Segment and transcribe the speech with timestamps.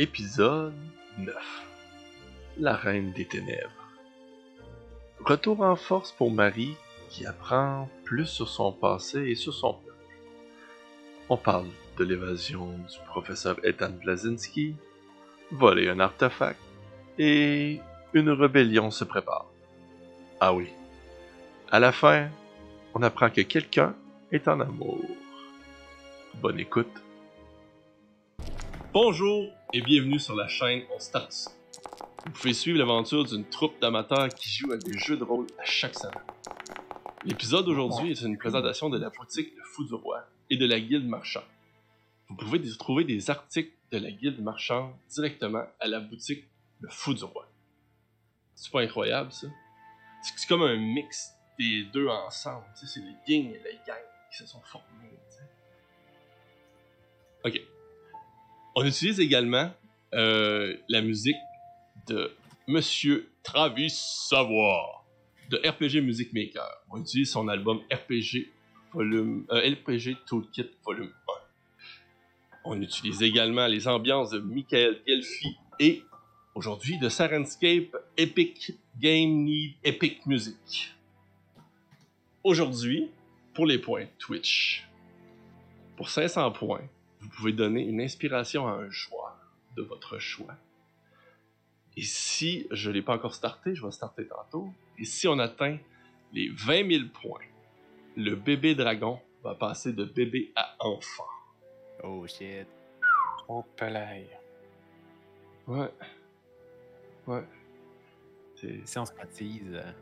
[0.00, 0.72] Épisode
[1.18, 1.36] 9
[2.56, 3.86] La Reine des Ténèbres.
[5.22, 6.74] Retour en force pour Marie
[7.10, 10.06] qui apprend plus sur son passé et sur son peuple.
[11.28, 11.66] On parle
[11.98, 14.74] de l'évasion du professeur Ethan Blazinski,
[15.50, 16.58] voler un artefact
[17.18, 17.80] et
[18.14, 19.50] une rébellion se prépare.
[20.40, 20.70] Ah oui.
[21.70, 22.30] À la fin,
[22.94, 23.94] on apprend que quelqu'un
[24.32, 25.04] est en amour.
[26.40, 27.02] Bonne écoute.
[28.92, 31.32] Bonjour et bienvenue sur la chaîne On Start.
[32.26, 35.64] Vous pouvez suivre l'aventure d'une troupe d'amateurs qui joue à des jeux de rôle à
[35.64, 36.24] chaque semaine.
[37.24, 40.80] L'épisode d'aujourd'hui est une présentation de la boutique Le Fou du Roi et de la
[40.80, 41.44] Guilde Marchand.
[42.28, 46.44] Vous pouvez trouver des articles de la Guilde Marchand directement à la boutique
[46.80, 47.48] Le Fou du Roi.
[48.56, 49.46] C'est pas incroyable ça?
[50.24, 52.64] C'est comme un mix des deux ensemble.
[52.74, 54.86] C'est les yin et les yang qui se sont formés.
[57.44, 57.60] Ok.
[58.74, 59.72] On utilise également
[60.14, 61.36] euh, la musique
[62.06, 62.32] de
[62.68, 65.04] Monsieur Travis Savoir
[65.50, 66.68] de RPG Music Maker.
[66.90, 68.48] On utilise son album RPG
[68.92, 69.74] volume euh,
[70.26, 71.32] Toolkit volume 1.
[72.64, 76.02] On utilise également les ambiances de Michael Gelfi et
[76.54, 80.94] aujourd'hui de Sarenscape Epic Game Need Epic Music.
[82.44, 83.10] Aujourd'hui,
[83.54, 84.86] pour les points Twitch.
[85.96, 86.88] Pour 500 points,
[87.20, 89.36] vous pouvez donner une inspiration à un joueur
[89.76, 90.54] de votre choix.
[91.96, 94.72] Et si je ne l'ai pas encore starté, je vais starter tantôt.
[94.98, 95.76] Et si on atteint
[96.32, 97.40] les 20 000 points,
[98.16, 101.26] le bébé dragon va passer de bébé à enfant.
[102.02, 102.66] Oh shit.
[103.48, 104.28] Oh, palais.
[105.66, 105.90] Ouais.
[107.26, 107.44] Ouais.
[108.56, 109.72] C'est- Si on se baptise.
[109.74, 109.92] euh,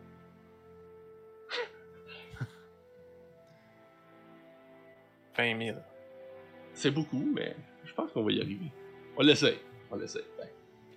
[5.36, 5.82] Vingt mille.
[6.78, 8.70] C'est beaucoup, mais je pense qu'on va y arriver.
[9.16, 9.58] On l'essaye.
[9.90, 10.22] On l'essaye.
[10.38, 10.46] Ben,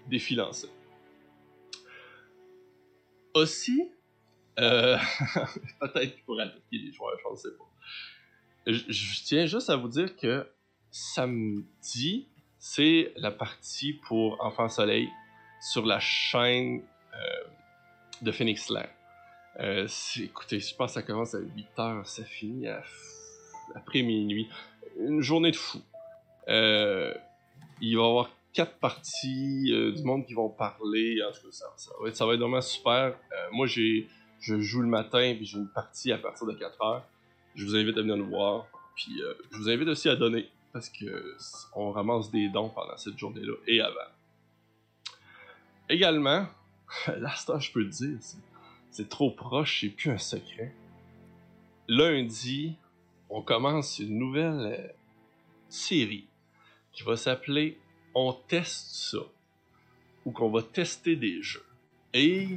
[0.07, 0.67] défi lancé.
[3.33, 3.89] Aussi,
[4.59, 4.95] euh,
[5.79, 7.65] peut-être pourrait attaquer les joueurs, je ne sais pas.
[8.67, 10.47] Je, tiens juste à vous dire que
[10.91, 12.27] samedi,
[12.59, 15.09] c'est la partie pour Enfant Soleil
[15.71, 16.83] sur la chaîne
[17.15, 17.49] euh,
[18.21, 18.85] de Phoenix Land.
[19.59, 19.87] Euh,
[20.19, 22.83] écoutez, je pense que ça commence à 8h, ça finit à
[23.75, 24.47] après minuit.
[25.07, 25.81] Une journée de fou.
[26.47, 27.13] Euh,
[27.81, 31.17] il va y avoir quatre parties, euh, du monde qui vont parler.
[31.51, 31.65] Ça,
[31.99, 32.93] va, être, vraiment super.
[33.31, 34.07] Euh, moi, j'ai,
[34.39, 37.05] je joue le matin, puis j'ai une partie à partir de 4 heures.
[37.55, 38.67] Je vous invite à venir nous voir.
[38.95, 42.97] Puis je vous invite aussi à donner, parce que c- on ramasse des dons pendant
[42.97, 44.11] cette journée-là et avant.
[45.89, 46.45] Également,
[47.17, 48.17] l'instant, je peux le dire,
[48.91, 50.73] c'est trop proche, c'est plus un secret.
[51.87, 52.75] Lundi,
[53.31, 54.87] on commence une nouvelle euh,
[55.69, 56.27] série
[56.91, 57.77] qui va s'appeler
[58.13, 59.19] On teste ça,
[60.25, 61.65] où qu'on va tester des jeux.
[62.13, 62.49] Et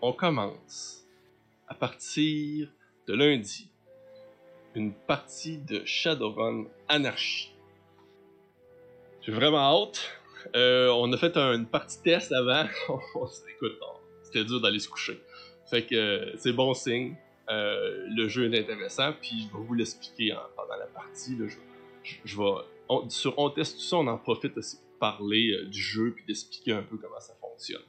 [0.00, 1.04] on commence
[1.68, 2.72] à partir
[3.06, 3.68] de lundi
[4.74, 7.52] une partie de Shadowrun Anarchy.
[9.22, 10.00] J'ai vraiment hâte.
[10.54, 12.66] Euh, on a fait un- une partie test avant.
[13.14, 15.20] On s- Écoute, on- c'était dur d'aller se coucher.
[15.68, 17.16] Fait que euh, c'est bon signe.
[17.48, 21.36] Euh, le jeu est intéressant, puis je vais vous l'expliquer en- pendant la partie.
[21.36, 21.46] là.
[21.48, 21.56] je,
[22.02, 22.50] je- je vais,
[22.88, 26.12] on- sur On teste tout ça, on en profite aussi pour parler euh, du jeu
[26.14, 27.82] puis d'expliquer un peu comment ça fonctionne.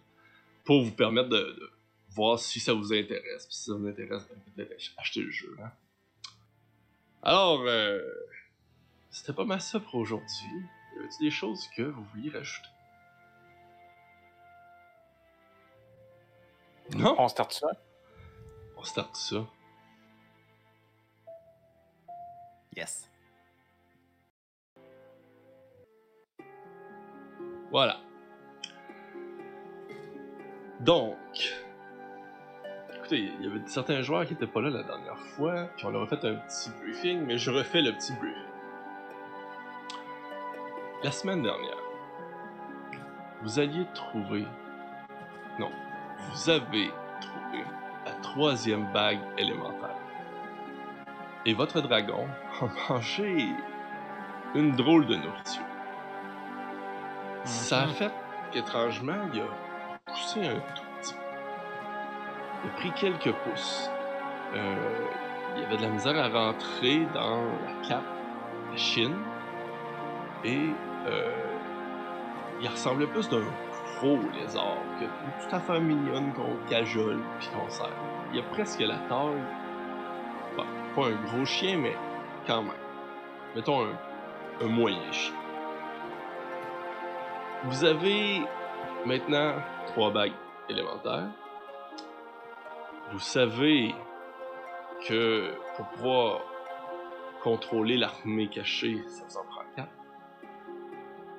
[0.63, 1.71] Pour vous permettre de, de
[2.09, 3.45] voir si ça vous intéresse.
[3.47, 5.55] Puis si ça vous intéresse, ben, peut-être ach- acheter le jeu.
[5.63, 5.71] hein.
[7.23, 7.99] Alors, euh,
[9.09, 10.27] c'était pas mal ça pour aujourd'hui.
[10.95, 12.67] Y avait-il des choses que vous vouliez rajouter?
[16.95, 17.15] Non?
[17.19, 17.67] On start ça?
[18.77, 19.37] On starte ça.
[22.75, 23.09] Yes.
[27.71, 27.97] Voilà.
[30.79, 31.17] Donc,
[32.95, 35.89] écoutez, il y avait certains joueurs qui n'étaient pas là la dernière fois, puis on
[35.89, 38.43] leur a fait un petit briefing, mais je refais le petit briefing.
[41.03, 41.77] La semaine dernière,
[43.41, 44.45] vous alliez trouver.
[45.59, 45.71] Non,
[46.31, 46.91] vous avez
[48.31, 49.95] troisième bague élémentaire.
[51.45, 52.27] Et votre dragon
[52.61, 53.47] a mangé
[54.53, 55.63] une drôle de nourriture.
[57.45, 58.11] Ça a fait
[58.51, 59.45] qu'étrangement, il a
[60.05, 61.19] poussé un tout petit peu.
[62.63, 63.89] Il a pris quelques pouces.
[64.53, 65.05] Euh,
[65.55, 68.03] il avait de la misère à rentrer dans la cape,
[68.71, 69.15] la chine.
[70.43, 70.69] Et
[71.07, 71.31] euh,
[72.61, 73.43] il ressemblait plus d'un
[73.99, 77.89] gros lézard que tout à fait mignonne qu'on cajole puis qu'on serre.
[78.33, 79.41] Il a presque la taille.
[80.95, 81.95] Pas un gros chien, mais
[82.47, 82.71] quand même.
[83.55, 83.97] Mettons un,
[84.61, 85.35] un moyen chien.
[87.65, 88.41] Vous avez
[89.05, 89.53] maintenant
[89.87, 90.33] trois bagues
[90.69, 91.29] élémentaires.
[93.11, 93.95] Vous savez
[95.07, 96.41] que pour pouvoir
[97.43, 99.91] contrôler l'armée cachée, ça vous en prend quatre.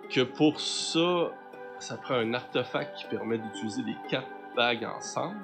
[0.08, 1.30] Que pour ça,
[1.78, 5.38] ça prend un artefact qui permet d'utiliser les quatre bagues ensemble,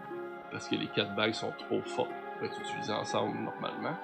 [0.51, 3.97] parce que les quatre bagues sont trop fortes pour être utilisées ensemble normalement.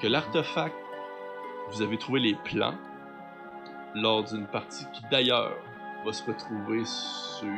[0.00, 0.74] Que l'artefact,
[1.70, 2.74] vous avez trouvé les plans
[3.94, 5.52] lors d'une partie qui d'ailleurs
[6.04, 7.48] va se retrouver sur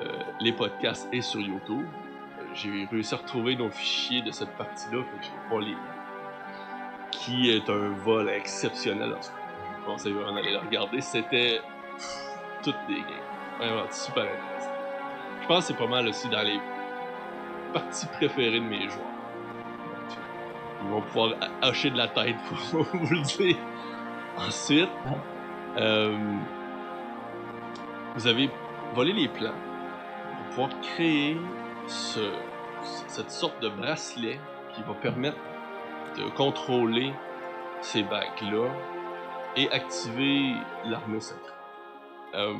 [0.00, 1.86] euh, les podcasts et sur YouTube.
[2.54, 5.76] J'ai réussi à retrouver nos fichiers de cette partie-là, que je pas les
[7.10, 9.12] qui est un vol exceptionnel.
[9.12, 11.00] En tout cas, je vous conseille vraiment d'aller le regarder.
[11.00, 11.60] C'était
[12.62, 13.58] toutes des games.
[13.58, 14.72] Vraiment super intéressant.
[15.42, 16.60] Je pense que c'est pas mal aussi dans les
[17.72, 18.98] parties préférées de mes joueurs.
[18.98, 20.18] Donc,
[20.84, 22.36] Ils vont pouvoir ha- hacher de la tête
[22.72, 23.56] pour vous le dire.
[24.36, 24.88] Ensuite,
[25.76, 26.16] euh,
[28.14, 28.50] vous avez
[28.94, 29.52] volé les plans
[30.36, 31.36] pour pouvoir créer
[31.86, 32.32] ce-
[33.08, 34.38] cette sorte de bracelet
[34.74, 35.36] qui va permettre
[36.16, 37.12] de contrôler
[37.80, 38.68] ces bagues-là
[39.56, 40.54] et activer
[40.84, 41.54] l'armée secrète.
[42.34, 42.54] Euh,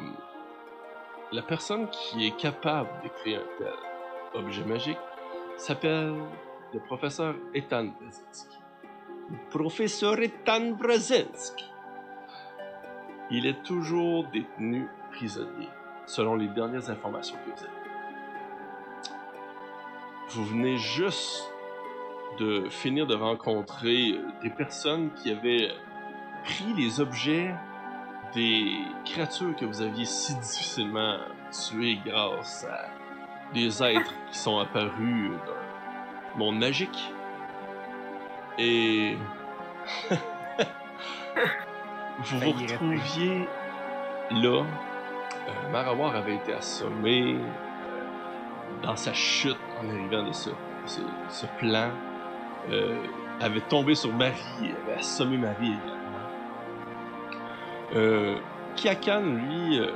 [1.30, 3.72] la personne qui est capable de créer un tel
[4.34, 4.98] objet magique
[5.56, 6.14] s'appelle
[6.72, 8.58] le professeur Ethan Brzezinski.
[9.30, 11.66] Le professeur Ethan Brzezinski.
[13.30, 15.68] Il est toujours détenu prisonnier,
[16.06, 17.72] selon les dernières informations que vous avez.
[20.30, 21.52] Vous venez juste
[22.38, 25.70] de finir de rencontrer des personnes qui avaient
[26.44, 27.54] pris les objets
[28.34, 31.18] des créatures que vous aviez si difficilement
[31.50, 32.88] tuées grâce à
[33.52, 37.12] des êtres qui sont apparus dans le monde magique.
[38.58, 39.16] Et
[42.18, 43.48] vous vous retrouviez
[44.30, 44.64] là.
[45.48, 50.50] Euh, Marawar avait été assommé euh, dans sa chute en arrivant de ce,
[50.86, 51.00] ce,
[51.30, 51.90] ce plan.
[52.70, 52.96] Euh,
[53.40, 55.97] avait tombé sur Marie, avait assommé Marie également.
[57.94, 58.38] Euh,
[58.76, 59.90] Kiakan, lui, euh,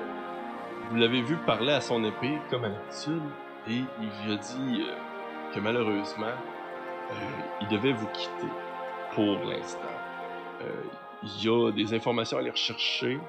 [0.91, 3.23] vous l'avez vu parler à son épée, comme à l'habitude,
[3.69, 7.15] et il lui a dit euh, que malheureusement, euh,
[7.61, 8.49] il devait vous quitter
[9.15, 9.81] pour l'instant.
[10.62, 10.83] Euh,
[11.23, 13.21] il y a des informations à aller rechercher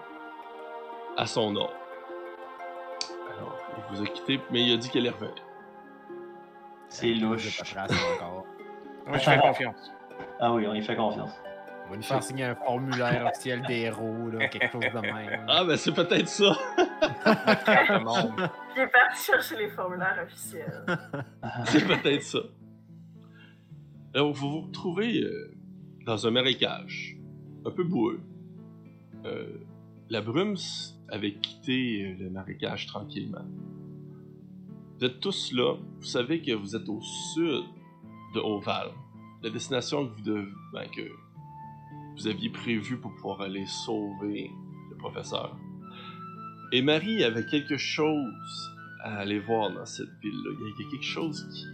[1.17, 1.75] à son ordre.
[3.35, 5.31] Alors, il vous a quitté, mais il a dit qu'elle est revenue.
[6.89, 7.59] C'est louche.
[7.59, 8.45] De paperasse encore.
[9.07, 9.91] Moi, je fais confiance.
[10.39, 11.33] Ah oui, on y fait confiance.
[11.93, 15.45] Va nous faire signer un formulaire officiel des héros, là, quelque chose de même.
[15.47, 16.57] Ah, ben c'est peut-être ça!
[18.75, 20.83] Il est parti chercher les formulaires officiels.
[21.65, 22.39] C'est peut-être ça.
[24.15, 25.53] Alors, vous vous retrouvez euh,
[26.07, 27.15] dans un marécage,
[27.63, 28.21] un peu boueux.
[29.25, 29.59] Euh,
[30.09, 30.55] la brume
[31.09, 33.45] avait quitté euh, le marécage tranquillement.
[34.97, 35.75] Vous êtes tous là.
[35.99, 37.65] Vous savez que vous êtes au sud
[38.33, 38.87] de Oval,
[39.43, 41.03] la destination que vous, dev- ben, que
[42.15, 44.51] vous aviez prévue pour pouvoir aller sauver
[44.91, 45.55] le professeur.
[46.71, 48.73] Et Marie avait quelque chose
[49.03, 50.51] à aller voir dans cette ville-là.
[50.59, 51.65] Il y a- il y a quelque chose qui,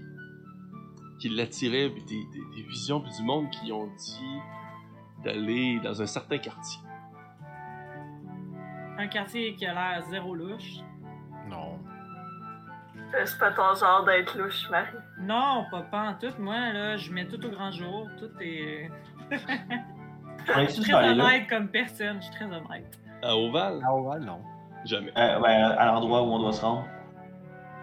[1.19, 4.39] qui l'attirait, des, des- des visions du monde qui ont dit
[5.23, 6.81] d'aller dans un certain quartier.
[8.97, 10.79] Un quartier qui a l'air zéro louche.
[11.49, 11.79] Non.
[13.15, 14.97] Euh, C'est pas ton genre d'être louche, Marie.
[15.21, 16.33] Non, pas, pas en tout.
[16.39, 18.07] Moi, là, je mets tout au grand jour.
[18.19, 18.89] Tout est.
[20.55, 22.17] On Je suis très honnête comme personne.
[22.19, 22.99] Je suis très honnête.
[23.21, 24.39] À Oval, Ah ouais, non.
[24.85, 25.11] jamais.
[25.17, 26.85] Euh, ouais, à l'endroit où on doit se rendre.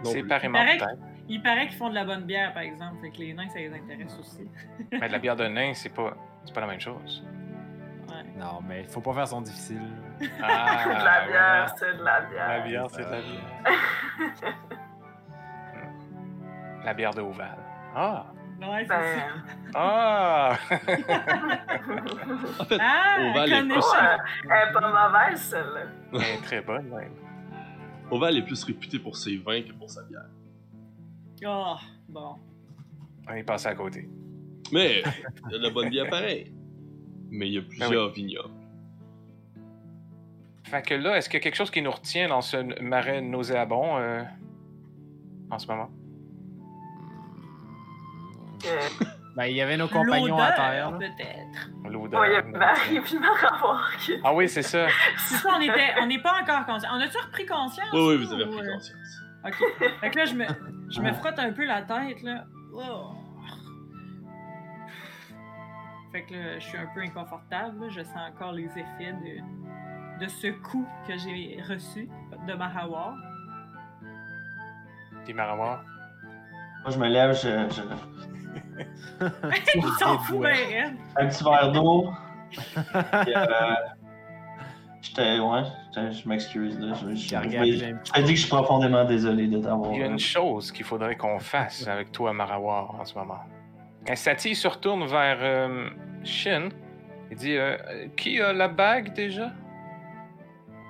[0.05, 0.21] Non plus.
[0.23, 0.79] Séparément, Pareil.
[0.79, 0.99] peut-être.
[1.29, 2.97] Il paraît qu'ils font de la bonne bière, par exemple.
[3.03, 4.49] Fait que les nains, ça les intéresse aussi.
[4.93, 7.25] Mais de la bière de nain, c'est pas, c'est pas la même chose.
[8.09, 8.23] Ouais.
[8.39, 9.83] Non, mais faut pas faire son difficile.
[10.41, 12.49] Ah, c'est de la bière, c'est de la bière.
[12.49, 14.45] La bière, c'est de la bière.
[16.85, 17.59] La bière de Oval.
[17.97, 18.27] Ah!
[18.61, 19.19] Ouais, c'est Ben.
[19.19, 19.29] ça.
[19.75, 20.57] Ah!
[22.59, 24.17] En fait, Ah, Oval elle est connaît pas- ça.
[24.45, 25.81] Ouais, elle est pas mauvaise, celle-là.
[26.15, 27.13] Elle est très bonne, même.
[28.11, 30.27] Oval est plus réputé pour ses vins que pour sa bière.
[31.47, 31.77] Oh,
[32.09, 32.37] bon.
[33.29, 34.09] On est passé à côté.
[34.73, 35.03] Mais
[35.47, 36.53] il y a de la bonne bière pareil.
[37.31, 38.55] Mais il y a plusieurs vignobles.
[40.65, 43.21] Fait que là, est-ce qu'il y a quelque chose qui nous retient dans ce marais
[43.21, 44.23] nauséabond euh,
[45.51, 45.91] en ce moment?
[48.65, 49.05] Euh,
[49.37, 50.97] Ben, il y avait nos compagnons à terre.
[50.99, 51.69] peut-être.
[51.85, 52.47] L'odeur.
[52.47, 53.19] Marie puis
[54.01, 54.15] qui.
[54.25, 54.87] Ah oui, c'est ça.
[55.19, 56.89] C'est ça, on était, on n'est pas encore conscient.
[56.95, 57.89] On a-tu repris conscience?
[57.93, 59.23] Oui, oui, vous avez ou, pris euh, conscience.
[59.45, 59.57] Ok.
[60.01, 60.47] Fait que là, je me,
[60.89, 62.45] je me frotte un peu la tête, là.
[62.73, 63.13] Oh.
[66.13, 67.89] Fait que là, je suis un peu inconfortable, là.
[67.91, 72.09] Je sens encore les effets de, de ce coup que j'ai reçu
[72.49, 73.15] de Mahawar.
[75.27, 75.85] Puis Marawar.
[76.87, 79.25] Moi, je me lève, je, je-
[79.75, 80.47] Il s'en fout
[81.17, 82.11] un petit verre d'eau.
[82.95, 83.75] Euh,
[85.03, 85.41] J'étais.
[85.41, 85.63] Ouais,
[85.97, 86.79] je m'excuse.
[86.79, 86.95] là.
[86.95, 87.27] Je, je, Je
[88.05, 89.91] je, te dis que je suis profondément désolé de t'avoir.
[89.95, 93.19] Il y a euh, une chose qu'il faudrait qu'on fasse avec toi, Marawar, en ce
[93.19, 93.41] moment.
[94.15, 95.89] Sati se retourne vers euh,
[96.23, 96.69] Shin,
[97.33, 97.77] il dit euh,
[98.17, 99.51] Qui a la bague déjà?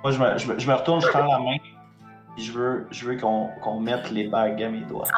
[0.03, 1.57] Moi, je me, je, me, je me retourne, je tends la main.
[2.37, 5.09] Puis je veux, je veux qu'on qu'on mette les bagues à mes doigts.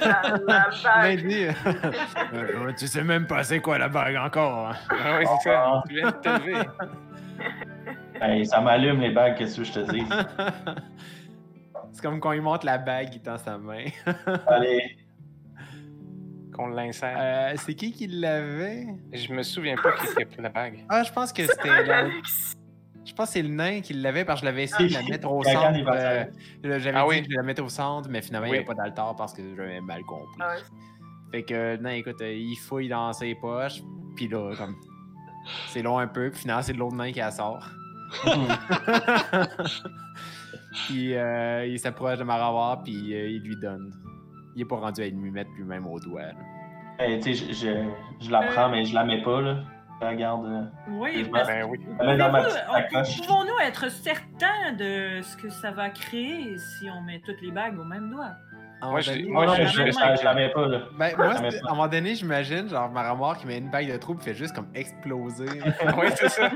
[0.00, 0.70] La, la
[1.02, 1.54] Ben, bague.
[2.34, 4.70] euh, tu sais même pas c'est quoi la bague encore.
[4.70, 4.76] hein.
[4.90, 5.82] Ah oui, c'est ça.
[5.88, 6.62] Tu viens de te lever.
[8.20, 10.04] Hey, ça m'allume les bagues, qu'est-ce que je te dis?
[11.92, 13.84] C'est comme quand il monte la bague, il tend sa main.
[14.48, 14.96] Allez,
[16.52, 17.16] Qu'on l'insère.
[17.18, 18.86] Euh, c'est qui qui l'avait?
[19.12, 20.84] Je me souviens pas qui a pris la bague.
[20.88, 21.68] Ah, je pense que c'était.
[23.04, 25.02] Je pense que c'est le nain qui l'avait parce que je l'avais essayé de la
[25.02, 25.58] mettre au centre.
[25.92, 26.24] euh,
[26.62, 27.18] J'avais Ah dit oui.
[27.18, 29.32] que je vais la mettre au centre, mais finalement, il n'y avait pas d'altar parce
[29.34, 30.38] que j'avais mal compris.
[30.40, 30.62] Ah ouais.
[31.30, 33.82] Fait que, non, écoute, euh, il fouille dans ses poches,
[34.16, 34.74] puis là, comme.
[35.68, 37.68] C'est long un peu, puis finalement, c'est l'autre nain qui la sort.
[40.86, 43.92] puis euh, il s'approche de Marawar, puis euh, il lui donne.
[44.56, 46.22] Il est pas rendu à lui mettre lui-même au doigt.
[46.98, 49.58] Hey, tu sais, je, je, je la prends, mais je la mets pas, là.
[50.16, 50.44] Garde.
[50.46, 51.78] euh, Oui, Ben parce Ben oui.
[51.98, 52.04] ma
[53.26, 57.78] Pouvons-nous- être certains de ce que ça va créer si on met toutes les bagues
[57.78, 58.32] au même doigt?
[58.82, 60.80] À un Moi, donné- moi, je- je- je, je, je la mets pas, là.
[60.98, 61.40] Ben, moi, pas.
[61.40, 64.54] à un moment donné, j'imagine, genre, Maramor qui met une bague de trou, fait juste
[64.54, 65.46] comme exploser.
[65.96, 66.50] Oui, c'est ça.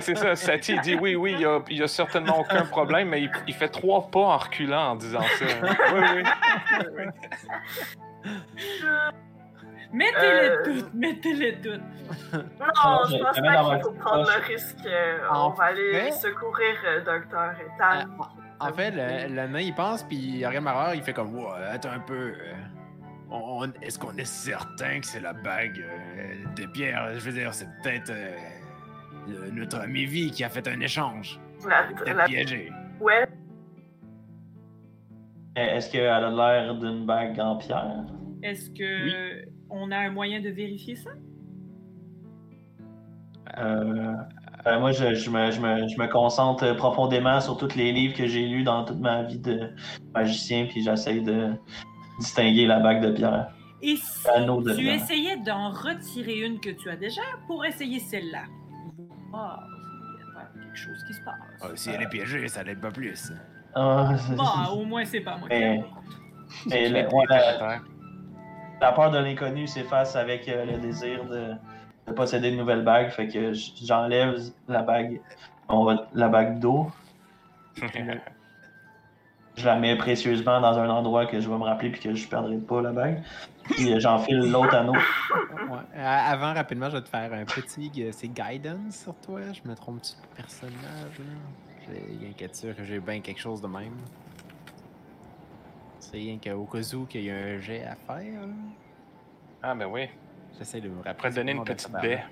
[0.00, 0.34] C'est ça.
[0.36, 3.22] Sati il dit oui, oui, il y a, il y a certainement aucun problème, mais
[3.22, 5.44] il, il fait trois pas en reculant en disant ça.
[5.92, 6.22] Oui, oui.
[9.96, 10.62] Mettez-les Euh.
[10.64, 11.80] toutes, mettez-les toutes.
[12.32, 12.40] Non,
[13.08, 14.86] je- je pense pas qu'il faut prendre le risque.
[14.86, 18.10] euh, En on va aller fait- secourir euh, Docteur Euh, Ethan.
[18.60, 21.64] en fait, le, le nain, il pense, puis il regarde Maramor, il fait comme Ouais,
[21.70, 22.32] attends un peu.
[22.32, 22.52] euh,
[23.30, 27.08] on- Est-ce qu'on est certain que c'est la bague euh, de pierre?
[27.14, 28.36] Je veux dire, c'est peut-être euh,
[29.28, 31.40] le- notre ami Vi qui a fait un échange.
[31.66, 32.70] La, la, piégé.
[33.00, 33.26] ouais,
[35.56, 38.04] Est-ce qu'elle a l'air d'une bague en pierre?
[38.42, 41.10] Est-ce que on a un moyen de vérifier ça?
[43.58, 44.12] Euh,
[44.64, 48.14] ben, moi, je, je me, je, me, je me concentre profondément sur tous les livres
[48.14, 49.70] que j'ai lus dans toute ma vie de
[50.14, 51.52] magicien, puis j'essaye de
[52.18, 53.48] distinguer la bague de pierre.
[53.82, 54.94] Et si de tu pierre.
[54.96, 58.44] essayais d'en retirer une que tu as déjà pour essayer celle-là?
[59.34, 61.34] Ah, il y a pas quelque chose qui se passe.
[61.62, 63.32] Ah, si elle est piégée, ça l'aide pas plus.
[63.74, 65.84] Ah, Bon, au moins, c'est pas moi qui Mais-
[66.90, 67.78] mais pris la.
[68.80, 71.52] La peur de l'inconnu s'efface avec euh, le désir de,
[72.06, 73.52] de posséder une nouvelle bague, fait que
[73.82, 75.20] j'enlève la bague,
[75.68, 76.90] on va- la bague d'eau,
[79.56, 82.28] je la mets précieusement dans un endroit que je vais me rappeler puis que je
[82.28, 83.22] perdrai pas la bague.
[83.64, 84.92] Puis euh, j'enfile l'autre anneau.
[84.92, 85.78] Ouais.
[85.96, 87.90] Euh, avant, rapidement, je vais te faire un petit.
[87.98, 89.40] euh, C'est guidance sur toi.
[89.52, 91.24] Je me trompe-tu de personnage là?
[91.88, 93.94] J'ai rien qu'à être sûr que j'ai bien quelque chose de même.
[96.10, 98.40] C'est rien qu'au cas où qu'il y a un jet à faire.
[98.40, 98.52] là.
[99.62, 100.02] Ah, ben oui.
[100.58, 101.10] J'essaie de me rappeler.
[101.10, 102.22] Après donner une petite baie.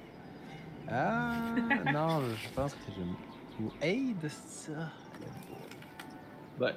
[0.88, 1.32] Ah,
[1.92, 3.62] non, je pense que je.
[3.64, 4.72] Ou aide ça.
[6.58, 6.72] Ben,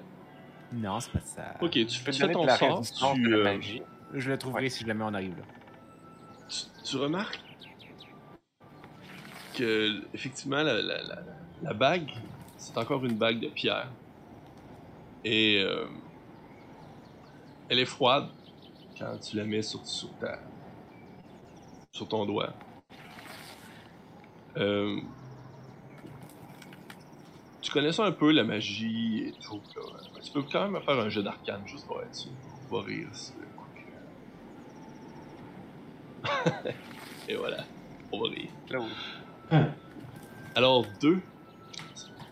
[0.73, 1.53] Non, c'est pas ça.
[1.61, 2.81] ok, tu, tu fais ton la sort,
[3.15, 3.81] tu, euh, magie.
[4.13, 4.69] Je le trouverai Ouais.
[4.69, 5.43] si jamais on arrive là.
[6.49, 7.39] tu, tu remarques
[9.55, 11.21] que, effectivement, la, la- la-
[11.63, 12.11] la bague,
[12.57, 13.87] c'est encore une bague de pierre.
[15.23, 15.85] Et euh,
[17.69, 18.29] elle est froide
[18.97, 20.39] quand tu la mets sur, sur, ta,
[21.91, 22.53] sur ton doigt.
[24.57, 24.99] Euh,
[27.61, 29.61] tu connais ça un peu, la magie et tout.
[29.75, 29.99] là.
[30.23, 32.31] Tu peux quand même faire un jeu d'arcane, juste pour être sûr.
[32.67, 33.07] Tu vas rire.
[33.11, 33.65] si le coup
[36.55, 37.63] que- et voilà,
[38.11, 38.49] on va rire.
[38.69, 39.55] Là où-
[40.55, 41.21] Alors, 2,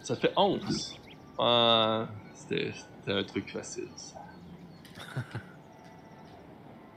[0.02, 0.98] ça fait 11.
[1.38, 4.15] Ah, c'était c'était un truc facile, ça.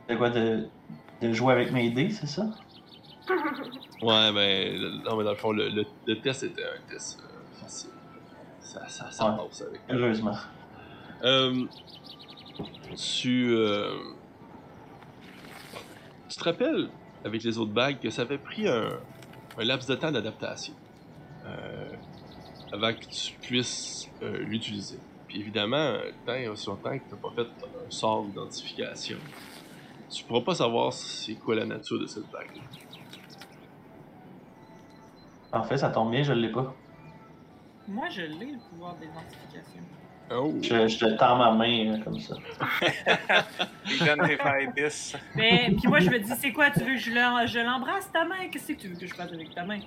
[0.08, 0.70] C'est quoi de,
[1.20, 2.48] de jouer avec mes dés, c'est ça?
[4.00, 7.20] Ouais, ben, le- non, mais dans le fond, le, le- le test était un test
[7.20, 7.90] euh, facile.
[8.60, 9.36] Ça, ça, ça Ouais.
[9.48, 9.80] passe avec.
[9.90, 10.36] Heureusement.
[11.22, 11.66] Euh,
[12.96, 13.92] tu, euh,
[16.28, 16.90] tu te rappelles,
[17.24, 19.00] avec les autres bagues, que ça avait pris un,
[19.56, 20.74] un laps de temps d'adaptation
[22.72, 25.00] avant que tu puisses l'utiliser?
[25.28, 25.94] Puis évidemment,
[26.26, 27.42] tant et aussi longtemps que tu n'as pas fait
[27.87, 29.18] un sort d'identification,
[30.11, 32.49] tu pourras pas savoir c'est quoi la nature de cette bague.
[35.52, 36.75] En fait, ça tombe bien, je l'ai pas.
[37.87, 39.80] Moi, je l'ai, le pouvoir d'identification.
[40.30, 40.54] Oh!
[40.62, 42.35] Je, je te tends ma main euh, comme ça.
[43.87, 44.90] Des vibes.
[45.35, 48.12] Mais, puis moi, je me dis, c'est quoi, tu veux que je l'en- je l'embrasse,
[48.12, 48.49] ta main?
[48.52, 49.80] Qu'est-ce que tu veux que je fasse avec ta main?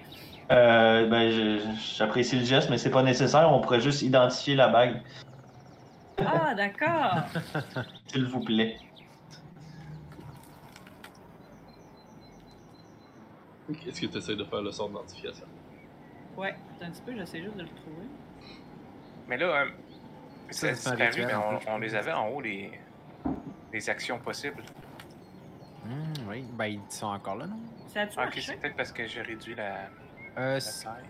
[0.52, 1.60] Euh, ben, je-
[1.96, 3.52] j'apprécie le geste, mais c'est pas nécessaire.
[3.52, 5.02] On pourrait juste identifier la bague,
[6.28, 7.24] Ah, d'accord.
[8.08, 8.78] s'il vous plaît.
[13.88, 15.46] Est-ce que tu essaies de faire le sort d'identification?
[16.38, 18.06] Ouais, attends un petit peu, j'essaie juste de le trouver.
[19.28, 19.66] Mais là, euh,
[20.50, 22.72] Ça, un disparu, rituel, mais on, les avait en haut, les,
[23.72, 24.64] les actions possibles.
[25.86, 27.60] Hmm, oui, ben ils sont encore là, non?
[27.88, 29.90] Ça a-tu Ah, ok, c'est peut-être parce que j'ai réduit la,
[30.38, 31.06] Euh, la taille.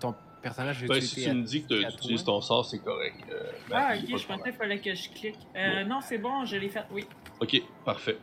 [0.00, 0.14] ton
[0.44, 3.16] personnage Ben, si tu me dis que tu utilises ton sort, c'est correct.
[3.30, 5.38] Euh, Ah, ok, je pensais qu'il fallait que je clique.
[5.56, 7.06] Euh, non, c'est bon, je l'ai fait, oui.
[7.40, 8.18] Ok, parfait.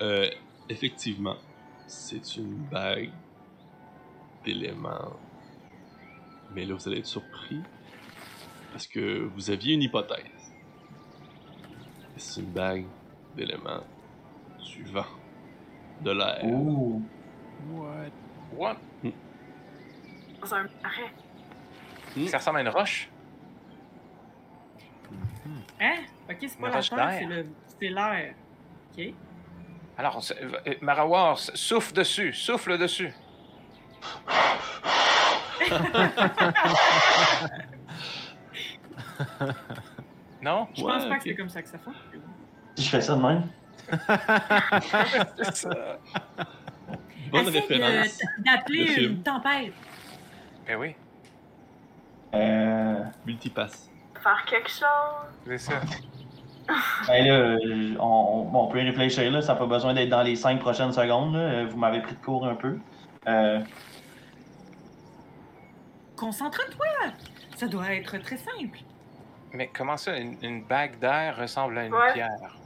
[0.00, 0.28] Euh,
[0.68, 1.36] effectivement,
[1.86, 3.10] c'est une bague
[4.44, 5.12] d'éléments.
[6.54, 7.60] Mais là, vous allez être surpris
[8.72, 10.24] parce que vous aviez une hypothèse.
[12.16, 12.86] C'est une bague
[13.36, 13.84] d'éléments
[14.64, 15.04] du vent,
[16.00, 16.44] de l'air.
[16.44, 17.02] Ouh.
[17.72, 18.10] What?
[18.54, 18.76] What?
[20.40, 21.12] Dans un marais.
[22.16, 22.26] Hmm.
[22.28, 23.08] Ça ressemble à une roche?
[25.80, 25.96] Hein?
[26.30, 27.44] Ok, c'est pas Une la roche terre, d'air.
[27.78, 28.34] c'est l'air.
[28.98, 29.04] Ok.
[29.98, 33.12] Alors, euh, Marawar, souffle dessus, souffle dessus.
[40.42, 40.68] non?
[40.74, 42.22] Je Ouais, pense pas que c'est comme ça que ça fonctionne.
[42.76, 43.42] Si je fais ça de même.
[45.36, 45.98] C'est ça.
[47.30, 48.18] Bonne Essaye référence.
[48.44, 49.72] D'appeler une tempête.
[50.66, 50.94] Ben oui,
[52.34, 53.90] Euh, Multipass.
[54.22, 54.86] Faire quelque chose.
[55.46, 55.80] c'est ça.
[57.06, 57.56] ben là,
[58.00, 59.40] on, on- bon, on peut y réfléchir, là.
[59.40, 61.34] Ça n'a pas besoin d'être dans les cinq prochaines secondes.
[61.34, 61.40] là.
[61.40, 62.78] Euh, Vous m'avez pris de court un peu.
[63.28, 63.60] Euh,
[66.16, 66.86] Concentre-toi!
[67.56, 68.78] Ça doit être très simple.
[69.52, 72.12] Mais comment ça, une, une bague d'air ressemble à une Ouais.
[72.14, 72.56] pierre?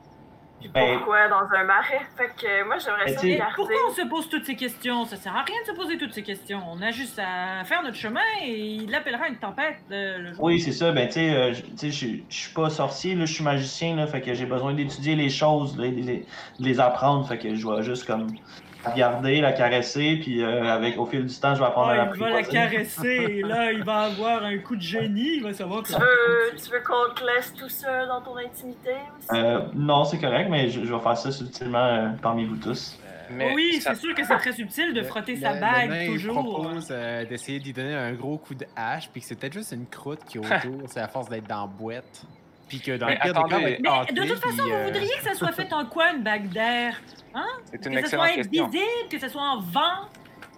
[0.61, 2.03] Puis Ben- pourquoi dans un marais?
[2.17, 3.55] Fait que moi, j'aimerais Ben, ça regarder.
[3.57, 5.05] Pourquoi on se pose toutes ces questions?
[5.07, 6.61] Ça sert à rien de se poser toutes ces questions.
[6.71, 10.45] On a juste à faire notre chemin et il l'appellera une tempête euh, le jour.
[10.45, 10.93] oui, c'est ça.
[10.93, 13.25] Ben, tu sais, euh, je- tu sais, je je suis pas sorcier, là.
[13.25, 14.07] Je suis magicien, là.
[14.07, 16.27] Fait que j'ai besoin d'étudier les choses, de les,
[16.59, 17.27] les apprendre.
[17.27, 18.27] Fait que je vais juste, comme,
[18.85, 20.19] regarder, la caresser.
[20.23, 22.43] Puis, euh, avec, au fil du temps, je vais apprendre à Ah, il va la
[22.43, 25.37] caresser et là, il va avoir un coup de génie.
[25.37, 25.89] Il va savoir que.
[25.89, 29.29] Tu veux, tu veux qu'on te laisse tout seul dans ton intimité aussi?
[29.39, 32.99] Euh, non, c'est correct, mais je, je vais faire ça subtilement euh, parmi vous tous.
[33.33, 36.35] Mais oui, ça- c'est sûr que c'est très subtil de frotter sa Le- bague toujours.
[36.43, 39.71] propose euh, d'essayer d'y donner un gros coup de hache, puis que c'est peut-être juste
[39.71, 42.23] une croûte qui est autour, c'est à force d'être dans la boîte.
[42.69, 45.15] Puis que dans Mais le pire des cas, Mais de toute façon, puis, vous voudriez
[45.19, 47.01] que ça soit fait en quoi, une bague d'air?
[47.71, 48.65] C'est une Que ça soit excellente question.
[48.65, 50.09] invisible, que ça soit en vent?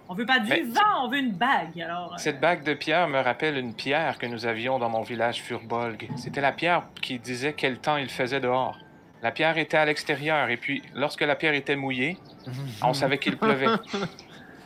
[0.09, 1.79] On veut pas du Mais- vent, on veut une bague.
[1.81, 5.01] Alors, euh, Cette bague de pierre me rappelle une pierre que nous avions dans mon
[5.01, 6.09] village Furbolg.
[6.17, 8.77] C'était la pierre qui disait quel temps il faisait dehors.
[9.21, 12.17] La pierre était à l'extérieur, et puis lorsque la pierre était mouillée,
[12.83, 13.67] on savait qu'il pleuvait.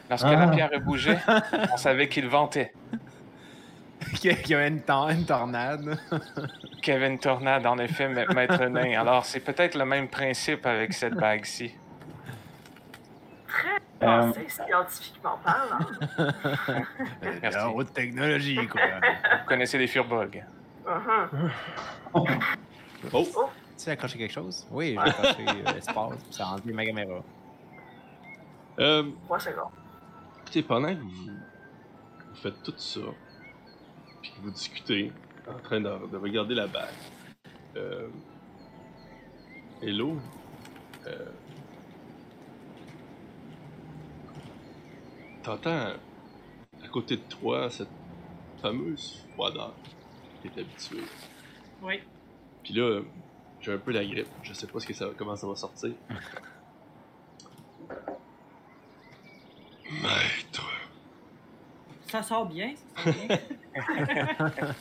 [0.10, 0.48] Lorsque la Ah.
[0.48, 1.20] pierre bougeait,
[1.72, 2.74] on savait qu'il ventait.
[4.16, 6.00] qu'il y a une, une tornade.
[6.82, 9.00] Kevin Tornade, en effet, ma- maître nain.
[9.00, 11.76] Alors, c'est peut-être le même principe avec cette bague-ci.
[14.04, 15.80] Euh, Pensez scientifiquement parlant.
[17.42, 18.82] La haute technologie, quoi.
[18.82, 20.44] Vous connaissez les Furbolg.
[20.86, 21.52] Mhm.
[22.14, 22.26] Oh!
[23.78, 24.68] tu as accroché quelque chose?
[24.72, 27.24] Oui, j'ai accroché euh, l'espace, puis ça a enlevé ma caméra.
[28.80, 29.72] Euh, Trois secondes.
[30.42, 31.10] écoutez, pendant que vous,
[32.30, 33.00] vous faites tout ça,
[34.22, 35.12] puis que vous discutez,
[35.50, 36.90] en train de, de regarder la bague,
[37.76, 38.08] euh,
[39.82, 40.18] Hello,
[41.08, 41.26] euh,
[45.48, 45.94] t'entends
[46.84, 47.88] à côté de toi cette
[48.62, 49.74] fameuse froideur
[50.42, 51.04] qui est habituée.
[51.82, 52.02] oui.
[52.64, 53.02] Puis là,
[53.62, 54.28] j'ai un peu la grippe.
[54.44, 55.94] Je sais pas ce que ça, comment ça va sortir.
[59.90, 60.70] Maître,
[62.12, 63.40] Ça sort bien, ça sort bien.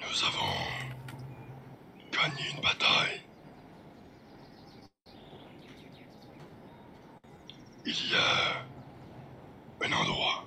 [0.00, 0.56] nous avons
[2.10, 3.20] gagné une bataille.
[7.92, 8.62] Il y a
[9.88, 10.44] un endroit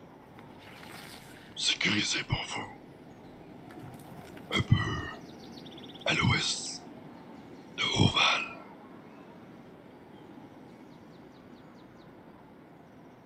[1.57, 2.67] sécurisé pour vous.
[4.53, 4.75] Un peu
[6.05, 6.81] à l'ouest
[7.77, 8.43] de Oval.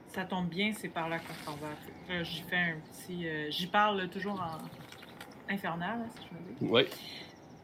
[0.10, 1.68] ça tombe bien, c'est par là qu'on s'en va.
[2.10, 3.28] Là, J'y fais un petit.
[3.28, 4.58] euh, J'y parle toujours en
[5.54, 6.72] infernal, hein, si je veux dire.
[6.72, 6.88] Ouais.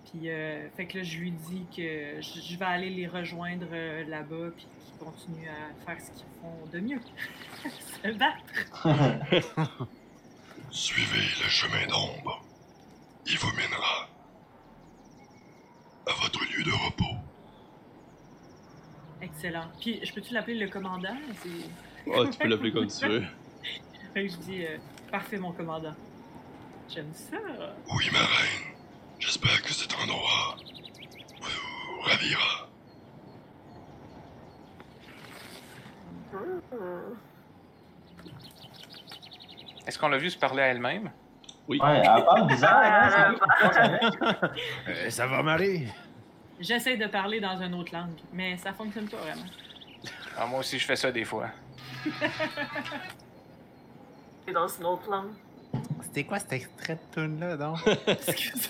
[0.06, 4.04] Puis, euh, fait que là, je lui dis que je vais aller les rejoindre euh,
[4.08, 4.68] là-bas, puis
[5.04, 7.00] continuent à faire ce qu'ils font de mieux.
[8.04, 9.88] Se battre.
[10.72, 12.44] Suivez le chemin d'ombre.
[13.26, 14.10] Il vous mènera
[16.06, 17.16] à votre lieu de repos.
[19.22, 19.68] Excellent.
[19.80, 21.16] Puis, je peux-tu l'appeler le commandant?
[22.08, 23.24] Oh, tu peux l'appeler comme tu veux.
[24.14, 24.78] Fait que je dis, euh,
[25.10, 25.96] parfait, mon commandant.
[26.94, 27.38] J'aime ça.
[27.96, 28.76] Oui, ma reine.
[29.20, 30.58] J'espère que cet endroit
[31.40, 32.70] vous ravira.
[39.86, 41.12] Est-ce qu'on l'a vu se parler à elle-même?
[41.68, 43.36] Ouais, elle parle bizarre, hein?
[43.72, 43.84] c'est?
[44.90, 45.88] Euh, ça va, Marie?
[46.60, 49.46] J'essaie de parler dans une autre langue, mais ça fonctionne pas vraiment.
[50.38, 51.50] Ah, moi aussi, je fais ça des fois.
[54.48, 55.32] Et dans une autre langue.
[56.02, 57.78] C'était quoi cet extrait de tune là donc?
[58.08, 58.70] Excusez,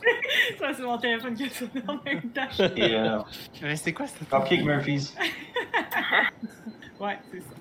[0.59, 2.47] ça c'est mon téléphone qui sonne en même temps.
[2.75, 3.19] Et euh,
[3.61, 5.15] Mais c'était quoi cette Cupcake Murphys.
[6.99, 7.52] Ouais, c'est ça.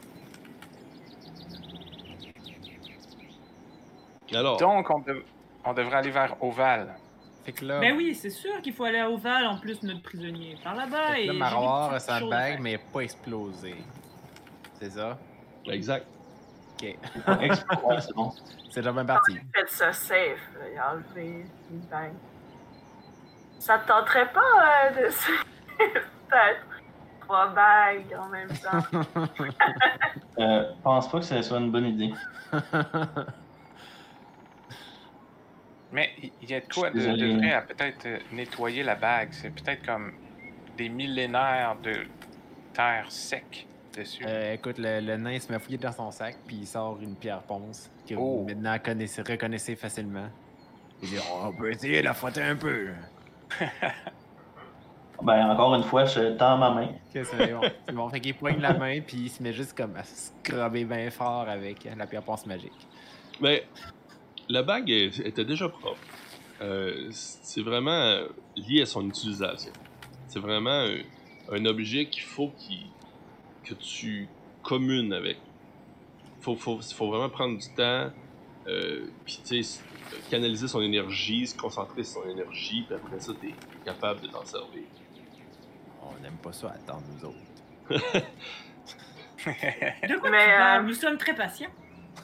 [4.35, 5.23] Alors, Donc, on, dev-
[5.65, 6.95] on devrait aller vers Oval.
[7.45, 10.03] Fait que là, Ben oui, c'est sûr qu'il faut aller à Oval en plus notre
[10.03, 10.57] prisonnier.
[10.63, 11.27] Par là-bas et.
[11.27, 13.77] j'ai Maroir a sa bague, mais pas explosé.
[14.75, 15.19] C'est ça?
[15.67, 16.07] exact.
[16.83, 16.97] Ok.
[18.01, 18.33] C'est bon.
[18.71, 19.39] C'est déjà bien parti.
[19.55, 22.15] Faites ça safe, là, et enlever une bague.
[23.59, 25.11] Ça te tenterait pas euh, de
[25.79, 26.67] peut-être
[27.21, 28.99] trois bagues en même temps?
[30.39, 32.15] Euh, pense pas que ce soit une bonne idée.
[35.93, 36.11] Mais
[36.43, 39.29] il y a de quoi de, vrai à peut-être euh, nettoyer la bague?
[39.33, 40.13] C'est peut-être comme
[40.77, 41.93] des millénaires de
[42.73, 44.25] terre sec dessus.
[44.27, 46.99] Euh, écoute, le, le nain se met à fouiller dans son sac, puis il sort
[47.03, 48.39] une pierre ponce que Oh.
[48.39, 50.29] vous maintenant connaissez, reconnaissez facilement.
[51.03, 52.89] Il dit Oh, On peut essayer de la frotter un peu.
[55.23, 56.89] Ben, encore une fois, je tends ma main.
[57.13, 57.61] C'est bon.
[57.87, 58.09] C'est bon.
[58.09, 61.49] Fait qu'il poigne la main, puis il se met juste comme à scrubber bien fort
[61.49, 62.89] avec la pierre ponce magique.
[63.41, 63.65] Mais
[64.53, 66.01] la bague est- était déjà propre.
[66.61, 68.21] Euh, c'est vraiment
[68.57, 69.73] lié à son utilisation.
[70.29, 70.99] C'est vraiment un,
[71.51, 72.53] un objet qu'il faut
[73.65, 74.29] que tu
[74.63, 75.39] communes avec.
[76.41, 78.11] Faut, faut, faut vraiment prendre du temps,
[78.67, 79.63] euh, puis tu
[80.31, 84.45] canaliser son énergie, se concentrer sur son énergie, puis après ça, t'es capable de t'en
[84.45, 84.83] servir.
[86.03, 87.39] On n'aime pas ça attendre nous autres.
[89.45, 90.85] De quoi Mais, tu parles?
[90.85, 91.71] euh, Nous sommes très patients.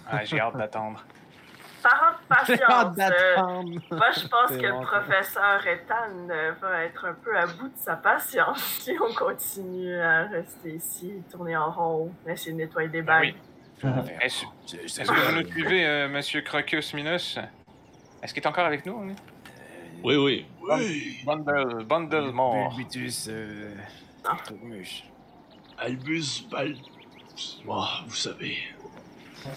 [0.06, 1.04] Ah, J'ai hâte d'attendre.
[1.88, 7.04] Parlant de patience, euh, moi je pense que bon, le professeur Ethan euh, va être
[7.06, 11.70] un peu à bout de sa patience si on continue à rester ici, tourner en
[11.70, 13.34] rond, essayer de nettoyer des Ben oui.
[13.82, 14.04] bagues.
[14.20, 14.44] Est-ce
[15.00, 17.38] que vous nous suivez, euh, Monsieur Crocus Minus?
[18.22, 18.98] Est-ce qu'il est encore avec nous?
[18.98, 19.14] hein?
[20.02, 20.46] Oui, oui.
[20.68, 22.68] Oui, Bundle, bundle mort.
[22.74, 23.74] Bulbitus, euh...
[24.24, 24.36] Ah.
[25.78, 26.76] Albus Bal...
[27.66, 28.58] Oh, vous savez.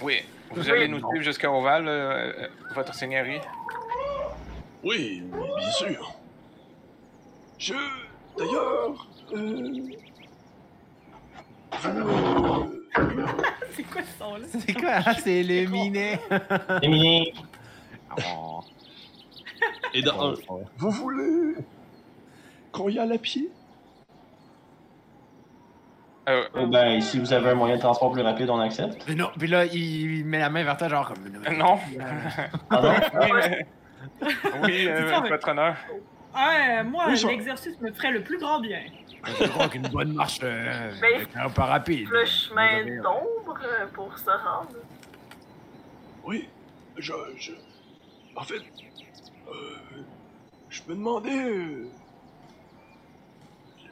[0.02, 0.22] Oui.
[0.53, 3.39] Vous allez nous suivre jusqu'à Oval, euh, euh, votre seigneurie?
[4.83, 5.23] Oui,
[5.57, 6.13] bien sûr.
[7.57, 7.73] Je...
[8.37, 9.07] D'ailleurs...
[9.33, 9.89] Euh...
[13.71, 14.45] C'est quoi ce son-là?
[14.51, 14.89] C'est quoi?
[15.05, 16.19] Ah, c'est le minet.
[19.93, 20.33] Et dans,
[20.77, 21.55] vous voulez
[22.71, 23.49] qu'on y aille à pied?
[26.29, 29.03] Euh, oh, ben, si vous avez un moyen de transport plus rapide, on accepte.
[29.05, 31.25] Puis non, puis là, il il met la main vers toi, genre comme.
[31.47, 31.79] Euh, non.
[32.69, 32.93] Ah non?
[33.21, 33.65] oui, mais-
[34.63, 35.75] oui euh, C'est ça, mais- votre honneur.
[36.36, 38.81] Ouais, moi, Oui, l'exercice me ferait le plus grand bien.
[39.39, 42.07] Je crois qu'une bonne marche euh, Mais- un pas rapide.
[42.10, 44.69] Le chemin d'ombre euh, pour se rendre.
[46.23, 46.47] Oui,
[46.97, 47.13] je...
[47.38, 47.51] je...
[48.36, 48.62] En fait...
[49.49, 49.53] Euh...
[50.69, 51.36] Je me demandais...
[51.36, 51.88] euh,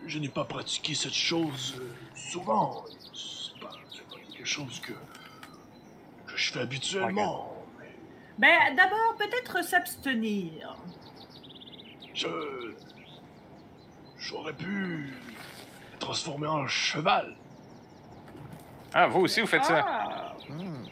[0.08, 1.84] Je n'ai pas pratiqué cette chose euh,
[2.30, 2.84] souvent.
[3.14, 4.94] C'est pas, c'est pas quelque chose que...
[4.94, 7.56] que je fais habituellement.
[8.38, 10.76] Ben, d'abord, peut-être s'abstenir.
[12.14, 12.28] Je...
[14.18, 14.66] J'aurais pu...
[14.68, 17.36] me transformer en cheval.
[18.94, 19.86] Ah, vous aussi, vous faites ça?
[19.88, 20.36] Ah.
[20.50, 20.86] Hmm.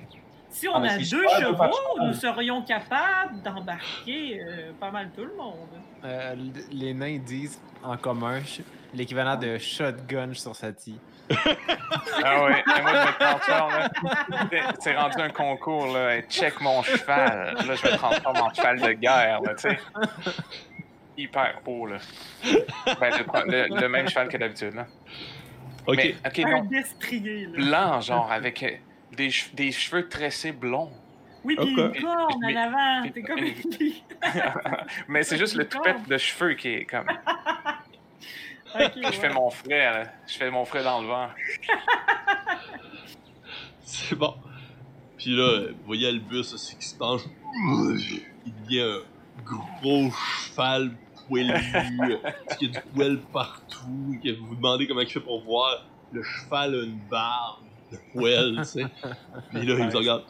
[0.50, 1.71] Si on Ah, a deux chevaux, cheval.
[2.02, 5.69] nous serions capables d'embarquer euh, pas mal tout le monde.
[6.04, 6.36] Euh,
[6.71, 8.41] les nains disent en commun
[8.93, 11.00] l'équivalent de shotgun sur Sati.
[12.24, 13.72] Ah ouais, et moi je me transforme.
[13.74, 14.74] là.
[14.80, 16.22] C'est- rendu un concours, là.
[16.24, 17.56] Check mon cheval.
[17.68, 19.80] Là, je me transforme en cheval de guerre, là, tu sais.
[21.18, 21.98] Hyper haut, là.
[23.00, 24.86] Ben, le, le- le même cheval que d'habitude, là.
[25.86, 25.96] ok.
[25.98, 26.62] Mais, ok, Un non.
[26.66, 27.58] destrier, là.
[27.58, 28.70] Blanc, genre, avec euh,
[29.13, 30.92] des, che- des cheveux tressés blonds.
[31.44, 31.96] Oui, puis Ok.
[31.96, 33.10] une corne Mais- en avant.
[33.10, 33.56] T'es comme mais-
[35.08, 37.08] Mais c'est juste le toupette de cheveux qui est comme.
[38.75, 39.12] Ok, Je ouais.
[39.12, 40.12] fais mon frère, là.
[40.27, 41.30] Je fais mon frère dans le vent.
[43.84, 44.36] C'est bon.
[45.17, 47.21] Puis là, vous voyez Albus aussi qui se penche.
[48.45, 50.91] Il devient un gros cheval
[51.27, 51.53] poilu.
[52.21, 54.17] parce qu'il y a du poil partout.
[54.23, 55.86] que vous vous demandez comment il fait pour voir.
[56.12, 58.86] Le cheval a une barbe de poil, tu sais.
[59.51, 60.23] Puis là, il vous regarde.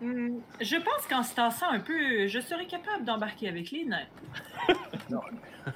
[0.00, 4.06] Hmm, Je pense qu'en se tassant un peu, je serais capable d'embarquer avec les nains.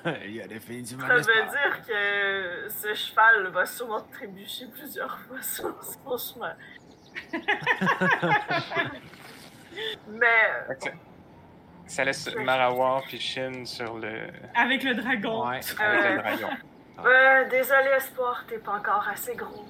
[0.25, 5.43] Il y a définitivement Ça veut dire que ce cheval va sûrement trébucher plusieurs fois
[5.43, 6.55] sur son chemin.
[10.09, 10.91] Mais ça-
[11.87, 14.29] Ça laisse Marawar puis Shin sur le.
[14.55, 15.47] Avec le dragon.
[15.49, 15.61] Ouais.
[15.79, 16.49] avec Euh, le dragon.
[17.05, 19.65] Euh, désolé Espoir, t'es pas encore assez gros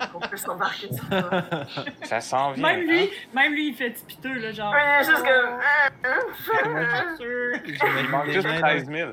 [0.00, 1.42] pour qu'on puisse embarquer sur toi.
[2.02, 2.66] Ça s'en vient.
[2.66, 2.92] Même hein?
[2.92, 4.72] lui, même lui, il fait petit piteux, là, genre.
[4.72, 5.60] Oui, il est juste comme.
[8.02, 9.10] Il manque juste 13 000.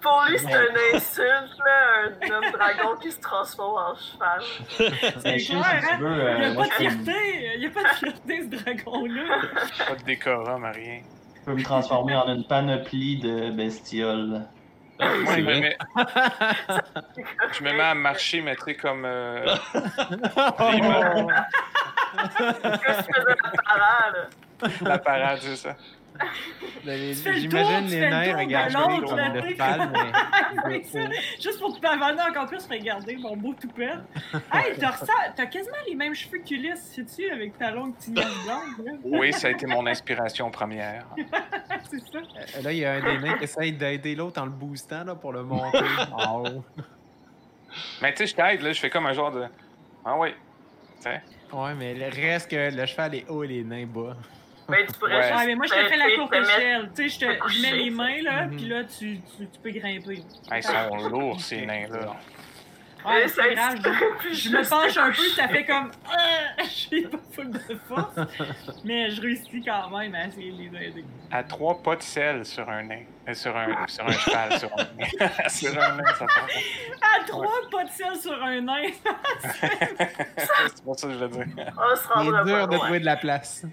[0.00, 4.40] Pour lui, c'est une insulte, là, un homme dragon qui se transforme en cheval.
[5.38, 5.98] Shin, clair, si tu hein?
[6.00, 8.42] veux, Il euh, n'y a moi, pas de fierté, il n'y a pas de fierté,
[8.42, 9.40] ce dragon-là.
[9.88, 11.02] Pas de décorum, rien.
[11.34, 14.46] je peux me transformer en une panoplie de bestioles.
[15.00, 15.78] Je me mets,
[17.52, 19.04] je me mets à marcher, mais tu comme.
[19.04, 19.44] euh,
[22.36, 24.30] Qu'est-ce que tu faisais la parade?
[24.82, 25.76] la parade, c'est ça.
[26.84, 29.16] Les- Tu fais le tour, J'imagine tu les fais le nains tour de regarder l'autre,
[29.16, 29.90] comme le cheval,
[30.64, 30.82] mais.
[31.40, 33.98] Juste pour te pavaner encore plus, regardez mon beau toupette.
[34.52, 38.92] Hey, t'as quasiment les mêmes cheveux qu'Ulysse, sais-tu, avec ta longue tignasse blanche, là?
[39.04, 41.04] Oui, ça a été mon inspiration première.
[41.90, 42.18] C'est ça.
[42.18, 45.04] Euh, Là, il y a un des nains qui essaye d'aider l'autre en le boostant
[45.04, 45.78] là, pour le monter
[46.12, 46.64] en haut.
[48.02, 49.44] Mais tu sais, je t'aide, là, je fais comme un genre de.
[50.04, 50.30] Ah oui.
[50.96, 51.22] Tu sais.
[51.52, 54.16] Ouais, mais le reste que le cheval est haut et les nains bas.
[54.70, 55.22] Mais tu pourrais Ouais.
[55.22, 55.34] juste.
[55.34, 56.90] Ouais, mais moi, je te fais la te- courte échelle.
[56.94, 58.56] Tu sais, je, te- je mets les mains, là, Mhm.
[58.56, 60.22] puis là, tu, tu, tu peux grimper.
[60.50, 62.14] Ah, Ils sont lourds, ces nains-là.
[63.06, 63.80] Ouais, pas grave.
[63.82, 63.90] ça
[64.28, 65.90] Je, je me penche un peu, ça fait comme.
[66.10, 68.14] Ah, J'ai pas full de force.
[68.84, 71.04] Mais je réussis quand même à essayer de les aider.
[71.30, 73.02] À trois pas de sel sur un nain.
[73.28, 75.28] Euh, sur, un, sur un cheval, sur un nain.
[75.48, 76.26] sur un nain, ça.
[76.26, 78.82] À trois pas de sel sur un nain.
[79.60, 81.46] c'est pour ça que je veux dire.
[81.76, 82.78] On se Il est dur de loin.
[82.84, 83.64] trouver de la place.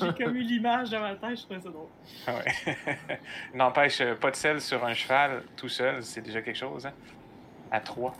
[0.00, 1.88] J'ai comme eu l'image dans ma tête, je trouvais ça drôle.
[2.26, 2.88] Ah Ouais.
[3.54, 6.92] N'empêche, euh, pas de sel sur un cheval tout seul, c'est déjà quelque chose, hein?
[7.72, 8.12] À trois.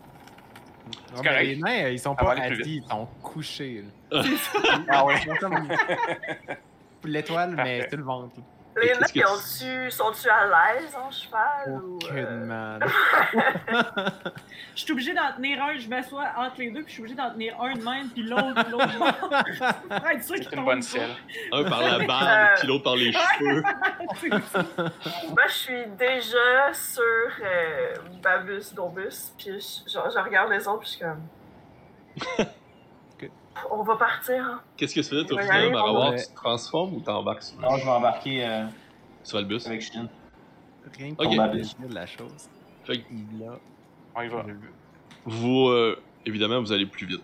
[1.15, 3.85] Non, mais les nains, ils sont pas assis, ils sont couchés.
[4.11, 4.23] là.
[4.89, 5.05] Ah
[5.39, 5.69] comme
[7.05, 8.37] l'étoile, mais sur le ventre.
[8.81, 11.83] Les nains, que ils ont-tu- sont-tu à l'aise en cheval?
[11.83, 12.79] ou, euh.
[14.75, 17.15] Je suis obligée d'en tenir un, je m'assois entre les deux, puis je suis obligée
[17.17, 18.89] d'en tenir un de même, puis l'autre de l'autre
[20.23, 21.11] C'est une bonne selle.
[21.53, 23.63] Un par la barbe, puis l'autre par les cheveux.
[25.29, 27.03] Moi, je suis déjà sur
[27.45, 32.47] euh, Babus, Dombus, puis je, je regarde les autres, puis je suis comme.
[33.71, 34.43] On va partir.
[34.45, 34.61] hein.
[34.77, 36.13] Qu'est-ce que tu fais, toi, Marawar?
[36.13, 38.65] on- Tu te transformes ou t'embarques sur, Non, je vais embarquer euh,
[39.23, 39.67] sur le bus?
[39.67, 40.09] avec Shin.
[40.97, 41.19] Rien Ok.
[41.19, 42.49] que pour de la chose.
[42.85, 43.59] Fait que Il a.
[44.15, 44.45] On y va.
[45.25, 47.23] vous, euh, évidemment, vous allez plus vite.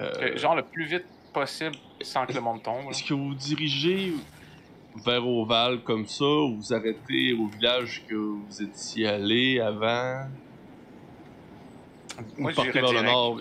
[0.00, 2.90] Euh, Euh, Genre le plus vite possible sans que le monde tombe.
[2.90, 4.14] Est-ce que vous vous dirigez
[5.04, 10.26] vers Oval comme ça ou vous arrêtez au village que vous étiez allé avant?
[12.36, 13.40] Moi, ou partez vers le nord?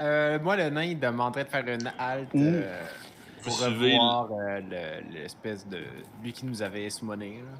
[0.00, 2.82] Euh, moi, le nain, il demanderait de faire une halte euh,
[3.42, 5.78] pour revoir euh, le- l'espèce de.
[6.22, 7.58] Lui qui nous avait summoné, là.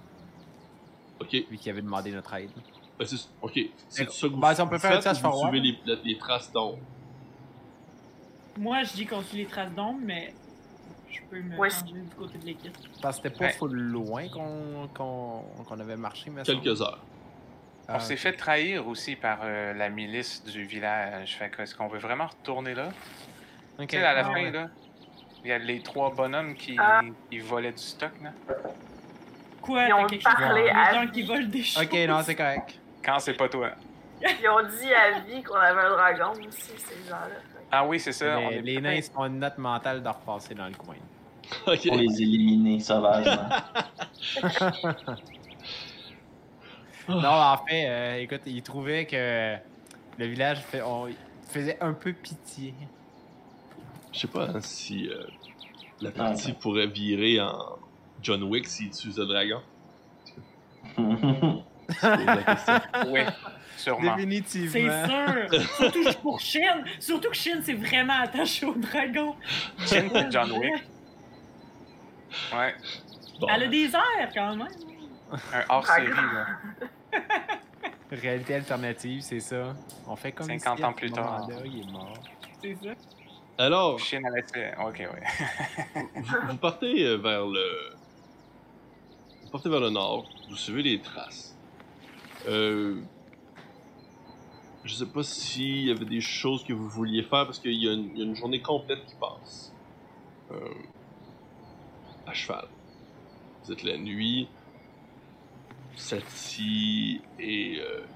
[1.21, 2.51] Ok, Lui qui avait demandé notre aide.
[2.99, 3.59] ben, c'est ok.
[3.89, 6.79] C'est ça que vous Ben, si on peut faire faites vous suivez les, traces d'ombre?
[8.59, 10.35] Moi, je dis qu'on suit les traces d'ombre, mais
[11.11, 11.71] je peux me Ouais.
[11.71, 12.77] changer du côté de l'équipe.
[13.01, 13.53] Parce que c'était pas Ouais.
[13.53, 17.01] full loin qu'on qu'on qu'on avait marché, mais Quelques heures.
[17.89, 21.37] On s'est fait trahir aussi par euh, la milice du village.
[21.37, 22.89] Fait que est-ce qu'on veut vraiment retourner là?
[23.79, 24.51] Tu sais, à la Ah, fin, ouais.
[24.51, 24.69] là,
[25.45, 27.03] il y a les trois bonhommes qui, Ah.
[27.31, 28.31] qui volaient du stock, là.
[29.63, 31.11] Quoi, Ils t'as ont quelque parlé à les gens vie.
[31.13, 31.83] qui volent des choses?
[31.85, 32.79] Ok, non, c'est correct.
[33.05, 33.71] Quand c'est pas toi.
[34.23, 37.41] Ils ont dit à vie qu'on avait un dragon aussi, ces gens-là.
[37.71, 38.39] Ah oui, c'est ça.
[38.39, 40.95] on Mais est les nains sont une note mentale de repasser dans le coin.
[41.67, 41.87] Ok.
[41.87, 43.49] Pour les éliminer sauvagement.
[47.23, 49.57] Non, en fait, euh, écoute, il trouvait que
[50.19, 51.09] le village fait, on-
[51.49, 52.75] faisait un peu pitié.
[54.13, 55.23] Je sais pas hein, si euh,
[56.01, 57.79] la Ah, partie pourrait virer en
[58.23, 59.61] John Wick s'il utilise le dragon.
[63.07, 63.21] Oui,
[63.77, 64.17] sûrement.
[64.17, 65.07] C'est Définitivement.
[65.07, 65.61] sûr!
[65.77, 66.83] Surtout pour Shin!
[66.99, 69.37] Surtout que Shin, c'est vraiment attaché au dragon.
[69.87, 70.73] Shin, c'est John Wick.
[72.53, 72.75] Ouais,
[73.41, 74.67] Bon, Elle a des airs, quand même.
[75.53, 76.47] un hors-série, là.
[78.11, 79.75] Réalité alternative, c'est ça.
[80.07, 81.49] On fait comme 50 si ans à plus tard.
[81.65, 82.15] il est mort.
[82.63, 82.91] C'est ça.
[83.59, 86.03] Alors, Chine allait se- Ok, ouais.
[86.49, 87.95] vous, partez euh, vers le.
[89.45, 91.57] Vous partez vers le nord, vous suivez les traces.
[92.49, 93.01] Euh.
[94.85, 97.89] Je sais pas s'il y avait des choses que vous vouliez faire parce qu'il y,
[97.89, 99.73] a une- il y a une journée complète qui passe.
[100.53, 100.69] Euh,
[102.25, 102.69] à cheval.
[103.65, 104.49] Vous êtes la nuit.
[105.97, 108.07] Sati et euh,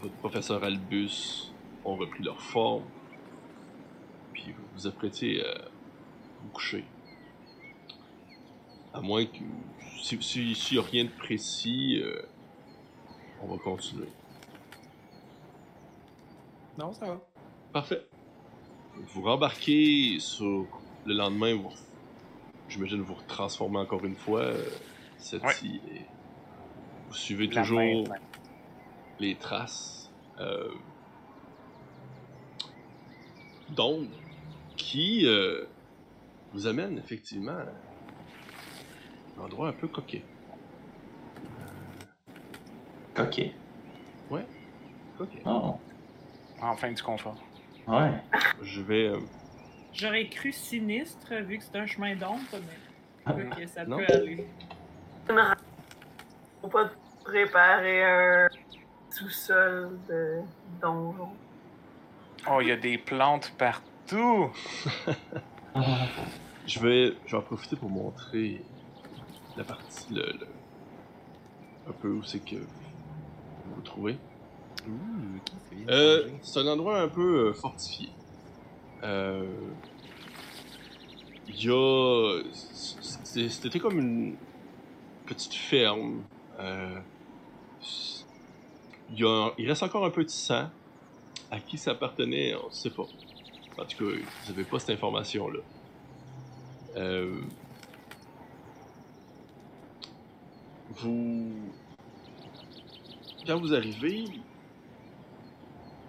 [0.00, 1.52] votre professeur Albus
[1.84, 2.84] ont repris leur forme.
[4.32, 5.68] Puis vous vous apprêtez à
[6.42, 6.84] vous coucher.
[8.94, 9.42] À moins que.
[10.02, 12.22] Si- si- S'il n'y a rien de précis, euh,
[13.42, 14.08] on va continuer.
[16.78, 17.20] Non, ça va.
[17.72, 18.06] Parfait.
[19.14, 20.66] Vous rembarquez sur
[21.04, 21.72] le lendemain, vous,
[22.68, 24.70] j'imagine vous transformez encore une fois, euh,
[25.64, 26.00] et
[27.08, 28.18] vous suivez La toujours main, ouais.
[29.18, 30.68] les traces euh,
[33.70, 34.10] d'ombre
[34.76, 35.64] qui euh,
[36.52, 40.22] vous amène effectivement à un endroit un peu coquet.
[43.18, 43.40] Ok.
[45.18, 45.40] Coquet.
[45.46, 45.76] Oh.
[46.60, 47.42] Enfin du confort.
[47.88, 48.12] Ouais.
[48.60, 49.08] Je vais.
[49.08, 49.18] euh,
[49.94, 52.42] J'aurais cru sinistre vu que c'est un chemin d'ombre,
[53.26, 53.96] mais ok, ça Non.
[53.96, 54.46] peut aller.
[56.66, 56.90] Faut pas
[57.24, 58.48] préparer un
[59.10, 60.40] sous-sol de
[60.82, 61.28] donjon.
[62.50, 64.50] Oh, il y a des plantes partout.
[66.66, 68.60] Je vais, je vais en profiter pour montrer
[69.56, 70.48] la partie, le, le-
[71.88, 74.16] un peu où c'est que vous vous trouvez.
[75.88, 78.08] Euh, c'est un endroit un peu euh, fortifié.
[79.04, 79.44] Euh,
[81.46, 84.34] Il y a, c'était comme une
[85.26, 86.22] petite ferme.
[86.58, 87.00] Euh,
[89.14, 90.70] il, reste encore un peu de sang.
[91.50, 93.04] À qui ça appartenait, on ne sait pas.
[93.78, 94.04] En tout cas,
[94.44, 95.60] vous n'avez pas cette information-là.
[96.96, 97.40] Euh.
[103.46, 104.24] Quand vous arrivez,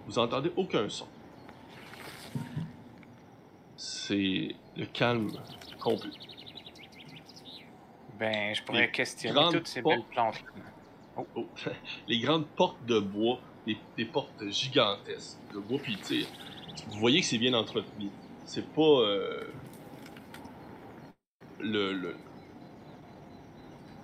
[0.06, 1.06] vous entendez aucun son.
[3.76, 5.30] C'est le calme
[5.78, 6.10] complet.
[8.18, 9.96] Ben, je pourrais Les questionner toutes ces portes.
[9.96, 10.44] belles plantes.
[11.16, 11.46] Oh.
[12.08, 16.24] Les grandes portes de bois, des, des portes gigantesques de bois, puis tu
[16.88, 18.08] vous voyez que c'est bien entretenu.
[18.44, 19.44] C'est pas euh,
[21.58, 22.16] le, le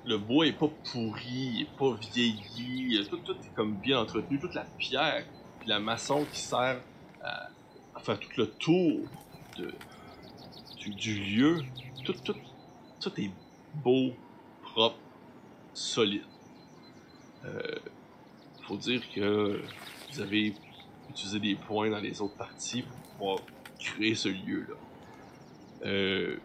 [0.06, 4.54] le bois est pas pourri, est pas vieilli, tout, tout est comme bien entretenu, toute
[4.54, 5.24] la pierre,
[5.60, 6.80] puis la maçon qui sert
[7.22, 7.48] à,
[7.94, 9.00] à faire tout le tour
[9.56, 9.72] de,
[10.76, 11.62] du, du lieu,
[12.04, 12.36] tout, tout,
[13.00, 13.30] tout est
[13.82, 14.12] beau,
[14.62, 14.98] propre,
[15.72, 16.22] solide.
[17.44, 17.78] Euh,
[18.62, 19.60] faut dire que
[20.12, 20.54] vous avez
[21.10, 23.38] utilisé des points dans les autres parties pour pouvoir
[23.78, 24.74] créer ce lieu-là.
[25.86, 26.36] Euh,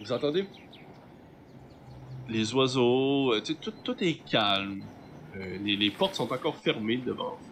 [0.00, 0.46] vous entendez
[2.28, 4.82] les oiseaux, euh, tout, tout est calme.
[5.36, 7.48] Euh, les, portes sont encore fermées devant vous.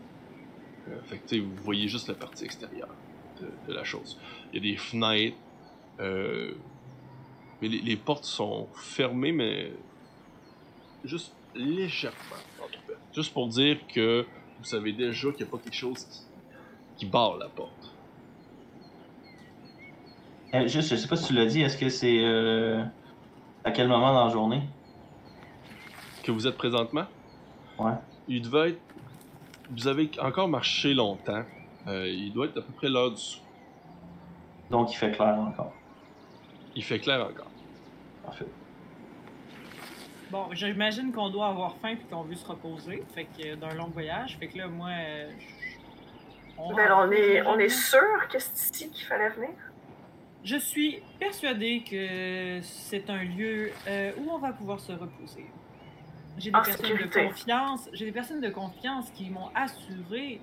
[1.07, 2.95] Fait vous voyez juste la partie extérieure
[3.41, 4.19] de, la chose.
[4.53, 5.37] Il y a des fenêtres,
[7.61, 9.73] mais les, les portes sont fermées, mais
[11.05, 12.17] juste légèrement.
[13.15, 14.27] Juste pour dire que
[14.59, 16.21] vous savez déjà qu'il n'y a pas quelque chose qui,
[16.99, 17.95] qui barre la porte.
[20.55, 22.83] Euh, juste, je sais pas si tu l'as dit, est-ce que c'est euh,
[23.65, 24.63] à quel moment dans la journée?
[26.23, 27.05] Que vous êtes présentement,
[27.79, 27.93] Ouais.
[28.29, 28.81] il devait être.
[29.71, 31.43] Vous avez encore marché longtemps.
[31.89, 33.21] Euh, il doit être à peu près l'heure du.
[34.71, 35.73] Donc il fait clair encore.
[36.77, 37.51] Il fait clair encore.
[38.25, 38.47] Parfait.
[40.31, 43.87] Bon, j'imagine qu'on doit avoir faim puis qu'on veut se reposer, fait que d'un long
[43.89, 44.91] voyage, fait que là, moi,
[45.39, 45.77] je-
[46.59, 49.51] on, Ben, on, est, on est sûr que c'est ici qu'il fallait venir?
[50.43, 55.47] Je suis persuadée que c'est un lieu euh, où on va pouvoir se reposer.
[56.39, 57.23] J'ai des En personnes sécurité.
[57.25, 60.41] de confiance, j'ai des personnes de confiance qui m'ont assuré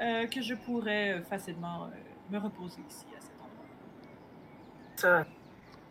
[0.00, 1.88] euh, que je pourrais facilement euh,
[2.30, 3.66] me reposer ici à cet endroit.
[4.96, 5.26] Ça.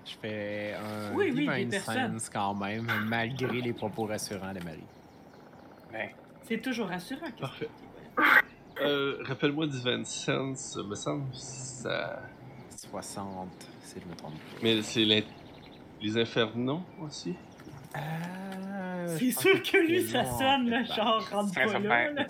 [0.08, 2.18] Je fais un Oui, oui, des personnes.
[2.32, 4.84] quand même, malgré les propos rassurants de Marie.
[5.92, 6.10] Ben,
[6.44, 7.30] C'est toujours rassurant.
[7.40, 7.70] Parfait.
[8.76, 12.22] que Euh, Rappelle-moi Divine Sense, me semble ça.
[12.70, 13.50] 60,
[13.82, 14.34] si je me trompe.
[14.62, 15.22] Mais c'est l'in-
[16.02, 17.36] les infernaux aussi?
[17.96, 22.24] Euh, C'est sûr que lui, ça long, sonne, là, genre, rentre pas là.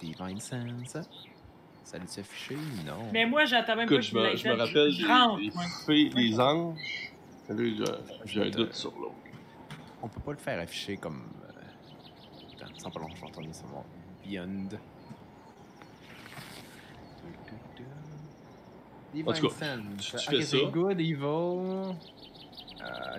[0.00, 1.08] Divine sense.
[1.88, 2.54] Ça lui s'afficher?
[2.86, 3.08] Non.
[3.14, 4.92] Mais moi, j'attends même Écoute, pas je me, me rappelle
[5.54, 5.62] moi.
[5.86, 6.76] fées, des anges.
[7.48, 7.74] J'ai-
[8.26, 9.14] j'ai un doute sur l'autre.
[10.02, 11.22] On peut pas le faire afficher comme.
[12.60, 12.66] Euh...
[12.76, 13.82] Sans pas long, je vais retourner sur mon
[14.22, 14.68] Beyond.
[19.26, 19.54] En tout cas,
[19.98, 20.56] tu- fais ça.
[20.70, 21.92] Good, Evil, euh,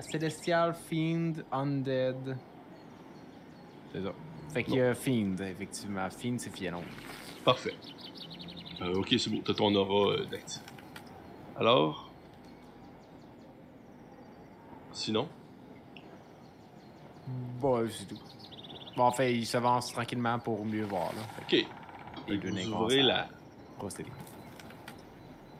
[0.01, 2.37] Celestial, Fiend, Undead.
[3.91, 4.13] C'est ça.
[4.53, 6.07] Fait qu'il y a Fiend, effectivement.
[6.11, 6.83] Fiend, c'est Fielon.
[7.43, 7.73] Parfait.
[8.81, 9.41] Euh, ok, c'est beau.
[9.43, 10.61] T'as ton aura euh, d'actif.
[11.57, 12.09] Alors?
[14.93, 15.27] Sinon?
[17.59, 18.19] Bon, c'est tout.
[18.95, 21.21] Bon, en fait, il s'avance tranquillement pour mieux voir, là.
[21.47, 21.67] Fait Ok.
[22.27, 23.27] Vous ouvrez la,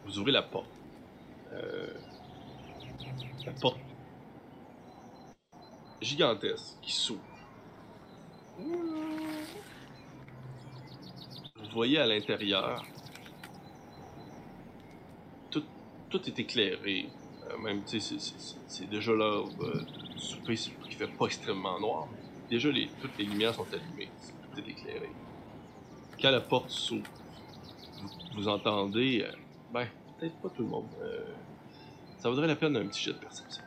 [0.06, 0.70] vous ouvrez la porte.
[1.54, 1.94] Euh,
[3.46, 3.80] la porte
[6.02, 7.22] gigantesque qui s'ouvre.
[8.58, 8.66] Vous
[11.74, 12.84] voyez à l'intérieur,
[16.10, 17.10] tout, est éclairé.
[17.50, 18.18] Euh, même, tu sais,
[18.68, 19.82] c'est- déjà l'heure euh,
[20.16, 20.56] du souper,
[20.88, 22.08] il fait pas extrêmement noir.
[22.50, 24.10] Déjà, les, toutes les lumières sont allumées,
[24.42, 25.10] tout est éclairé.
[26.22, 27.08] Quand la porte s'ouvre,
[28.36, 29.32] vous, entendez, euh,
[29.72, 29.88] ben,
[30.20, 30.90] peut-être pas tout le monde.
[32.18, 33.64] ça vaudrait la peine un petit jet de perception.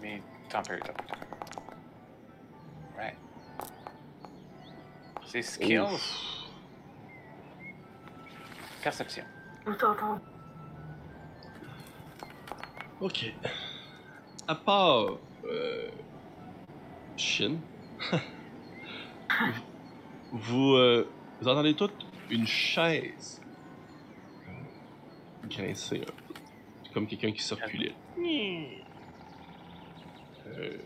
[0.00, 0.20] Mais
[0.52, 1.11] attends
[5.32, 5.78] C'est skills.
[5.78, 6.50] Ouf.
[8.82, 9.24] Perception.
[9.66, 10.20] On t'entend.
[13.00, 13.32] Ok.
[14.46, 15.06] À part
[15.46, 15.90] euh,
[17.16, 17.56] Shin,
[20.32, 21.08] vous, euh,
[21.40, 23.40] vous entendez toutes une chaise
[25.48, 26.34] grincer un peu,
[26.92, 27.94] comme quelqu'un qui circulait.
[30.46, 30.76] Euh,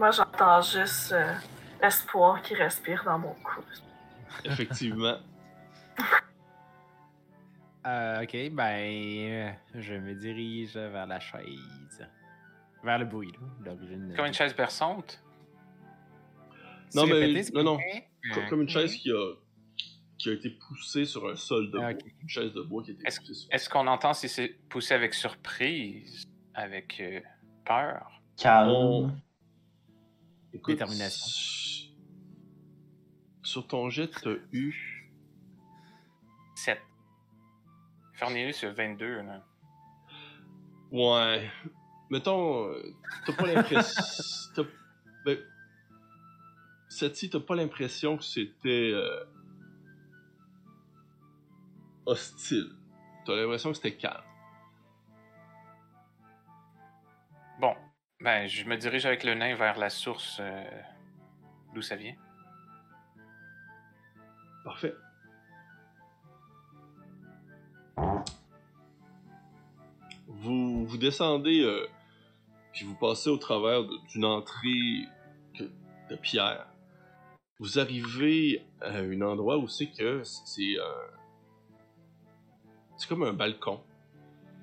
[0.00, 1.34] Moi, j'entends juste euh,
[1.82, 3.60] l'espoir qui respire dans mon cou.
[4.46, 5.18] effectivement,
[7.86, 12.06] Euh, ok, ben, euh, je me dirige vers la chaise.
[12.84, 13.32] Vers le bruit,
[13.64, 13.72] là.
[14.16, 15.18] Comme une chaise berçante?
[16.94, 17.76] Non, mais- répété, non, non.
[17.78, 18.08] plaît?
[18.34, 19.32] co- comme une chaise qui a,
[20.18, 21.86] qui a été poussée sur un sol de bois.
[21.88, 22.04] Ah, ok.
[22.22, 24.48] Une chaise de bois qui a été Est-ce- poussée sur Est-ce qu'on entend si c'est
[24.68, 26.22] poussé avec surprise,
[26.54, 27.20] avec euh,
[27.64, 28.10] peur?
[28.36, 28.70] Calme.
[28.70, 29.10] On-
[30.52, 31.92] Écoute, Détermination.
[33.42, 35.10] Sur ton jet, t'as eu
[36.56, 36.78] 7.
[38.18, 39.22] Cornelius, il a 22.
[39.22, 39.44] Là.
[40.92, 41.50] Ouais.
[42.10, 42.94] Mettons, euh,
[43.26, 44.02] t'as pas l'impression.
[45.24, 45.38] ben,
[46.88, 48.90] Cette-ci, t'as pas l'impression que c'était.
[48.92, 49.24] euh,
[52.06, 52.70] hostile.
[53.24, 54.24] T'as l'impression que c'était calme.
[58.20, 60.64] Ben, je me dirige avec le nain vers la source euh,
[61.74, 62.14] d'où ça vient.
[64.62, 64.94] Parfait.
[70.26, 71.86] Vous, vous descendez, euh,
[72.72, 75.06] puis vous passez au travers d'une entrée
[75.58, 76.66] de pierre.
[77.58, 81.08] Vous arrivez à un endroit où c'est que c'est euh,
[82.96, 83.82] c'est comme un balcon,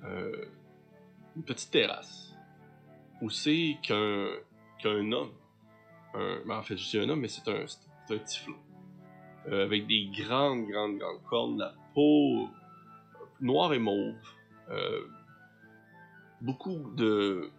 [0.04, 2.27] une petite terrasse,
[3.28, 4.28] c'est qu'un
[4.80, 5.32] qu'un homme,
[6.14, 8.54] ben, en fait je dis un homme, mais c'est un, c'est un typhon,
[9.48, 12.48] euh, avec des grandes, grandes, grandes cornes, la peau
[13.40, 14.14] noire et mauve.
[14.70, 15.06] Euh,
[16.40, 17.50] beaucoup de...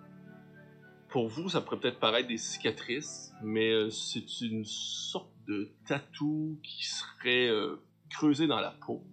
[1.09, 6.59] Pour vous, ça pourrait peut-être paraître des cicatrices, mais euh, c'est une sorte de tatou
[6.61, 7.77] qui serait euh,
[8.09, 9.03] creusé dans la peau.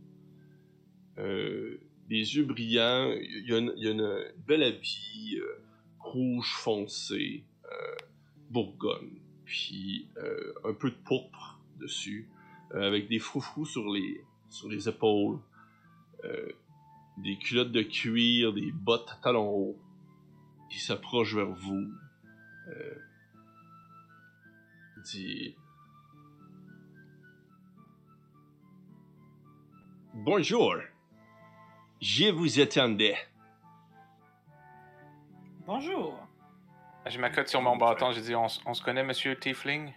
[1.19, 5.66] Euh, des yeux brillants, il y y a une belle habit euh,
[6.07, 7.97] rouge foncé, euh,
[8.51, 12.29] bourgogne, puis euh, un peu de pourpre dessus
[12.75, 15.39] euh, avec des froufrous sur les, sur les épaules,
[17.19, 19.79] des culottes de cuir, des bottes à talons hauts,
[20.71, 21.89] qui s'approche vers vous.
[22.69, 22.95] Euh,
[25.05, 25.55] dit
[30.15, 30.75] Bonjour,
[32.01, 33.15] je vous attendais.
[35.67, 36.17] Bonjour.
[37.07, 39.93] Je m'accote sur mon bâton, je dis on, se connaît, monsieur Tiefling?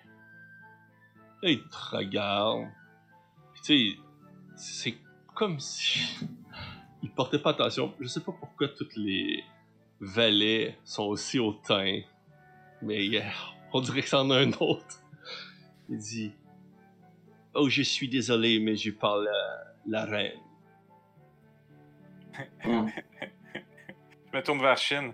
[1.43, 2.69] Il te regarde.
[3.53, 3.99] Puis, tu
[4.55, 4.97] sais, c'est
[5.35, 6.27] comme si.
[7.03, 7.93] Il portait pas attention.
[7.99, 9.43] Je sais pas pourquoi tous les
[9.99, 12.01] valets sont aussi hautains.
[12.81, 13.21] Mais euh,
[13.71, 15.03] on dirait que c'en a un autre.
[15.87, 16.33] Il dit
[17.53, 20.39] Oh, je suis désolé, mais je parle à la reine.
[24.31, 25.13] Je me tourne vers Shin.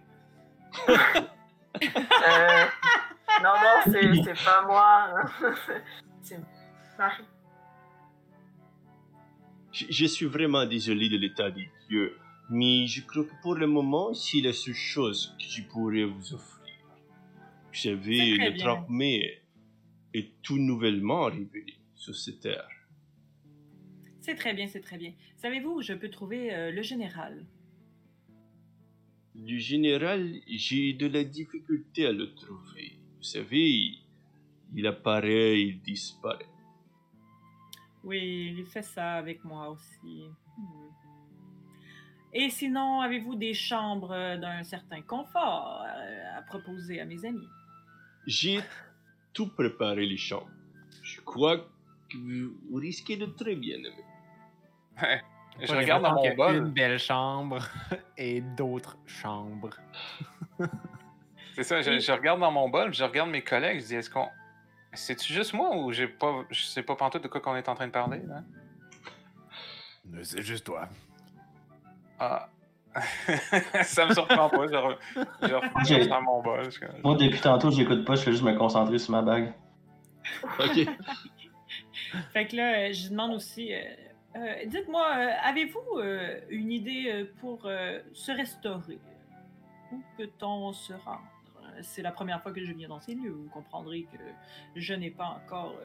[0.90, 2.66] Euh,
[3.44, 3.76] non, non,
[4.24, 5.10] c'est pas moi.
[5.42, 5.54] hein.
[6.22, 6.40] C'est-
[6.98, 7.24] Marie.
[9.72, 12.18] Je, je suis vraiment désolé de l'état des lieux,
[12.50, 16.34] mais je crois que pour le moment, c'est la seule chose que je pourrais vous
[16.34, 16.74] offrir.
[17.68, 18.76] Vous savez, le bien.
[18.76, 19.42] 30 mai
[20.14, 21.66] est tout nouvellement arrivé
[21.96, 22.70] sur cette terre.
[24.22, 25.12] C'est très bien, c'est très bien.
[25.38, 27.46] Savez-vous où je peux trouver euh, le général?
[29.36, 32.98] Du général, j'ai de la difficulté à le trouver.
[33.18, 34.00] Vous savez,
[34.74, 36.48] il, apparaît, il disparaît.
[38.04, 40.30] Oui, il fait ça avec moi aussi.
[42.34, 47.48] Et sinon, avez-vous des chambres d'un certain confort euh, à proposer à mes amis?
[48.28, 48.60] J'ai
[49.34, 50.50] tout préparé les chambres.
[51.04, 51.58] Je crois
[52.10, 55.22] que vous, vous risquez de très bien aimer.
[55.60, 56.56] Je regarde dans mon qu'il y a bol.
[56.56, 57.60] Une belle chambre
[58.18, 59.78] et d'autres chambres.
[61.56, 64.28] C'est ça, je, regarde dans mon bol, je regarde mes collègues, je dis est-ce qu'on.
[64.92, 66.44] C'est-tu juste moi ou j'ai pas.
[66.50, 68.44] Je sais pas pantoute de quoi qu'on est en train de parler, là?
[70.24, 70.88] C'est juste toi.
[72.20, 72.50] Ah.
[73.84, 74.98] ça me surprend pas, je, re...
[75.42, 76.70] je reprends mon bol.
[76.72, 79.54] je Moi, depuis tantôt, j'écoute pas, je fais juste me concentrer sur ma bague.
[80.60, 80.88] Ok.
[82.34, 83.74] Fait que là, euh, je demande aussi,
[84.36, 89.00] euh, dites-moi, euh, avez-vous euh, une idée pour euh, se restaurer?
[89.92, 91.24] Où peut-on se rendre?
[91.82, 93.32] C'est la première fois que je viens dans ces lieux.
[93.32, 94.18] Vous comprendrez que
[94.76, 95.76] je n'ai pas encore,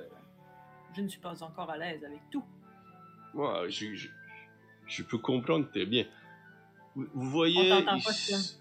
[0.94, 2.44] je ne suis pas encore à l'aise avec tout.
[3.34, 4.08] Moi, je, je,
[4.86, 6.04] je peux comprendre très bien.
[6.94, 8.58] Vous, voyez, ici,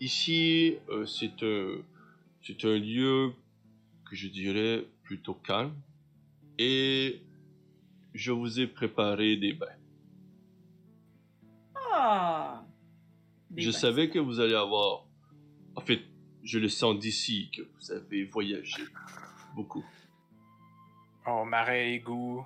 [0.00, 1.76] ici, c'est un,
[2.42, 3.32] c'est un lieu
[4.08, 5.74] que je dirais plutôt calme.
[6.58, 7.22] Et
[8.14, 9.66] je vous ai préparé des bains.
[11.92, 12.64] Ah!
[13.50, 13.78] Des je bains.
[13.78, 15.04] savais que vous allez avoir.
[15.76, 16.00] En fait,
[16.42, 18.82] je le sens d'ici que vous avez voyagé
[19.54, 19.84] beaucoup.
[21.26, 22.44] Oh, marais, égout,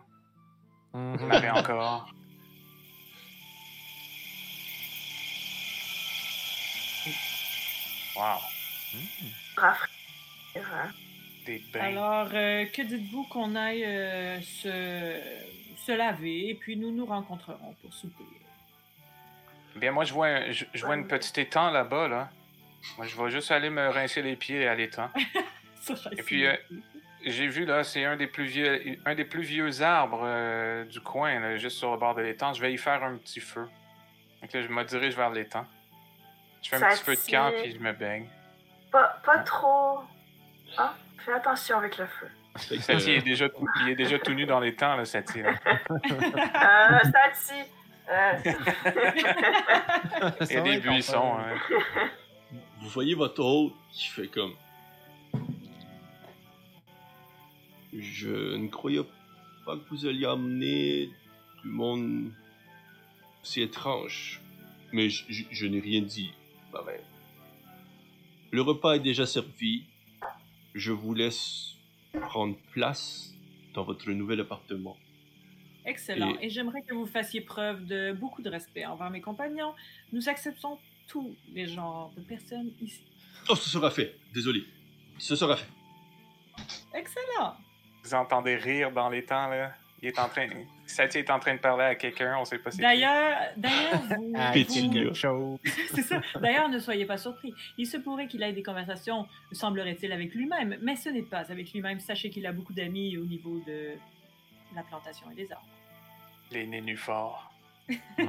[0.95, 1.27] Mhm.
[1.27, 2.12] marais encore.
[8.16, 8.39] Wow,
[10.57, 10.91] hein.
[11.47, 11.81] des bains.
[11.81, 15.21] Alors, euh, que dites-vous qu'on aille euh, se,
[15.89, 18.24] se laver et puis nous nous rencontrerons pour souper?
[19.76, 22.30] Bien, moi, je vois, un, je, je vois une petite étang là-bas, là.
[22.97, 25.11] Moi, je vais juste aller me rincer les pieds à l'étang.
[26.12, 26.57] Et puis, euh,
[27.24, 31.01] J'ai vu, là, c'est un des plus vieux, un des plus vieux arbres euh, du
[31.01, 32.53] coin, là, juste sur le bord de l'étang.
[32.53, 33.66] Je vais y faire un petit feu.
[34.43, 35.66] Donc là, je me dirige vers l'étang.
[36.62, 38.28] Je fais un Ça petit feu de camp, puis je me baigne.
[38.91, 40.01] Pas, pas trop.
[40.76, 42.28] Ah, fais attention avec le feu.
[42.59, 45.05] Fait que, Sati euh, est déjà tout, il est déjà tout nu dans l'étang, là,
[45.05, 45.41] Sati.
[45.43, 45.55] là.
[45.91, 47.61] Euh, Sati.
[48.11, 48.33] Euh,
[50.41, 51.35] Il y a des buissons.
[51.39, 51.55] hein.
[52.81, 54.55] vous voyez votre hôte qui fait comme.
[57.93, 59.03] Je ne croyais
[59.65, 61.11] pas que vous alliez amener
[61.63, 62.31] du monde
[63.43, 64.41] si étrange.
[64.93, 66.33] Mais je, je- je n'ai rien dit,
[66.73, 67.01] ma mère.
[68.51, 69.85] Le repas est déjà servi.
[70.75, 71.75] Je vous laisse
[72.13, 73.33] prendre place
[73.75, 74.97] dans votre nouvel appartement.
[75.85, 76.35] Excellent.
[76.41, 79.75] Et- Et, j'aimerais que vous fassiez preuve de beaucoup de respect envers mes compagnons.
[80.13, 83.03] Nous acceptons tous les genres de personnes ici.
[83.49, 84.15] Oh, ce sera fait.
[84.35, 84.65] Désolé.
[85.19, 85.69] Ce sera fait.
[86.95, 87.57] Excellent.
[88.03, 89.75] Vous entendez rire dans l'étang, là?
[90.01, 90.47] Il est en train...
[90.87, 92.81] Sati est en train de parler à quelqu'un, on sait pas c'est.
[92.81, 94.53] D'ailleurs, d'ailleurs, vous, Ah,
[95.95, 96.21] c'est ça.
[96.41, 97.53] D'ailleurs, ne soyez pas surpris.
[97.77, 101.73] Il se pourrait qu'il ait des conversations, semblerait-il, avec lui-même, mais ce n'est pas avec
[101.73, 101.99] lui-même.
[102.01, 103.91] Sachez qu'il a beaucoup d'amis au niveau de
[104.75, 105.67] la plantation et des arbres.
[106.53, 107.51] Les nénuphars.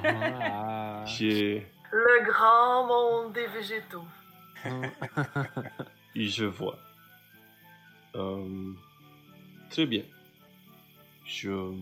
[0.03, 1.03] Ah.
[1.05, 1.67] J'ai.
[1.91, 4.05] le grand monde des végétaux.
[6.15, 6.79] Je vois.
[8.15, 8.73] Euh,
[9.69, 10.03] très bien.
[11.29, 11.73] Je.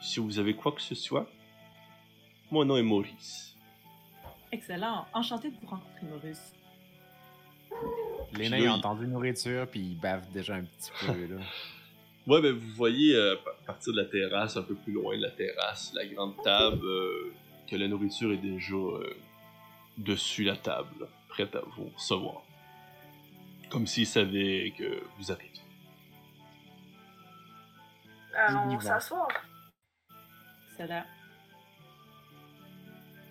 [0.00, 1.28] Si vous avez quoi que ce soit,
[2.50, 3.56] mon nom est Maurice.
[4.50, 5.06] Excellent.
[5.12, 6.52] Enchanté de vous rencontrer, Maurice.
[7.70, 11.40] Ont il- entendu nourriture, puis ils bavent déjà un petit peu, là.
[12.24, 15.22] Ouais, ben vous voyez euh, à partir de la terrasse, un peu plus loin de
[15.22, 17.32] la terrasse, la grande table, euh,
[17.68, 19.16] que la nourriture est déjà euh,
[19.98, 22.42] dessus la table, prête à vous recevoir.
[23.70, 25.50] Comme s'ils savaient que vous arriviez.
[28.34, 28.80] Allons y va.
[28.80, 29.28] s'asseoir.
[30.70, 31.04] Excellent.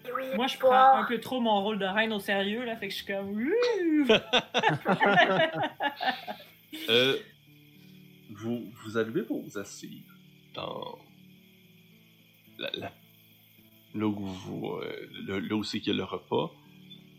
[0.07, 2.75] Et oui, Moi, je prends un peu trop mon rôle de reine au sérieux, là,
[2.75, 3.29] fait que je suis comme...
[3.29, 4.07] Ouh!
[6.89, 7.17] Euh,
[8.29, 9.91] vous, vous arrivez pour vous asseoir
[10.53, 10.97] dans
[12.57, 12.93] la, la-
[13.93, 16.49] là où vous, euh, le- là où c'est qu'il y a le repas.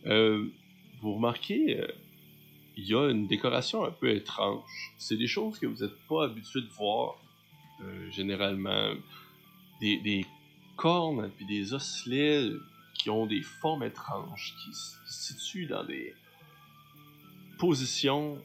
[0.07, 0.49] Euh,
[1.03, 1.87] vous remarquez euh,
[2.79, 4.95] il y a une décoration un peu étrange.
[4.97, 7.17] C'est des choses que vous n'êtes pas habitué de voir
[7.83, 8.95] euh, généralement.
[9.81, 10.25] Des,
[10.77, 12.49] cornes puis des osselets
[12.95, 16.15] qui ont des formes étranges, qui se situent dans des
[17.59, 18.39] positions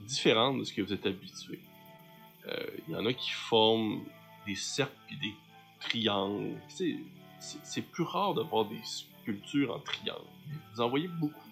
[0.00, 1.60] différentes de ce que vous êtes habitué.
[2.48, 4.04] Euh, Il y en a qui forment
[4.46, 5.34] des cercles et des
[5.80, 6.56] triangles.
[7.62, 10.26] C'est plus rare de voir des sculptures en triangle.
[10.74, 11.50] Vous en voyez beaucoup.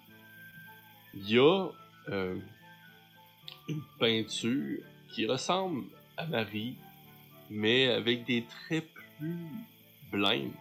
[1.13, 1.69] Il y a
[2.09, 2.37] euh,
[3.67, 4.79] une peinture
[5.09, 5.85] qui ressemble
[6.15, 6.75] à Marie,
[7.49, 8.87] mais avec des traits
[9.17, 9.47] plus
[10.11, 10.51] blancs.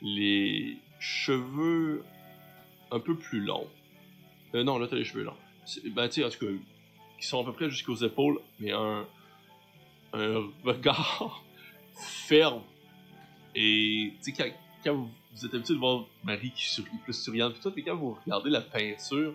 [0.00, 2.04] Les cheveux
[2.90, 3.68] un peu plus longs.
[4.54, 5.36] Euh, non, là, t'as les cheveux longs.
[5.90, 6.52] Ben, tu sais, en tout cas,
[7.18, 9.06] qui sont à peu près jusqu'aux épaules, mais un,
[10.12, 11.42] un regard
[11.94, 12.62] ferme.
[13.54, 17.72] Et, tu sais, quand, vous, êtes habitué de voir Marie qui sourit plus souriante, tout,
[17.74, 19.34] mais quand vous regardez la peinture,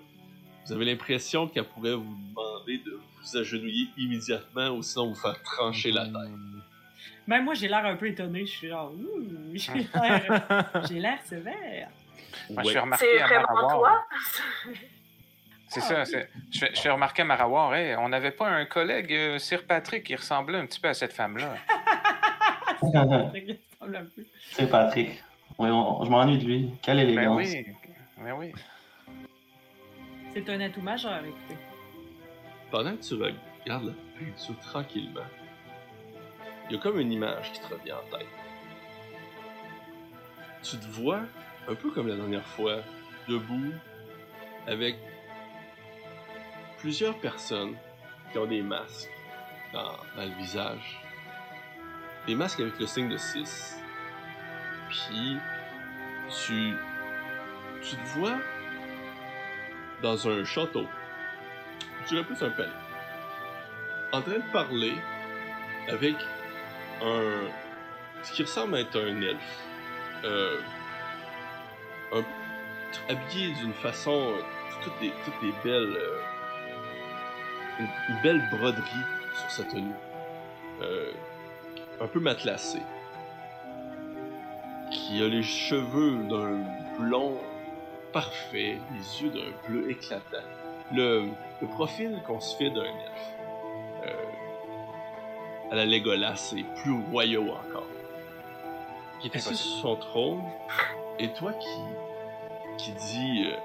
[0.66, 5.42] vous avez l'impression qu'elle pourrait vous demander de vous agenouiller immédiatement ou sinon vous faire
[5.44, 6.14] trancher la tête.
[7.28, 8.46] Même moi, j'ai l'air un peu étonné.
[8.46, 10.46] Je suis genre, ouh, j'ai l'air,
[10.90, 11.90] j'ai l'air sévère.
[12.50, 12.74] Moi, je Ouais.
[12.74, 13.80] fais remarquer C'est à vraiment Marawar.
[13.80, 14.06] toi?
[15.70, 16.06] C'est Ah, ça.
[16.06, 19.38] c'est- Je fais, je fais remarquer à Marawar, hey, on n'avait pas un collègue, euh,
[19.40, 21.56] Sir Patrick, qui ressemblait un petit peu à cette femme-là.
[22.80, 24.24] Ça ressemble un peu.
[24.52, 25.22] C'est Patrick.
[25.58, 26.72] Oui, on- je m'ennuie de lui.
[26.82, 27.36] Quelle Ben élégance.
[27.38, 27.66] oui.
[28.20, 28.52] Ben oui.
[30.34, 31.58] C'est un atout majeur, écoutez.
[32.72, 35.22] Pendant que tu regardes la peinture tranquillement,
[36.70, 38.28] il y a comme une image qui te revient en tête.
[40.62, 41.22] Tu te vois,
[41.68, 42.78] un peu comme la dernière fois,
[43.30, 43.72] debout,
[44.68, 44.98] avec
[46.78, 47.76] plusieurs personnes
[48.32, 49.10] qui ont des masques
[49.72, 51.00] dans, dans le visage.
[52.26, 53.82] Des masques avec le signe de 6.
[54.90, 55.38] Puis,
[56.46, 56.74] tu,
[57.82, 58.38] tu te vois
[60.02, 60.86] dans un château
[62.08, 62.70] je dirais plus un palais.
[64.14, 64.94] En train de parler
[65.90, 66.16] avec
[67.02, 67.48] un.
[68.24, 69.64] ce qui ressemble à être un elfe.
[70.24, 70.58] Euh,
[73.10, 74.34] habillé d'une façon.
[74.84, 75.98] toutes des, toutes belles.
[75.98, 76.20] euh,
[77.80, 79.06] une, une belle broderie
[79.36, 79.92] sur sa tenue.
[80.82, 81.12] Euh,
[82.00, 82.82] un peu matelassée.
[84.92, 86.64] Qui a les cheveux d'un
[86.98, 87.38] blond
[88.14, 90.38] parfait, les yeux d'un bleu éclatant
[90.94, 91.30] le,
[91.62, 93.36] le profil qu'on se fait d'un elfe
[94.06, 97.88] euh, à la Legolas est plus royaux encore.
[99.20, 100.44] Qui est assis sur son trône,
[101.18, 101.82] et toi qui,
[102.78, 103.58] qui dis euh,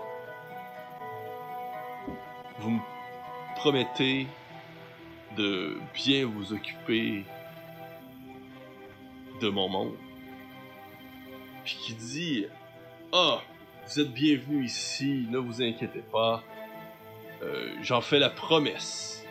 [2.58, 2.80] Vous me
[3.56, 4.26] promettez
[5.36, 7.24] de bien vous occuper
[9.40, 9.94] de mon monde.
[11.64, 12.46] Puis qui dit
[13.12, 13.40] Ah,
[13.86, 16.42] vous êtes bienvenus ici, ne vous inquiétez pas.
[17.42, 19.24] Euh, j'en fais la promesse.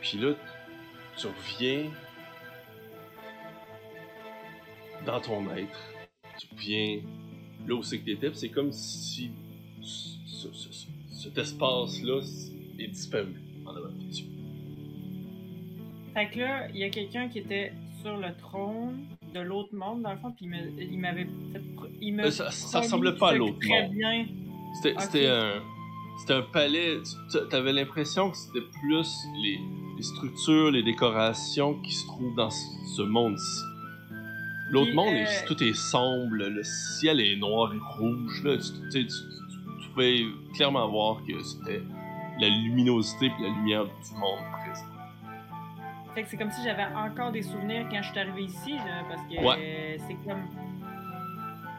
[0.00, 0.32] Puis là,
[1.16, 1.90] tu reviens
[5.06, 5.78] dans ton être.
[6.38, 7.00] Tu reviens
[7.66, 9.30] là où c'est que t'étais, c'est comme si
[9.82, 12.20] ce- ce- ce- cet espace-là
[12.78, 13.34] est disparu
[13.66, 14.26] en avant de tes yeux.
[16.14, 20.02] Fait que là, il y a quelqu'un qui était sur le trône de l'autre monde,
[20.02, 20.46] dans le fond, puis
[20.80, 21.26] il m'avait
[22.24, 23.94] Euh, ça- ça ressemblait pas à l'autre monde.
[24.76, 25.62] C'était c'était un.
[26.20, 26.98] C'était un palais.
[27.30, 29.08] tu- T'avais l'impression que c'était plus
[29.42, 29.58] les,
[29.96, 33.62] les structures, les décorations qui se trouvent dans ce monde-ci.
[34.70, 38.42] L'autre monde, euh, tout est sombre, le ciel est noir et rouge.
[38.44, 38.56] Là,
[38.92, 39.06] tu,
[39.92, 41.82] pouvais clairement voir que c'était
[42.38, 44.84] la luminosité et la lumière du monde présent.
[46.14, 49.02] Fait que c'est comme si j'avais encore des souvenirs quand je suis arrivé ici, là,
[49.08, 50.42] parce que euh, c'est comme.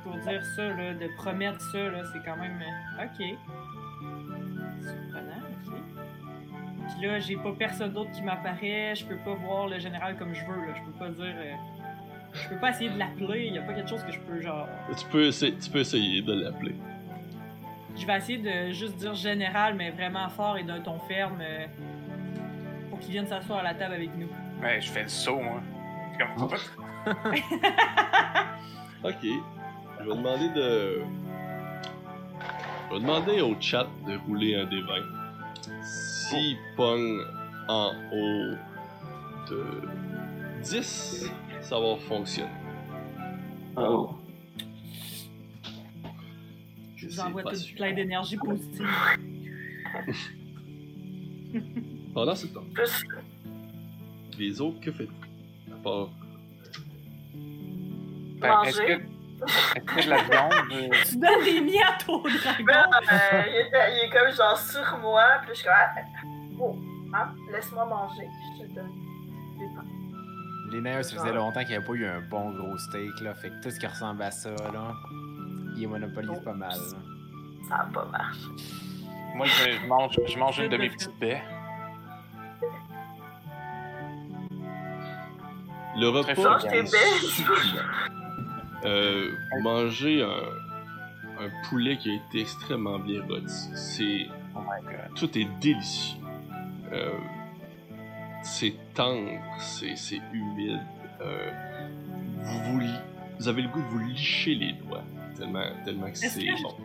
[0.04, 1.78] Pour dire ça, là, de promettre ça,
[2.12, 2.60] c'est quand même.
[2.62, 3.38] euh, ok.
[7.08, 10.44] Là, j'ai pas personne d'autre qui m'apparaît, je peux pas voir le général comme je
[10.46, 10.74] veux, là.
[10.76, 11.36] Je peux pas dire.
[11.36, 11.54] euh,
[12.34, 14.68] je peux pas essayer de l'appeler, y a pas quelque chose que je peux, genre.
[14.98, 16.76] Tu peux, essayer, tu peux essayer de l'appeler.
[17.98, 21.40] Je vais essayer de juste dire général, mais vraiment fort et d'un ton ferme.
[21.42, 21.66] euh,
[22.90, 24.28] pour qu'il vienne s'asseoir à la table avec nous.
[24.62, 25.62] Ouais, je fais le saut, moi.
[26.18, 26.50] C'est comme-
[29.04, 29.24] Ok.
[29.24, 31.02] Je vais demander de.
[32.90, 34.88] Je vais demander au chat de rouler un des 20.
[36.32, 37.20] S'il pogne
[37.68, 38.56] en haut
[39.50, 39.66] de
[40.64, 41.30] 10,
[41.62, 42.50] ça va fonctionner.
[43.76, 44.12] Oh.
[46.96, 47.76] Je vous envoie tout sûr.
[47.76, 48.88] plein d'énergie positive.
[52.14, 53.06] Pendant ce temps, Plus-
[54.38, 55.74] les autres, que faites-vous?
[55.74, 56.10] À part.
[58.40, 58.98] Ben, est-ce Manger.
[58.98, 59.04] que,
[59.44, 60.54] Est-ce que de la viande?
[60.74, 62.32] euh, Tu donnes des miettes au Ben,
[62.66, 63.08] dragon.
[63.12, 65.76] euh, il, est, il est comme genre sur moi, puis je suis comme,
[66.62, 66.78] bon,
[67.14, 68.28] hein, laisse-moi manger,
[68.60, 68.92] je te donne.
[70.72, 73.34] Les nains, ça faisait longtemps qu'il n'y avait pas eu un bon gros steak, là.
[73.34, 74.94] Fait que tout ce qui ressemble à ça, là,
[75.76, 76.70] il monopolise pas mal.
[76.70, 76.98] là.
[77.68, 78.48] Ça a pas marché.
[79.36, 81.42] Moi, je, je mange, je mange une de mes petites baies.
[85.98, 86.42] Le repas.
[86.42, 87.20] Mange tes baies.
[88.86, 89.32] Euh,
[90.24, 93.70] un, un poulet qui a été extrêmement bien rôti.
[93.76, 95.14] C'est Oh my god.
[95.16, 96.20] tout est délicieux.
[96.92, 97.12] Euh,
[98.44, 99.30] c'est tendre,
[99.60, 100.80] c'est c'est humide.
[101.22, 101.52] Euh,
[102.42, 103.00] vous, vous, li-
[103.40, 105.04] vous avez le goût de vous licher les doigts
[105.38, 106.76] tellement, tellement que c'est bon.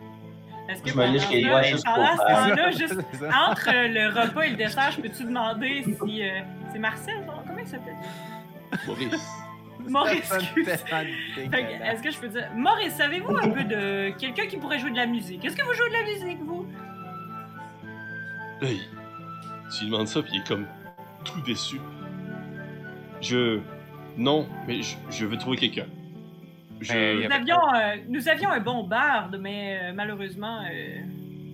[0.69, 2.93] Est-ce que Je me liche les doigts juste pendant pour ce temps-là, juste
[3.49, 6.21] entre le repas et le dessert, je peux-tu demander si.
[6.23, 6.41] euh,
[6.71, 7.41] c'est Marcel, genre?
[7.47, 7.95] Comment il s'appelle?
[8.85, 9.31] Maurice,
[9.89, 10.31] Maurice.
[10.33, 12.49] Est-ce que je peux dire.
[12.55, 15.43] Maurice, savez-vous un peu de quelqu'un qui pourrait jouer de la musique?
[15.45, 16.67] Est-ce que vous jouez de la musique, vous?
[18.61, 18.81] il-
[19.71, 20.65] tu lui demandes ça, puis il est comme
[21.23, 21.79] tout déçu.
[23.21, 23.59] Je.
[24.17, 25.85] Non, mais je, je veux trouver quelqu'un.
[26.81, 26.93] Je.
[27.23, 30.61] Y Nous avions, euh, nous avions un bon barde, mais euh, malheureusement.
[30.71, 31.01] euh,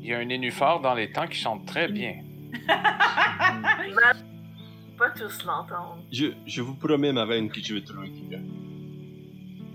[0.01, 2.16] Il y a un nénuphar dans les temps qui chante très bien.
[4.97, 5.99] Pas tous l'entendre.
[6.11, 8.43] Je, je vous promets, ma reine, que je vais trouver quelqu'un.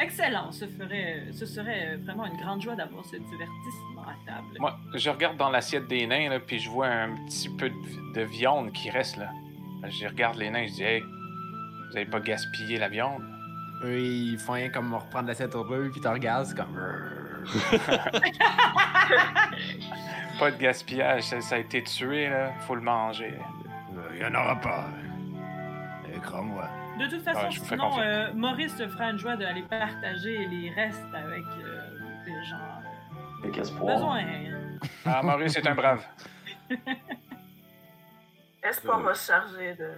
[0.01, 4.57] Excellent, ce, ferait, ce serait vraiment une grande joie d'avoir ce divertissement à table.
[4.61, 7.75] Moi, je regarde dans l'assiette des nains, là, puis je vois un petit peu de,
[8.15, 9.31] de viande qui reste là.
[9.89, 13.23] Je regarde les nains, je dis, hey, vous avez pas gaspillé la viande?
[13.85, 16.77] Eux, ils font rien comme reprendre l'assiette au eux, puis tu regardes, c'est comme.
[20.39, 22.53] Pas de gaspillage, ça, ça a été tué, là.
[22.61, 23.35] Faut le manger.
[24.15, 24.87] Il y en aura pas.
[26.09, 26.69] Euh, Crois-moi.
[26.99, 28.05] De toute façon, Ouais, sinon, confiance.
[28.05, 31.81] euh, Maurice te fera une joie d'aller partager les restes avec euh,
[32.25, 33.95] des gens euh, Avec espoir.
[33.95, 34.23] besoin.
[35.07, 36.05] Ah, Maurice est un brave.
[38.63, 39.91] Espoir va se charger de.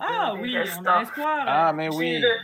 [0.00, 0.84] Ah oui, on restants.
[0.98, 1.38] a espoir.
[1.46, 2.20] Ah, euh, mais oui.
[2.20, 2.38] le-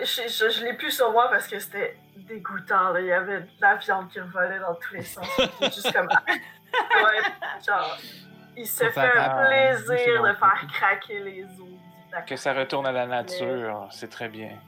[0.00, 2.90] tu sais, je, je, je l'ai plus sur moi parce que c'était dégoûtant.
[2.92, 3.00] Là.
[3.00, 5.26] Il y avait de la viande qui revolait dans tous les sens.
[5.62, 6.08] Juste comme.
[6.26, 7.20] ouais,
[7.64, 7.96] genre,
[8.56, 11.69] il s'est Ça fait un plaisir de faire craquer les os.
[12.26, 14.58] Que ça retourne à la nature, c'est très bien.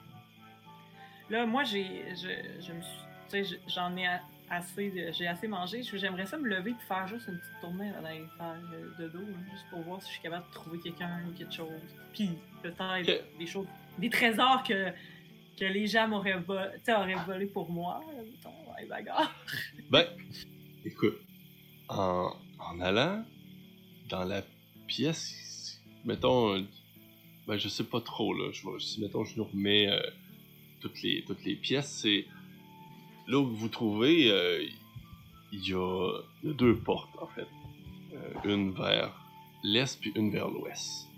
[1.31, 2.29] Là, moi, j'ai, je,
[2.63, 4.07] je me suis, tu sais, je- j'en ai
[4.51, 5.83] assez, de- j'ai assez mangé.
[5.83, 7.91] Je- J'aimerais ça me lever et faire juste une petite tournée
[8.37, 8.57] faire
[8.99, 11.53] de dos, hein, juste pour voir si je suis capable de trouver quelqu'un ou quelque
[11.55, 11.71] chose.
[12.13, 12.31] Puis
[12.63, 13.67] peut-être des choses,
[13.99, 14.91] des trésors que,
[15.59, 19.35] que les gens m'auraient vo- tu sais, auraient volé pour moi, mettons, les bagarres.
[19.91, 20.05] Ben,
[20.85, 21.19] écoute,
[21.89, 23.25] en, en allant
[24.11, 24.43] dans la
[24.87, 26.67] pièce, mettons,
[27.47, 30.01] ben je sais pas trop là, si mettons je nous remets euh,
[30.81, 32.27] toutes les toutes les pièces, c'est
[33.27, 34.65] là où vous trouvez, euh,
[35.53, 37.47] il y, a, deux portes en fait,
[38.15, 39.11] Euh, une vers
[39.63, 41.09] l'est puis une vers l'ouest.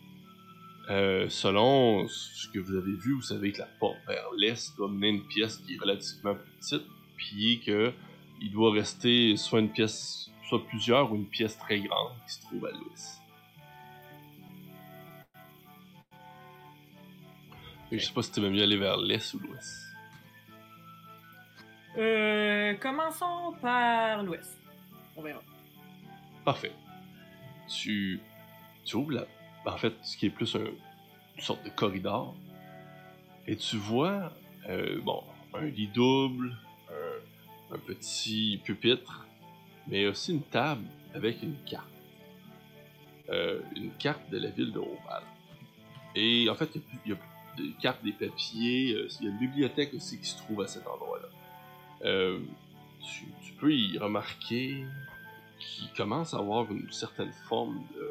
[1.28, 5.08] Selon ce que vous avez vu, vous savez que la porte vers l'est doit mener
[5.08, 7.92] une pièce qui est relativement petite, puis que
[8.40, 12.40] il doit rester soit une pièce, soit plusieurs ou une pièce très grande qui se
[12.42, 13.23] trouve à l'ouest.
[17.98, 19.86] Je sais pas si tu mieux aller vers l'est ou l'ouest.
[21.96, 24.58] Euh, commençons par l'ouest.
[25.16, 25.40] On verra.
[26.44, 26.72] Parfait.
[27.68, 28.20] Tu,
[28.84, 29.26] tu ouvres la...
[29.66, 30.72] En fait, ce qui est plus un-
[31.36, 32.34] une sorte de corridor.
[33.46, 34.32] Et tu vois,
[34.68, 35.22] euh, bon,
[35.54, 36.56] un lit double,
[36.90, 39.26] un, un petit pupitre,
[39.86, 40.84] mais aussi une table
[41.14, 41.88] avec une carte.
[43.30, 45.22] Euh, une carte de la ville de Oval.
[46.16, 47.18] Et en fait, il y a y, a
[47.56, 50.66] des cartes, des papiers, euh, il y a une bibliothèque aussi qui se trouve à
[50.66, 51.28] cet endroit-là.
[52.04, 52.40] Euh,
[53.42, 54.84] tu, peux y remarquer
[55.58, 58.10] qui commence à avoir une certaine forme de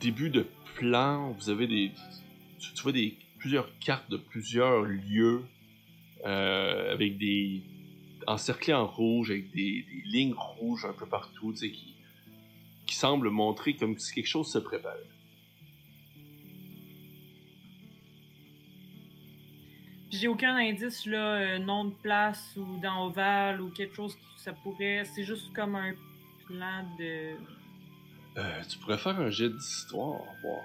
[0.00, 1.32] début de plan.
[1.32, 1.92] Vous avez des,
[2.58, 5.42] tu, vois des plusieurs cartes de plusieurs lieux
[6.24, 7.62] euh, avec des
[8.26, 11.94] encerclés en rouge avec des, lignes rouges un peu partout, tu sais, qui
[12.86, 14.92] qui semblent montrer comme si quelque chose se prépare.
[20.14, 24.20] J'ai aucun indice, là, euh, nom de place ou dans Oval ou quelque chose que
[24.36, 25.02] ça pourrait.
[25.12, 25.92] C'est juste comme un
[26.46, 27.34] plan de.
[28.36, 30.62] Euh, tu pourrais faire un jet d'histoire, voir.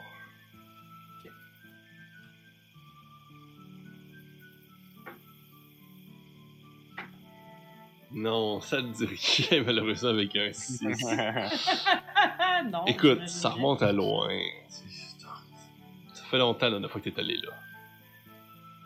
[8.12, 10.82] Non, ça te dit rien, malheureusement, avec un 6.
[12.72, 12.86] non.
[12.86, 14.30] Écoute, ça remonte à loin.
[16.14, 17.50] Ça fait longtemps la dernière fois que t'es allé là.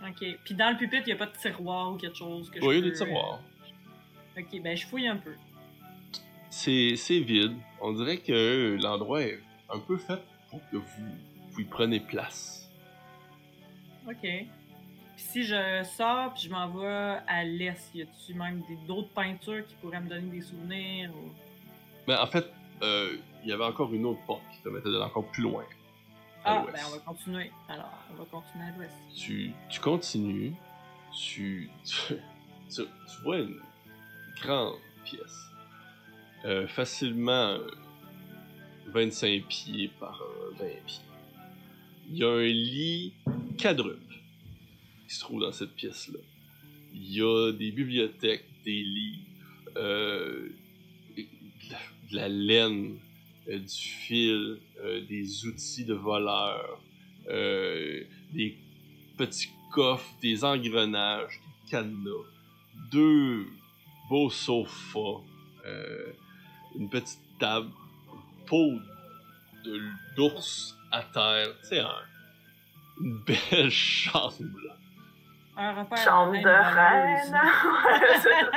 [0.08, 0.26] Ok.
[0.44, 2.66] Puis dans le pupitre, il n'y a pas de tiroir ou quelque chose que je
[2.66, 3.40] Oui, il y a des tiroirs.
[4.38, 5.34] euh, Ok, ben je fouille un peu.
[6.50, 7.56] C'est c'est vide.
[7.82, 9.40] On dirait que l'endroit est
[9.70, 11.12] un peu fait pour que vous,
[11.52, 12.70] vous y prenez place.
[14.08, 14.22] Ok.
[14.22, 14.48] Puis
[15.16, 19.76] si je sors puis je m'en vais à l'est, y a-tu même d'autres peintures qui
[19.76, 21.30] pourraient me donner des souvenirs ou...
[22.08, 22.52] Mais en fait,
[22.82, 25.64] euh, il y avait encore une autre porte qui permettait d'aller encore plus loin.
[26.46, 27.52] Ah, ben on va continuer.
[27.70, 28.94] Alors, on va continuer à l'ouest.
[29.16, 30.54] tu, tu continues,
[31.18, 32.84] tu, tu,
[33.24, 33.62] vois une
[34.42, 34.76] grande
[35.06, 35.52] pièce,
[36.46, 37.68] euh, facilement euh,
[38.88, 41.04] 25 pieds par euh, 20 pieds.
[42.10, 43.14] Il y a un lit
[43.60, 44.14] quadruple
[45.08, 46.20] qui se trouve dans cette pièce-là.
[46.94, 49.24] Il y a des bibliothèques, des livres,
[49.78, 50.50] euh,
[51.18, 51.26] de,
[52.16, 53.13] la, laine, euh,
[53.48, 56.80] du fil, euh, des outils de voleurs,
[57.30, 58.58] euh, des
[59.18, 62.26] petits coffres, des engrenages, des cadenas,
[62.92, 63.46] deux
[64.10, 65.22] beaux sofas,
[65.66, 66.14] euh,
[66.78, 67.70] une petite table,
[68.14, 68.72] une peau
[69.66, 69.82] de
[70.16, 72.06] d'ours à terre, tu sais, un-
[73.02, 74.36] une belle chambre.
[74.68, 74.76] là.
[75.56, 77.34] Un Chambre de reine.
[77.34, 78.52] Ouais, c'est-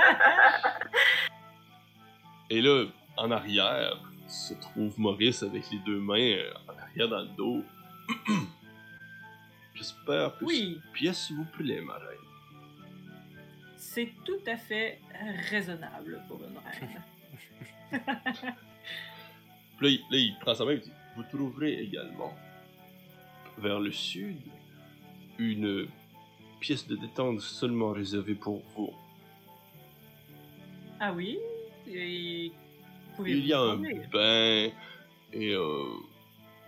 [2.50, 2.84] Et là,
[3.16, 3.98] en arrière,
[4.28, 7.62] se trouve Maurice avec les deux mains euh, en arrière dans le dos.
[9.74, 10.80] J'espère que Oui.
[10.82, 12.18] cette pièce s'il vous plaît, ma reine.
[13.76, 15.00] C'est tout à fait
[15.50, 17.02] raisonnable pour une reine.
[19.78, 22.34] Là, il, là, il prend sa main et dit Vous trouverez également,
[23.58, 24.38] vers le sud,
[25.38, 25.86] une
[26.60, 28.90] pièce de détente seulement réservée pour vous.
[30.98, 31.38] ah oui?
[31.88, 32.52] Et...
[33.24, 34.70] Il y a un bain
[35.32, 35.84] et euh,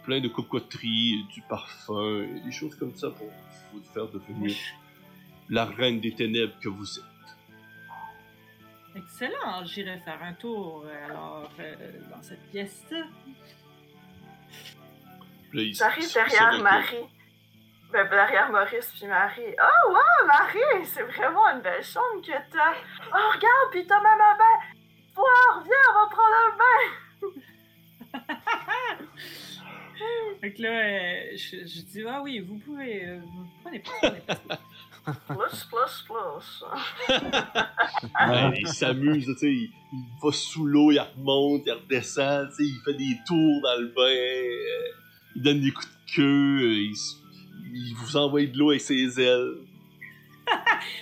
[0.04, 3.28] plein de cocoteries, du parfum et des choses comme ça pour
[3.72, 4.54] vous faire devenir
[5.48, 7.04] la reine des ténèbres que vous êtes.
[8.96, 11.74] Excellent, j'irai faire un tour euh, alors euh,
[12.10, 13.04] dans cette pièce-là.
[15.52, 16.96] J'arrive derrière Marie.
[17.92, 19.54] Ben, derrière Maurice puis Marie.
[19.58, 22.74] Oh, wow, Marie, c'est vraiment une belle chambre que t'as.
[23.06, 24.77] Oh, regarde, puis t'as même un bain.
[25.64, 26.84] Viens, on va prendre un bain.
[30.40, 33.90] Fait que là, euh, je, je dis, ah oui, vous pouvez, euh, vous prenez pas,
[34.00, 34.36] prenez pas.
[35.34, 36.64] Plus, plus, plus.
[38.28, 42.54] Ouais, il s'amuse, tu sais, il, il va sous l'eau, il remonte, il redescend, tu
[42.56, 44.92] sais, il fait des tours dans le bain, euh,
[45.34, 46.92] il donne des coups de queue, euh,
[47.72, 49.56] il vous envoie de l'eau avec ses ailes.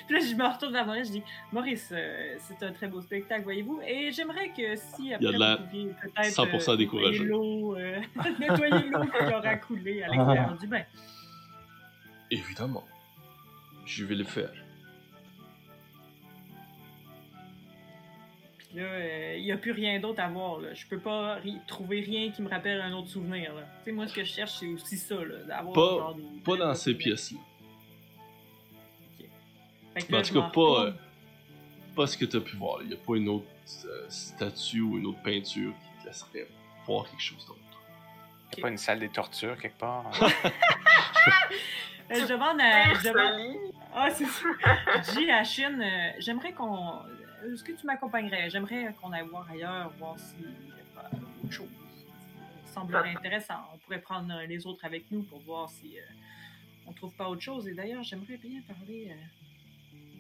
[0.07, 1.23] Puis là, je me retourne vers Maurice, je dis,
[1.53, 5.33] Maurice, euh, c'est un très beau spectacle, voyez-vous, et j'aimerais que si après Il a
[5.33, 8.01] de l'air vous pouviez peut-être 100% euh, nettoyer l'eau, euh,
[8.41, 10.83] nettoyer l'eau qui aura coulé à l'extérieur du bain.
[12.31, 12.85] Évidemment,
[13.85, 14.53] je vais le faire.
[18.59, 20.61] Puis là, euh, il n'y a plus rien d'autre à voir.
[20.61, 20.75] Là.
[20.75, 23.55] Je peux pas ri- trouver rien qui me rappelle un autre souvenir.
[23.55, 23.63] là.
[23.79, 26.41] Tu sais, moi, ce que je cherche, c'est aussi ça, là, d'avoir Pas- genre des-
[26.45, 27.39] Pas dans ces pièces-là.
[29.97, 30.93] Fait que En là, tout cas, pas, euh,
[31.95, 32.83] pas ce que tu as pu voir.
[32.83, 33.47] Il n'y a pas une autre
[33.87, 36.47] euh, statue ou une autre peinture qui te laisserait
[36.87, 37.61] voir quelque chose d'autre.
[38.53, 40.11] Il n'y a pas une salle des tortures quelque part.
[42.09, 42.95] Euh, je demande à.
[42.95, 43.73] Je demande...
[43.93, 44.47] Ah, c'est ça.
[45.13, 47.01] Dis à Chine, euh, j'aimerais qu'on.
[47.53, 48.49] Est-ce que tu m'accompagnerais?
[48.49, 51.11] J'aimerais qu'on aille voir ailleurs, voir a pas
[51.43, 51.67] autre chose.
[52.67, 53.55] Ça semblerait intéressant.
[53.75, 56.03] On pourrait prendre les autres avec nous pour voir si euh,
[56.87, 57.67] on trouve pas autre chose.
[57.67, 59.09] Et d'ailleurs, j'aimerais bien parler.
[59.11, 59.46] euh,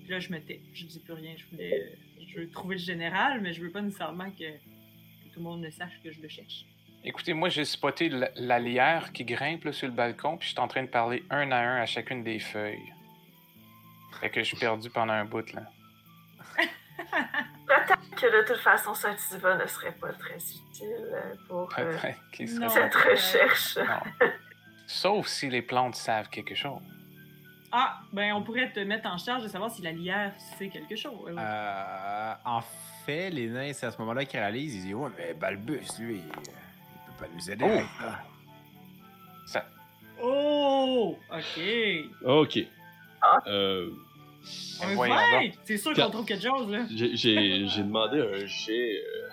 [0.06, 0.60] Puis là, je me tais.
[0.72, 1.34] Je dis plus rien.
[1.36, 1.98] Je voulais.
[2.28, 5.62] Je veux trouver le général, mais je veux pas nécessairement que, que tout le monde
[5.62, 6.64] ne sache que je le cherche.
[7.02, 10.52] Écoutez, moi, j'ai spoté la, la lierre qui grimpe là, sur le balcon, puis je
[10.52, 12.92] suis en train de parler un à un à chacune des feuilles.
[14.20, 15.62] Fait que je suis perdu pendant un bout, là.
[17.66, 21.16] Peut-être que de toute façon, Sativa ne serait pas très utile
[21.48, 21.98] pour euh,
[22.32, 23.76] cette recherche.
[23.76, 24.30] Non.
[24.86, 26.80] Sauf si les plantes savent quelque chose.
[27.72, 30.96] Ah, ben on pourrait te mettre en charge de savoir si la lierre sait quelque
[30.96, 31.34] chose.
[31.36, 32.60] Euh, en
[33.04, 34.74] fait, les nains, c'est à ce moment-là qu'ils réalisent.
[34.76, 37.64] Ils disent Ouais, mais Balbus, lui, il, il peut pas nous aider.
[37.64, 37.68] Oh.
[37.68, 38.24] avec ça.
[39.46, 39.66] Ça,
[40.22, 41.18] Oh!
[41.30, 41.62] OK.
[42.24, 42.58] Ok.
[43.20, 43.36] Ah.
[43.48, 43.90] Euh,
[44.80, 45.52] donc.
[45.64, 46.86] C'est sûr Quand- qu'on trouve quelque chose, là.
[46.90, 49.28] J'ai demandé un jet euh,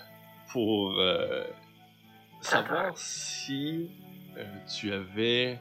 [0.51, 1.43] pour euh,
[2.41, 3.89] savoir si
[4.37, 4.43] euh,
[4.77, 5.59] tu avais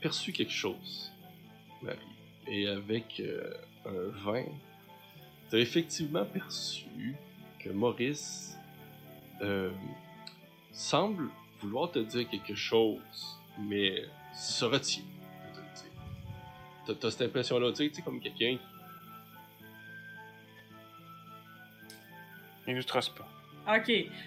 [0.00, 1.12] perçu quelque chose.
[2.46, 3.54] Et avec euh,
[3.86, 4.44] un 20,
[5.50, 7.14] tu as effectivement perçu
[7.58, 8.56] que Maurice
[9.42, 9.70] euh,
[10.72, 11.28] semble
[11.60, 14.04] vouloir te dire quelque chose, mais
[14.34, 15.92] se retient de te le dire.
[16.86, 18.58] t'as t'as cette impression-là, tu sais, comme quelqu'un.
[22.66, 23.28] Il nous trosse pas.
[23.76, 23.86] OK.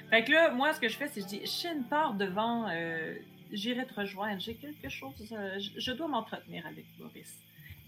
[0.09, 2.67] Fait que là, moi, ce que je fais, c'est que je dis, Shin part devant,
[2.69, 3.15] euh,
[3.51, 4.39] j'irai te rejoindre.
[4.41, 7.39] J'ai quelque chose, euh, je, dois m'entretenir avec Maurice.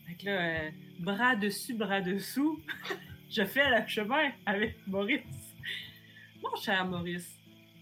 [0.05, 2.61] Fait que là, euh, bras dessus, bras dessous,
[3.29, 5.55] je fais le chemin avec Maurice.
[6.41, 7.39] Mon cher Maurice,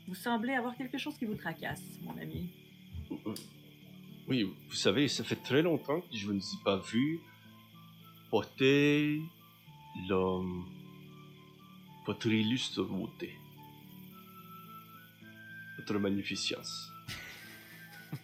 [0.08, 2.50] vous semblez avoir quelque chose qui vous tracasse, mon ami.
[4.28, 7.20] Oui, vous savez, ça fait très longtemps que je ne vous ai pas vu
[8.30, 9.22] porter
[10.08, 10.66] l'homme.
[12.06, 13.36] Votre illustre beauté.
[15.78, 16.92] Votre magnificence.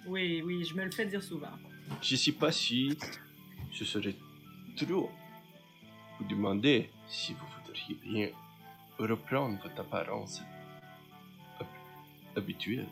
[0.05, 1.51] Oui, oui, je me le fais dire souvent.
[2.01, 2.97] Je ne sais pas si
[3.71, 4.15] ce serait
[4.75, 5.09] trop
[6.19, 8.29] vous demander si vous voudriez bien
[8.97, 10.41] reprendre votre apparence
[11.59, 11.67] hab-
[12.37, 12.87] habituelle.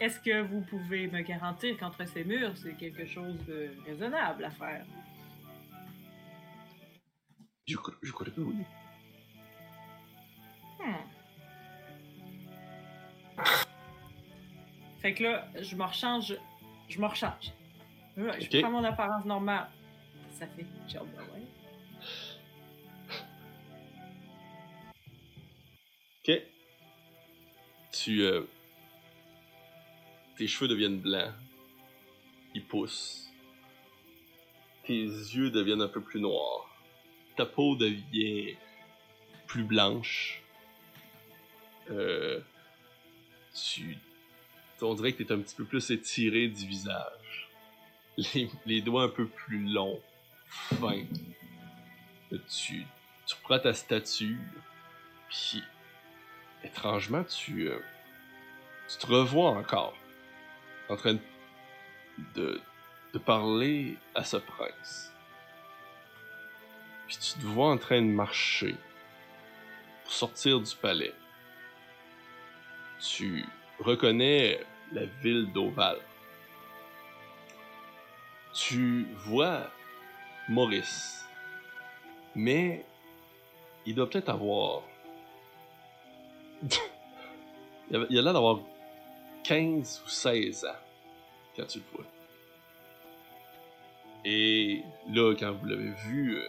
[0.00, 4.50] Est-ce que vous pouvez me garantir qu'entre ces murs, c'est quelque chose de raisonnable à
[4.50, 4.86] faire?
[7.66, 8.54] Je, je crois que oui.
[10.80, 10.94] Hmm.
[15.00, 16.36] Fait que là, je me rechange.
[16.88, 17.52] Je me rechange.
[18.16, 19.68] Je prends mon apparence normale.
[20.32, 21.42] Ça fait job, ouais.
[26.22, 26.42] Ok.
[27.92, 28.22] Tu.
[28.22, 28.42] euh,
[30.36, 31.32] tes cheveux deviennent blancs.
[32.54, 33.30] Ils poussent.
[34.84, 36.66] Tes yeux deviennent un peu plus noirs.
[37.36, 38.56] Ta peau devient
[39.46, 40.42] plus blanche.
[41.90, 42.40] Euh,
[43.54, 43.96] tu.
[44.82, 47.50] On dirait que t'es un petit peu plus étiré du visage.
[48.66, 50.00] Les, doigts un peu plus longs,
[50.48, 51.04] fins.
[52.48, 52.86] Tu,
[53.26, 54.38] tu prends ta stature,
[55.28, 55.62] puis
[56.64, 57.78] étrangement, tu, euh,
[58.88, 59.96] tu te revois encore
[60.88, 61.18] en train
[62.34, 62.60] de,
[63.12, 65.12] de parler à ce prince.
[67.06, 68.76] Puis tu te vois en train de marcher
[70.04, 71.12] pour sortir du palais.
[73.00, 73.44] Tu
[73.78, 74.60] reconnais
[74.92, 75.98] la ville d'Oval.
[78.52, 79.70] Tu vois
[80.48, 81.24] Maurice.
[82.34, 82.84] Mais
[83.86, 84.82] il doit peut-être avoir
[87.90, 88.60] il a- l'air d'avoir
[89.44, 90.74] 15 ou 16 ans
[91.56, 92.04] quand tu le vois.
[94.24, 96.44] Et là, quand vous l'avez vu, euh,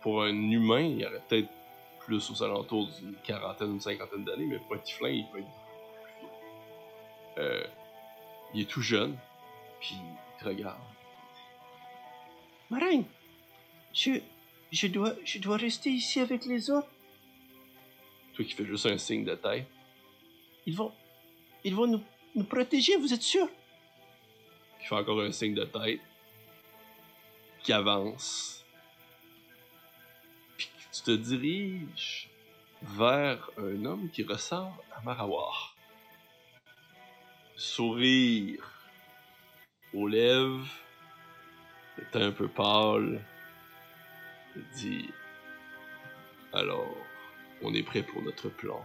[0.00, 1.48] pour un humain, il aurait peut-être
[2.08, 5.46] plus aux alentours d'une quarantaine, une cinquantaine d'années, mais pour un tiflin, il peut être.
[7.36, 7.66] Euh,
[8.54, 9.14] il est tout jeune,
[9.78, 10.80] puis il te regarde.
[12.70, 13.02] Marin,
[13.92, 14.12] je,
[14.72, 16.88] je, dois, je dois rester ici avec les autres.
[18.34, 19.66] Toi qui fais juste un signe de tête.
[20.64, 20.92] Ils vont,
[21.62, 22.00] ils vont nous,
[22.34, 23.48] nous protéger, vous êtes sûr?
[24.80, 26.00] qui fait encore un signe de tête,
[27.62, 28.64] qui avance,
[30.98, 32.28] tu te diriges
[32.82, 35.76] vers un homme qui ressemble à Marawar.
[37.56, 38.64] Sourire
[39.92, 40.66] aux lèvres,
[41.96, 43.24] le teint un peu pâle,
[44.74, 45.10] dit
[46.52, 46.96] Alors,
[47.62, 48.84] on est prêt pour notre plan.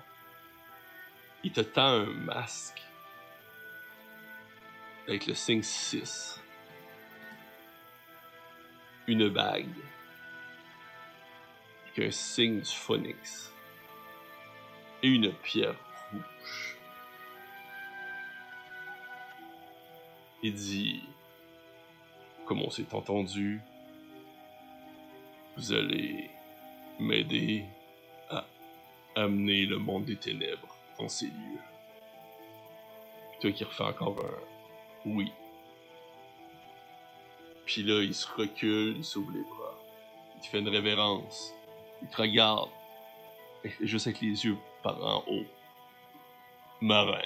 [1.43, 2.81] Il te tend un masque
[5.07, 6.41] avec le signe 6.
[9.07, 9.67] Une bague.
[11.93, 13.53] Avec un signe du phoenix.
[15.03, 15.75] Et une pierre
[16.11, 16.77] rouge.
[20.41, 21.03] Il dit,
[22.45, 23.61] comme on s'est entendu,
[25.55, 26.29] vous allez
[26.99, 27.65] m'aider
[28.29, 28.45] à
[29.15, 31.61] amener le monde des ténèbres dans ces lieux.
[33.31, 35.31] Puis toi qui refais encore un oui.
[37.65, 39.79] Puis là, il se recule, il s'ouvre les bras.
[40.41, 41.53] Il fait une révérence.
[42.03, 42.69] Il te regarde.
[43.81, 45.45] Juste avec les yeux par en haut.
[46.81, 47.21] Marin.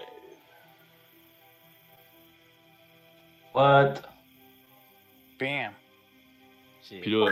[3.53, 3.95] What?
[5.39, 5.73] Bam!
[6.88, 7.30] Puis là,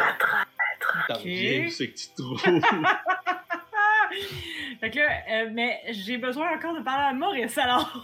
[1.07, 2.41] t'en où c'est que tu te trouves.
[4.79, 8.03] fait que là, euh, mais j'ai besoin encore de parler à Maurice alors.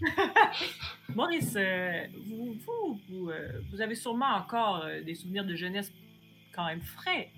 [1.14, 5.92] Maurice, euh, vous, vous, vous, euh, vous avez sûrement encore euh, des souvenirs de jeunesse
[6.54, 7.30] quand même frais.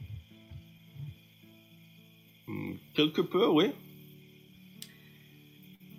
[2.52, 3.72] Hmm, Quelque peu, oui.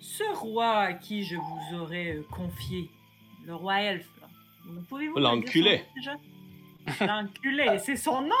[0.00, 2.88] Ce roi à qui je vous aurais euh, confié,
[3.44, 4.28] le roi elfe, là,
[4.66, 5.82] vous pouvez-vous L'enculé.
[7.00, 8.34] L'enculé, c'est son nom!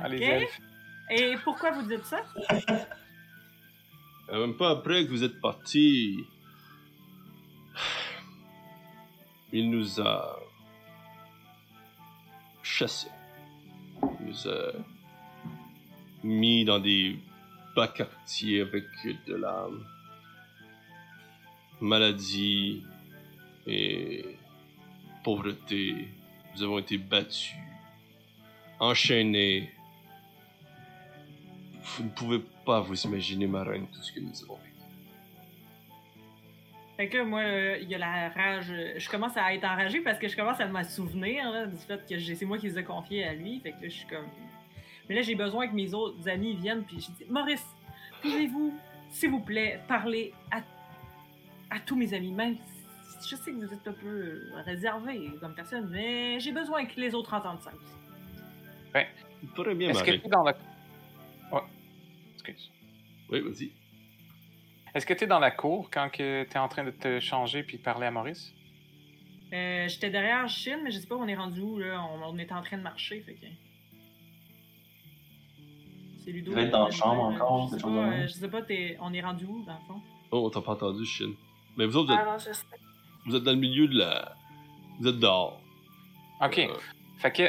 [1.10, 2.24] Et pourquoi vous dites ça?
[4.30, 6.24] Euh, Même pas après que vous êtes parti.
[9.52, 10.38] il nous a
[12.62, 13.10] chassés.
[14.20, 14.72] Il nous a
[16.24, 17.18] mis dans des
[17.76, 18.84] bas quartiers avec
[19.26, 19.66] de la
[21.80, 22.82] maladie
[23.66, 24.24] et
[25.22, 26.08] pauvreté.
[26.54, 27.54] Nous avons été battus,
[28.80, 29.70] enchaînés.
[31.82, 34.70] Vous ne pouvez pas vous imaginer, ma reine, tout ce que nous avons vécu.
[36.96, 37.42] Fait que moi,
[37.80, 38.72] il y a la rage.
[38.96, 42.18] Je commence à être enragé parce que je commence à me souvenir du fait que
[42.18, 43.60] c'est moi qui les ai confiés à lui.
[43.60, 44.28] Fait que là, je suis comme.
[45.08, 46.84] Mais là, j'ai besoin que mes autres amis viennent.
[46.84, 47.66] Puis je dis Maurice,
[48.22, 48.74] pouvez-vous,
[49.10, 50.62] s'il vous plaît, parler à,
[51.70, 52.56] à tous mes amis, même
[53.20, 57.00] si je sais que vous êtes un peu réservé comme personne, mais j'ai besoin que
[57.00, 57.94] les autres entendent ça aussi.
[59.54, 60.56] Très bien, Est-ce que tu es dans la.
[61.52, 61.60] Ouais.
[62.34, 62.70] Excuse.
[63.30, 63.72] Oui, vas-y.
[64.94, 67.62] Est-ce que tu es dans la cour quand tu es en train de te changer
[67.62, 68.54] puis de parler à Maurice?
[69.52, 71.78] Euh, J'étais derrière Chine, mais je sais pas où on est rendu où.
[71.78, 72.02] Là?
[72.02, 73.20] On, on était en train de marcher.
[73.20, 73.46] Fait que...
[76.24, 76.52] C'est Ludo.
[76.52, 78.60] Il va être dans la chambre euh, encore, quelque chose euh, je sais pas
[79.00, 80.00] on est rendu où, dans le fond?
[80.30, 81.32] Oh, on t'a pas entendu, Shin.
[81.76, 82.64] Mais vous autres, vous êtes, Ah non, je sais.
[83.26, 84.34] vous êtes dans le milieu de la.
[85.00, 85.60] Vous êtes dehors.
[86.42, 86.58] OK.
[86.58, 86.68] Euh,
[87.18, 87.42] Fait que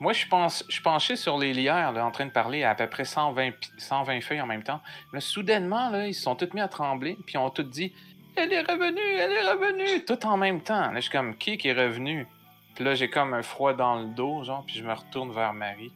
[0.00, 2.70] moi, je pense, je suis penché sur les lierres, là, en train de parler à
[2.70, 4.80] à peu près 120, pi- 120 feuilles en même temps.
[5.12, 7.92] Là, soudainement, là, ils se sont tous mis à trembler, puis ils ont tous dit
[8.36, 10.90] Elle est revenue, elle est revenue, tout en même temps.
[10.92, 12.26] Là, je suis comme Qui qui est revenu
[12.74, 15.52] Puis là, j'ai comme un froid dans le dos, genre, puis je me retourne vers
[15.54, 15.90] Marie.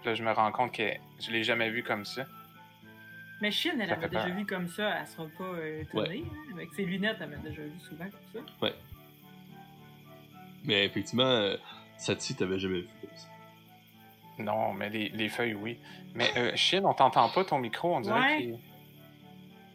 [0.00, 0.90] Puis là, je me rends compte que
[1.20, 2.24] je l'ai jamais vue comme ça.
[3.42, 4.98] Mais Chine, elle Ça avait fait déjà vu comme ça.
[5.00, 6.24] Elle sera pas euh, étonnée.
[6.26, 6.52] hein.
[6.54, 8.68] Avec ses lunettes, elle m'a déjà vu souvent comme ça.
[10.64, 11.56] Mais effectivement, euh,
[11.96, 13.28] Sati, t'avais jamais vu comme ça.
[14.38, 15.78] Non, mais les, les feuilles, oui.
[16.14, 18.36] Mais euh, Chine, on t'entend pas ton micro, on dirait Ouais.
[18.38, 18.58] qu'il.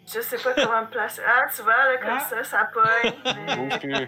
[0.07, 1.21] Je sais pas comment me placer.
[1.28, 2.19] Ah, tu vois, là, comme Ah.
[2.19, 3.13] ça, ça pogne.
[3.84, 4.07] mais,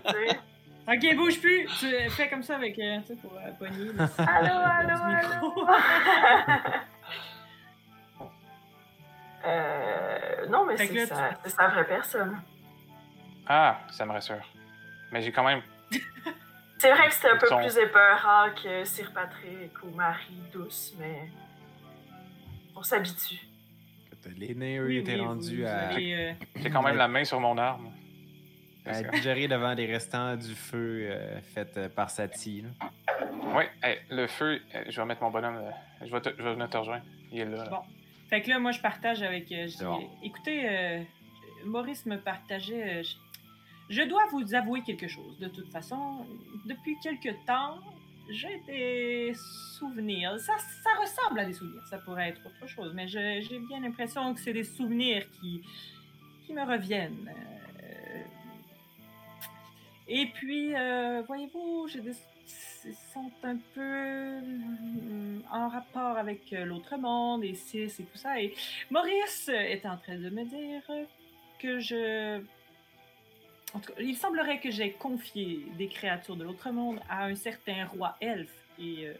[0.88, 1.65] Ok, bouge plus!
[1.79, 2.79] Tu fais comme ça avec.
[2.79, 3.89] Euh, tu sais, pour euh, pogner.
[4.17, 5.67] Allô, allô, micro.
[9.45, 12.41] euh, non, mais Fait que c'est là, c'est sa vraie personne.
[13.47, 14.45] Ah, ça me rassure.
[15.11, 15.61] Mais j'ai quand même.
[16.79, 20.93] C'est vrai que c'était un peu Son- plus épeurant que Sir Patrick ou Marie douce,
[20.99, 21.27] mais
[22.75, 23.47] on s'habitue.
[24.35, 27.07] Les nains, eux, Oui, étaient oui, rendus vous à, allez, euh, J'ai quand même la
[27.07, 27.89] main sur mon arme.
[28.89, 32.61] À digérer devant les restants du feu euh, fait euh, par Sati.
[32.63, 32.89] là.
[33.55, 35.55] Oui, hey, le feu, euh, je vais mettre mon bonhomme.
[35.57, 35.71] euh,
[36.05, 37.03] je, vais te- je vais venir te rejoindre.
[37.31, 37.63] Il est là.
[37.69, 37.79] Bon.
[38.29, 39.51] Fait que là, moi, je partage avec.
[39.51, 40.09] euh, je bon.
[40.23, 41.01] écoutez, euh,
[41.65, 42.99] Maurice me partageait.
[42.99, 43.15] euh, je,
[43.89, 45.38] je dois vous avouer quelque chose.
[45.39, 46.25] De toute façon,
[46.65, 47.77] depuis quelque temps,
[48.29, 49.33] j'ai des
[49.79, 50.38] souvenirs.
[50.39, 51.81] Ça, ça ressemble à des souvenirs.
[51.89, 55.61] Ça pourrait être autre chose, mais j'ai bien l'impression que c'est des souvenirs qui,
[56.45, 57.31] qui me reviennent.
[60.10, 61.88] Et puis, euh, voyez-vous,
[62.86, 68.18] ils sont un peu euh, en rapport avec euh, l'autre monde et Cis et tout
[68.18, 68.39] ça.
[68.39, 68.53] Et
[68.89, 70.84] Maurice est en train de me dire
[71.60, 72.41] que je...
[73.74, 77.36] En tout cas, il semblerait que j'ai confié des créatures de l'autre monde à un
[77.36, 78.49] certain roi elfe.
[78.80, 79.14] Et euh,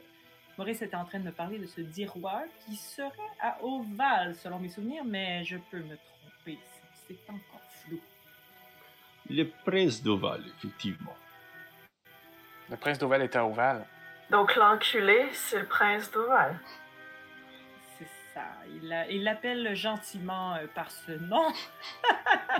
[0.58, 3.12] Maurice était en train de me parler de ce dit roi qui serait
[3.42, 6.60] à Oval, selon mes souvenirs, mais je peux me tromper.
[7.08, 8.00] C'est encore flou.
[9.30, 11.16] Le prince d'Oval, effectivement.
[12.70, 13.86] Le prince d'Oval était à Oval.
[14.30, 16.60] Donc l'enculé, c'est le prince d'Oval.
[17.98, 18.44] C'est ça.
[18.74, 21.52] Il l'a- Il l'appelle gentiment euh, par ce nom.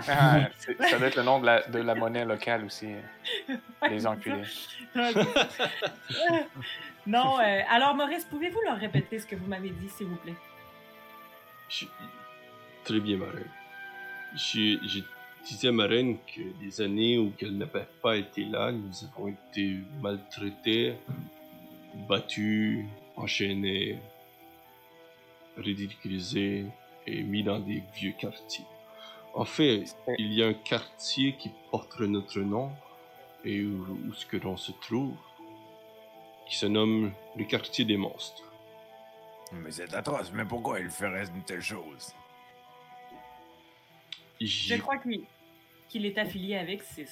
[0.08, 2.92] Ah, c'est- ça doit être le nom de la, de la monnaie locale aussi.
[2.92, 4.42] euh, Ouais, Les enculés.
[7.06, 10.34] non, euh, alors Maurice, pouvez-vous leur répéter ce que vous m'avez dit, s'il vous plaît?
[11.68, 11.86] Je-
[12.84, 13.50] Très bien, ma reine.
[14.34, 14.78] J'ai
[15.44, 18.92] j'ai dit à ma reine que des années où qu'elle n'avait pas été là, nous
[19.04, 20.94] avons été maltraités,
[22.08, 22.84] battus,
[23.16, 23.98] enchaînés,
[25.56, 26.66] ridiculisés
[27.06, 28.66] et mis dans des vieux quartiers.
[29.34, 29.84] En fait,
[30.18, 32.70] il y a un quartier qui porte notre nom
[33.44, 35.16] et où, où ce que l'on se trouve,
[36.48, 38.44] qui se nomme le quartier des monstres.
[39.52, 42.14] Mais c'est atroce, mais pourquoi il ferait une telle chose?
[44.40, 45.24] Je crois que oui,
[45.88, 47.06] qu'il est affilié avec Cis.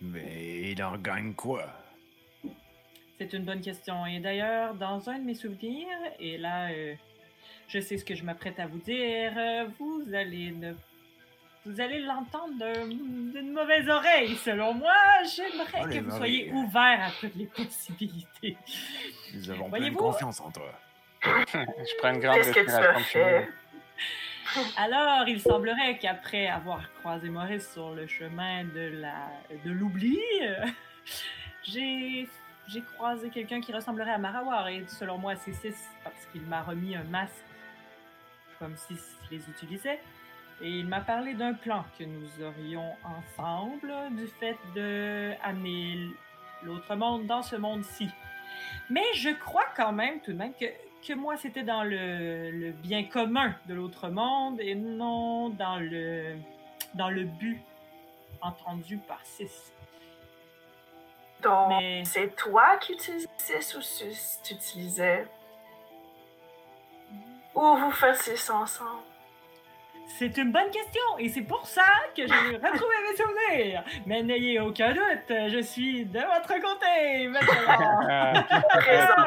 [0.00, 1.66] Mais il en gagne quoi?
[3.18, 4.06] C'est une bonne question.
[4.06, 5.86] Et d'ailleurs, dans un de mes souvenirs,
[6.18, 6.94] et là, euh,
[7.68, 10.74] je sais ce que je m'apprête à vous dire, euh, vous allez ne-
[11.66, 14.94] Vous allez l'entendre d'un- d'une mauvaise oreille, selon moi.
[15.36, 16.46] J'aimerais Oh, que vous oreilles.
[16.46, 18.56] soyez ouvert à toutes les possibilités.
[19.34, 19.98] Nous avons plein de Voyez-vous?
[19.98, 20.72] confiance en toi.
[21.22, 23.46] Je prends une grande Qu'est-ce que tu respiration
[24.76, 30.18] Alors, il semblerait qu'après avoir croisé Maurice sur le chemin de l'oubli,
[31.62, 32.28] j'ai
[32.68, 35.74] j'ai croisé quelqu'un qui ressemblerait à Marawar et selon moi c'est Sis
[36.04, 37.44] parce qu'il m'a remis un masque
[38.60, 38.94] comme si
[39.30, 39.98] les utilisait
[40.60, 46.10] et il m'a parlé d'un plan que nous aurions ensemble du fait de amener
[46.62, 48.08] l'autre monde dans ce monde-ci.
[48.88, 50.66] Mais je crois quand même tout de même que,
[51.06, 56.36] que moi c'était dans le, le bien commun de l'autre monde et non dans le
[56.94, 57.62] dans le but
[58.40, 59.72] entendu par Sis.
[61.42, 65.26] Donc, Mais c'est toi qui utilisais ou Sus tu utilisais?
[67.54, 69.02] Ou vous faisiez ça ensemble?
[70.18, 71.84] C'est une bonne question et c'est pour ça
[72.16, 73.84] que j'ai retrouvé mes souvenirs.
[74.06, 78.44] Mais n'ayez aucun doute, je suis de votre côté maintenant.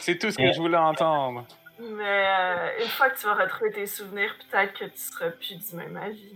[0.00, 1.46] C'est tout ce que je voulais entendre.
[1.78, 5.56] Mais euh, une fois que tu vas retrouver tes souvenirs, peut-être que tu seras plus
[5.56, 6.34] du même avis.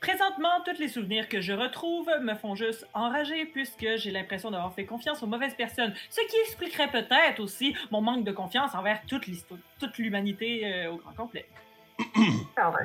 [0.00, 4.72] Présentement, tous les souvenirs que je retrouve me font juste enrager puisque j'ai l'impression d'avoir
[4.74, 5.94] fait confiance aux mauvaises personnes.
[6.10, 11.12] Ce qui expliquerait peut-être aussi mon manque de confiance envers toute l'humanité euh, au grand
[11.12, 11.46] complet.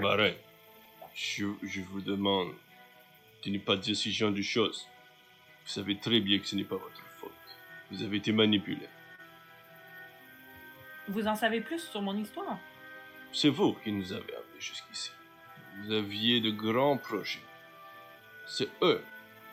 [0.02, 0.34] Marin,
[1.14, 2.54] je, je vous demande
[3.44, 4.88] de ne pas dire ce genre de choses.
[5.66, 7.32] Vous savez très bien que ce n'est pas votre faute.
[7.92, 8.88] Vous avez été manipulé.
[11.08, 12.58] Vous en savez plus sur mon histoire?
[13.32, 15.12] C'est vous qui nous avez amenés jusqu'ici.
[15.78, 17.40] Vous aviez de grands projets.
[18.48, 19.04] C'est eux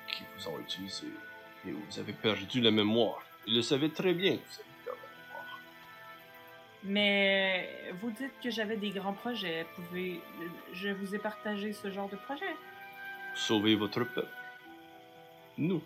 [0.06, 1.06] qui vous ont utilisé.
[1.66, 3.22] Et vous avez perdu la mémoire.
[3.46, 4.62] Ils le savaient très bien que vous
[6.84, 7.68] Mais
[8.00, 9.66] vous dites que j'avais des grands projets.
[9.76, 10.20] Pouvez...
[10.72, 12.54] Je vous ai partagé ce genre de projet.
[13.34, 14.34] Sauvez votre peuple.
[15.58, 15.82] Nous.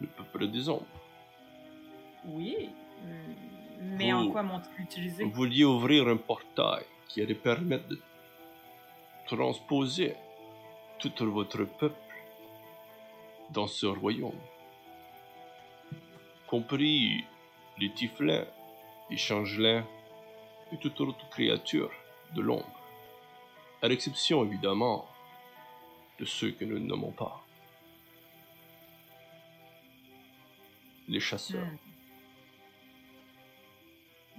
[0.00, 0.86] Le peuple des ombres.
[2.26, 2.70] Oui.
[3.02, 3.34] hum,
[3.80, 5.24] Mais en quoi m'ont-ils utilisé?
[5.24, 7.98] Vous vouliez ouvrir un portail qui allait permettre de
[9.26, 10.14] transposer
[10.98, 11.96] tout votre peuple
[13.50, 14.38] dans ce royaume.
[16.46, 17.24] Compris
[17.78, 18.46] les tiflins,
[19.10, 19.86] les changelins
[20.72, 21.90] et toute autre créature
[22.34, 22.80] de l'ombre.
[23.82, 25.08] À l'exception évidemment
[26.18, 27.44] de ceux que nous ne nommons pas.
[31.08, 31.64] Les chasseurs.
[31.66, 31.78] Hmm.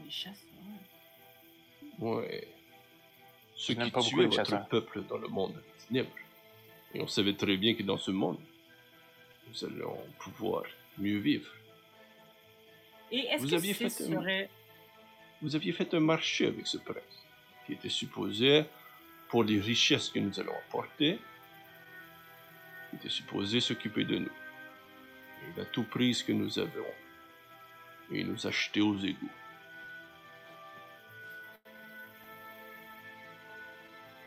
[0.04, 0.44] Les chasseurs.
[2.00, 2.48] Ouais.
[3.56, 4.68] Ceux qui pas tuaient votre chasseurs.
[4.68, 6.12] peuple dans le monde des ténèbres.
[6.94, 8.40] Et on savait très bien que dans ce monde,
[9.48, 10.64] nous allons pouvoir
[10.98, 11.50] mieux vivre.
[13.12, 13.90] Et est-ce Vous que aviez ce fait un-
[14.20, 14.50] serait...
[15.42, 17.26] Vous aviez fait un marché avec ce prince,
[17.66, 18.66] qui était supposé,
[19.30, 21.20] pour les richesses que nous allons apporter,
[22.90, 24.32] qui était supposé s'occuper de nous.
[25.56, 26.86] Il a tout pris ce que nous avions,
[28.12, 29.30] et il nous a jetés aux égouts.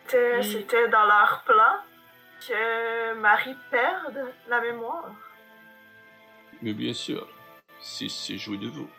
[0.07, 1.85] C'était c'était dans leur plan
[2.41, 5.15] que Marie perde la mémoire.
[6.63, 7.29] Mais bien sûr,
[7.81, 8.91] si c'est joué de vous.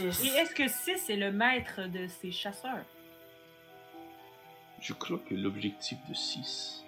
[0.00, 2.84] Et est-ce que Sis est le maître de ces chasseurs?
[4.80, 6.84] Je crois que l'objectif de 6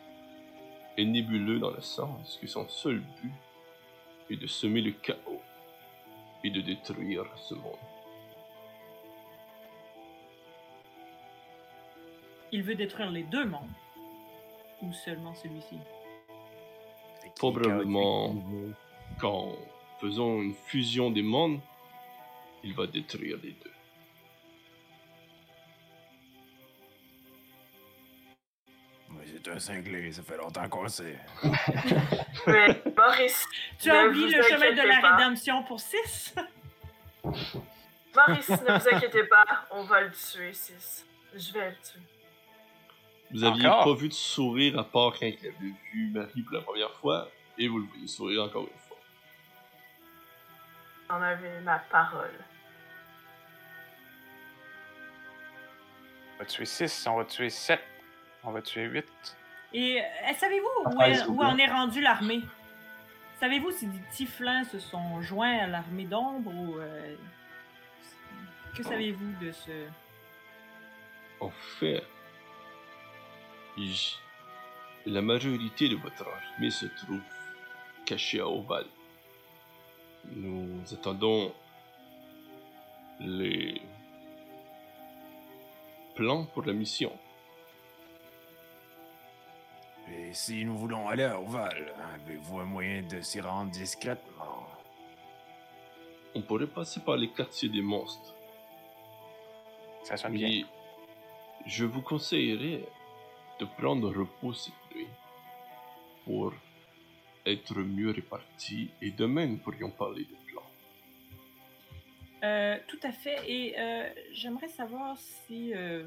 [0.96, 3.32] est nébuleux dans le sens que son seul but
[4.30, 5.42] est de semer le chaos
[6.42, 7.76] et de détruire ce monde.
[12.52, 13.68] Il veut détruire les deux mondes.
[14.80, 15.78] Ou seulement celui-ci?
[17.36, 18.34] Probablement
[19.18, 19.52] qu'en
[20.00, 21.60] faisant une fusion des mondes,
[22.64, 23.70] il va détruire les deux.
[29.10, 31.18] Oui, c'est un cinglé, ça fait longtemps qu'on sait.
[32.46, 33.46] Mais Maurice,
[33.78, 35.16] Tu as oublié le chemin de la pas.
[35.16, 36.34] rédemption pour Sis?
[38.14, 41.04] Maurice, ne vous inquiétez pas, on va le tuer, Sis.
[41.34, 42.00] Je vais le tuer.
[43.32, 43.84] Vous aviez Encore?
[43.84, 47.28] pas vu de sourire à part quand il avait vu Marie pour la première fois,
[47.58, 48.96] et vous le voyez sourire encore une fois.
[51.08, 52.30] J'en avais ma parole.
[56.34, 57.80] On va tuer 6, on va tuer 7,
[58.44, 59.04] on va tuer 8.
[59.72, 60.04] Et euh,
[60.36, 62.42] savez-vous où, Ah, où en est rendue l'armée?
[63.40, 66.78] Savez-vous si des Tiflins se sont joints à l'armée d'ombre ou...
[66.78, 67.16] euh,
[68.76, 69.86] Que savez-vous de ce...
[71.40, 72.02] En fait,
[75.06, 77.20] la majorité de votre armée se trouve
[78.06, 78.86] cachée à Oval.
[80.36, 81.52] Nous attendons
[83.20, 83.82] les
[86.14, 87.12] plans pour la mission.
[90.12, 94.66] Et si nous voulons aller à Oval, avez-vous un moyen de s'y rendre discrètement?
[96.34, 98.34] On pourrait passer par les quartiers des monstres.
[100.02, 100.64] Ça sonne bien.
[101.66, 102.84] Je vous conseillerais
[103.58, 105.08] de prendre repos cette nuit
[106.24, 106.52] pour
[107.46, 110.43] être mieux répartis et demain nous pourrions parler de.
[112.44, 113.38] Euh, tout à fait.
[113.50, 115.72] Et euh, j'aimerais savoir si.
[115.74, 116.04] euh,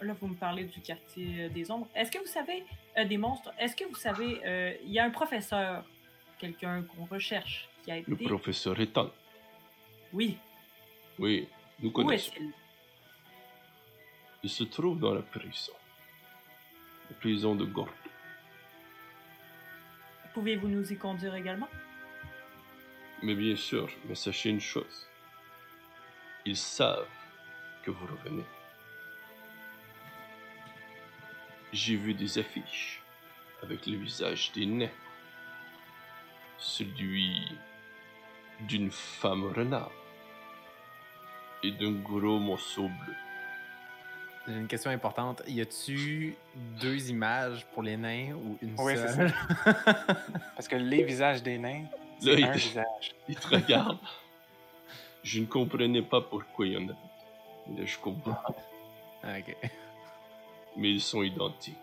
[0.00, 1.88] là, vous me parlez du quartier des ombres.
[1.94, 2.64] Est-ce que vous savez.
[3.08, 3.50] des monstres?
[3.58, 4.40] Est-ce que vous savez.
[4.84, 5.84] Il y a un professeur,
[6.38, 8.10] quelqu'un qu'on recherche, qui a été.
[8.10, 9.10] Le professeur Ethan,
[10.12, 10.36] Oui.
[11.18, 11.48] oui,
[11.80, 12.32] nous Où connaissons.
[12.34, 12.52] est-il
[14.42, 15.72] Il se trouve dans la prison.
[17.10, 17.92] La prison de Gordo.
[20.34, 21.68] Pouvez-vous nous y conduire également?
[23.22, 25.06] Mais bien sûr, mais sachez une chose.
[26.44, 27.08] Ils savent
[27.82, 28.44] que vous revenez.
[31.72, 33.02] J'ai vu des affiches
[33.62, 34.88] avec le visage des nains.
[36.58, 37.56] Celui
[38.60, 39.92] d'une femme renard
[41.62, 43.14] et d'un gros morceau bleu.
[44.46, 45.42] J'ai une question importante.
[45.48, 46.36] Y a-tu
[46.80, 49.32] deux images pour les nains ou une Oui, c'est seule?
[50.54, 51.86] Parce que les visages des nains,
[52.22, 53.14] Là, il un te- visage.
[53.28, 53.98] Il te regarde.
[55.22, 56.92] Je ne comprenais pas pourquoi il y en a.
[57.68, 58.36] Mais là, je comprends.
[59.22, 59.56] Ah, ok.
[60.76, 61.76] Mais ils sont identiques.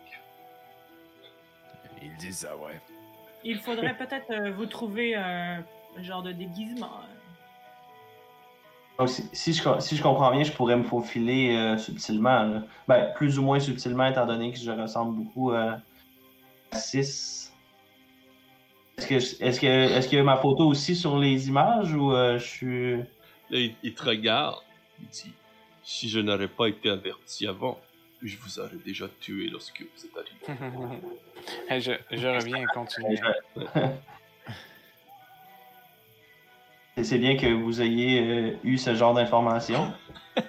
[2.02, 2.80] Il dit ça, ouais.
[3.44, 5.64] Il faudrait peut-être euh, vous trouver un
[6.02, 7.02] genre de déguisement.
[9.00, 12.44] Donc, si, si je, si je comprends bien, je pourrais me faufiler euh, subtilement.
[12.44, 12.62] là.
[12.88, 15.76] Ben, plus ou moins subtilement, étant donné que je ressemble beaucoup euh,
[16.72, 17.53] à 6.
[18.98, 22.14] Est-ce que, est-ce que, est-ce qu'il y a ma photo aussi sur les images ou
[22.14, 22.96] euh, je suis.
[23.50, 24.62] Là, il, il te regarde.
[25.00, 25.34] Il dit
[25.84, 27.80] Si je n'aurais pas été averti avant,
[28.22, 31.00] je vous aurais déjà tué lorsque vous êtes arrivé.
[31.70, 33.18] Hey, je, je reviens, continue.
[36.96, 39.92] Et C'est bien que vous ayez euh, eu ce genre d'informations.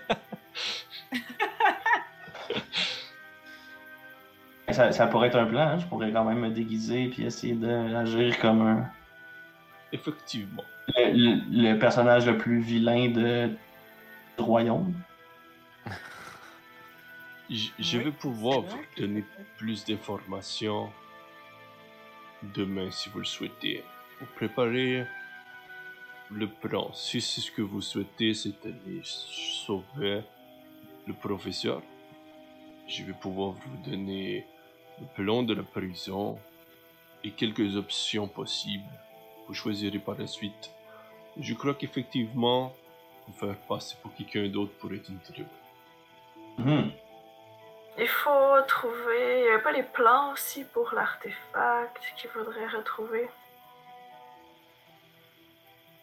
[4.75, 5.79] ça, ça pourrait être un plan, hein.
[5.79, 8.91] je pourrais quand même me déguiser puis essayer d'agir comme un,
[9.93, 10.65] Effectivement.
[10.97, 14.93] le, le- le personnage le plus vilain de, du royaume.
[17.51, 19.23] Je, je Oui, vais pouvoir vous donner
[19.59, 20.91] plus d'informations
[22.55, 23.85] demain si vous le souhaitez.
[24.19, 25.05] Vous préparez
[26.31, 26.91] le plan.
[26.95, 30.23] Si c'est ce que vous souhaitez, c'est aller sauver
[31.07, 31.83] le professeur,
[32.89, 34.47] je vais pouvoir vous donner
[35.01, 36.39] le plan de la prison
[37.23, 38.85] et quelques options possibles.
[39.47, 40.71] Vous choisirez par la suite.
[41.39, 42.73] Je crois qu'effectivement,
[43.27, 45.47] vous faire passer pour quelqu'un d'autre pourrait être une bonne
[46.59, 46.93] Mhm.
[47.99, 53.29] Il faut trouver un peu les plans aussi pour l'artefact qu'il faudrait retrouver?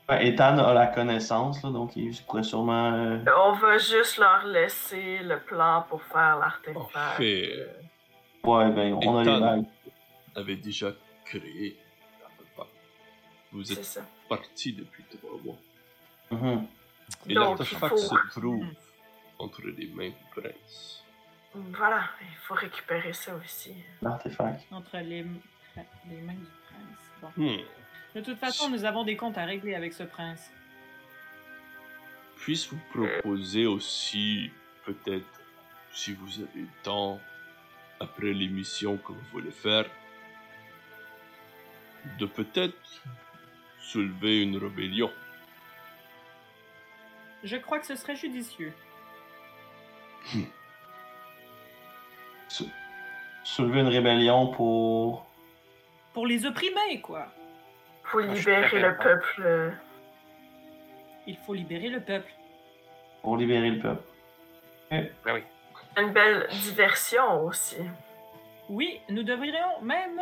[0.09, 2.93] Ouais, Ethan a la connaissance, là, donc il pourrait sûrement.
[2.93, 7.17] euh, On va juste leur laisser le plan pour faire l'artefact.
[7.17, 7.67] fait, euh,
[8.43, 9.65] Ouais, ben, on a les bagues.
[10.35, 10.91] avait déjà
[11.25, 11.77] créé
[12.19, 12.69] l'artefact.
[13.51, 14.01] Vous êtes ça.
[14.27, 15.57] parti depuis trois mois.
[16.31, 16.67] Mhm.
[17.27, 18.65] Et Donc, l'artefact faut- se trouve
[19.37, 21.03] entre les mains du prince.
[21.53, 23.75] Voilà, il faut récupérer ça aussi.
[24.01, 24.61] L'artefact.
[24.71, 25.23] Entre les,
[26.09, 27.11] les mains du prince.
[27.21, 27.31] Bon.
[27.35, 27.57] Hmm.
[28.15, 30.49] De toute façon, nous avons des comptes à régler avec ce prince.
[32.37, 34.49] Puis-je vous proposer aussi,
[34.85, 35.27] peut-être,
[35.93, 37.19] si vous avez le temps,
[38.01, 39.85] après l'émission que vous voulez faire,
[42.17, 42.75] de peut-être
[43.79, 45.11] soulever une rébellion.
[47.43, 48.73] Je crois que ce serait judicieux.
[53.43, 55.25] Soulever une rébellion pour?
[56.13, 57.27] Pour les opprimer, quoi.
[58.09, 59.73] Pour je suis libérer le peuple.
[61.27, 62.31] Il faut libérer le peuple.
[63.21, 64.03] pour libérer le peuple.
[64.89, 65.43] Ben oui.
[65.97, 67.77] Une belle diversion aussi.
[68.69, 70.21] Oui, nous devrions même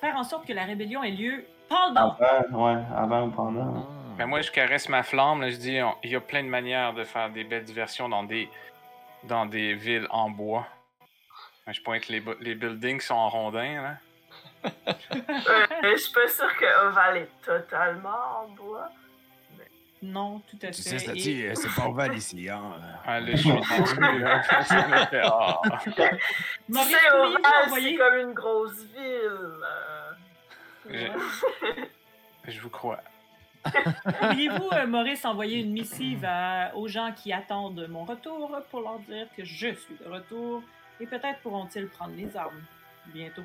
[0.00, 2.16] faire en sorte que la rébellion ait lieu pendant.
[2.20, 3.74] Avant, ouais, avant ou pendant.
[3.76, 4.14] Ah.
[4.16, 5.42] Ben moi, je caresse ma flamme.
[5.42, 8.24] Là, je dis, il y a plein de manières de faire des belles diversions dans
[8.24, 8.48] des,
[9.24, 10.66] dans des villes en bois.
[11.66, 13.82] Ben, Je pointe les, les buildings qui sont en rondins.
[13.82, 13.94] Là.
[14.64, 18.88] Euh, je suis pas sûre que Oval est totalement en bois.
[20.00, 20.98] Non, tout à Tu fait.
[20.98, 22.62] sais, Et- là-dessus, euh, c'est pas Oval ici, hein.
[23.04, 23.60] Ah, là, je suis ah.
[25.82, 25.90] Tu
[26.68, 29.30] Maurice, c'est envoyer- comme une grosse ville.
[30.88, 30.88] euh.
[30.88, 33.00] Je- Je vous crois.
[34.20, 38.98] Pourriez-vous, euh, Maurice, envoyer une missive à- aux gens qui attendent mon retour pour leur
[39.00, 40.62] dire que je suis de retour
[41.00, 42.62] et peut-être pourront-ils prendre les armes
[43.12, 43.42] bientôt?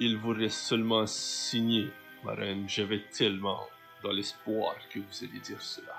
[0.00, 1.90] Il vous reste seulement à signer,
[2.24, 2.64] ma reine.
[2.68, 3.60] J'avais tellement
[4.02, 5.94] dans l'espoir que vous alliez dire cela.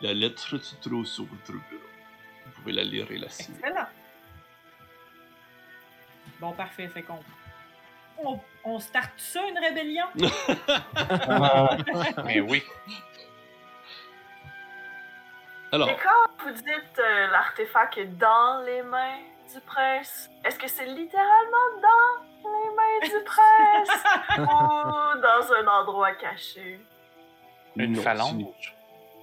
[0.00, 1.82] La lettre se trouve sur votre bureau.
[2.56, 3.58] pouvez la lire et la signer.
[3.58, 3.86] Excellent.
[6.40, 6.88] Bon, parfait.
[6.88, 7.18] Fait qu'on.
[8.20, 10.06] On, on starte ça, une rébellion?
[10.18, 10.22] Euh,
[12.24, 12.62] Mais oui.
[15.70, 19.18] Alors, Et quand vous dites euh, l'artefact est dans les mains
[19.52, 24.04] du prince, est-ce que c'est littéralement dans les mains du prince?
[24.38, 26.80] Ou dans un endroit caché?
[27.78, 28.74] Une non, phalange?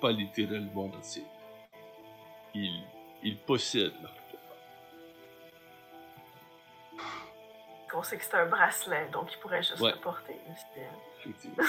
[0.02, 1.23] Pas littéralement dans ses.
[2.53, 2.82] Il,
[3.23, 4.22] il possède l'artefact.
[7.98, 9.91] On sait que c'est un bracelet, donc il pourrait juste Ouais.
[9.91, 10.36] le porter.
[11.23, 11.49] C'est-.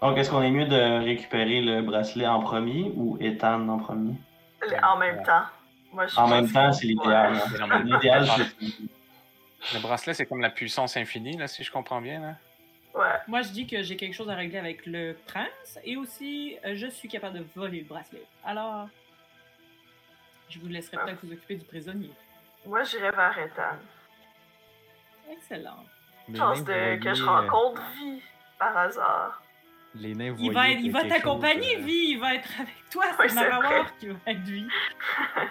[0.00, 4.14] Donc, est-ce qu'on est mieux de récupérer le bracelet en premier ou Ethan en premier?
[4.82, 5.42] En même temps.
[5.92, 7.40] Moi, je En même que- temps, c'est l'idéal.
[7.50, 7.82] C'est hein.
[7.84, 8.26] L'idéal,
[8.60, 9.74] c'est...
[9.76, 12.20] Le bracelet, c'est comme la puissance infinie, là, si je comprends bien.
[12.20, 12.34] Là.
[12.94, 13.16] Ouais.
[13.26, 16.74] Moi, je dis que j'ai quelque chose à régler avec le prince et aussi, euh,
[16.74, 18.24] je suis capable de voler le bracelet.
[18.44, 18.88] Alors,
[20.48, 21.04] je vous laisserai Ah.
[21.06, 22.10] peut-être vous occuper du prisonnier.
[22.66, 23.78] Moi, j'irais vers Ethan.
[25.30, 25.84] Excellent.
[26.28, 26.96] Les Chance de...
[26.96, 28.22] que je voyez, euh, rencontre Vie,
[28.58, 29.42] par hasard.
[29.94, 32.06] Les nains, Il va, il va t'accompagner, chose, euh, Vie.
[32.10, 33.04] Il va être avec toi.
[33.18, 34.68] Oui, C'est c'est Marawar qui va être Vie.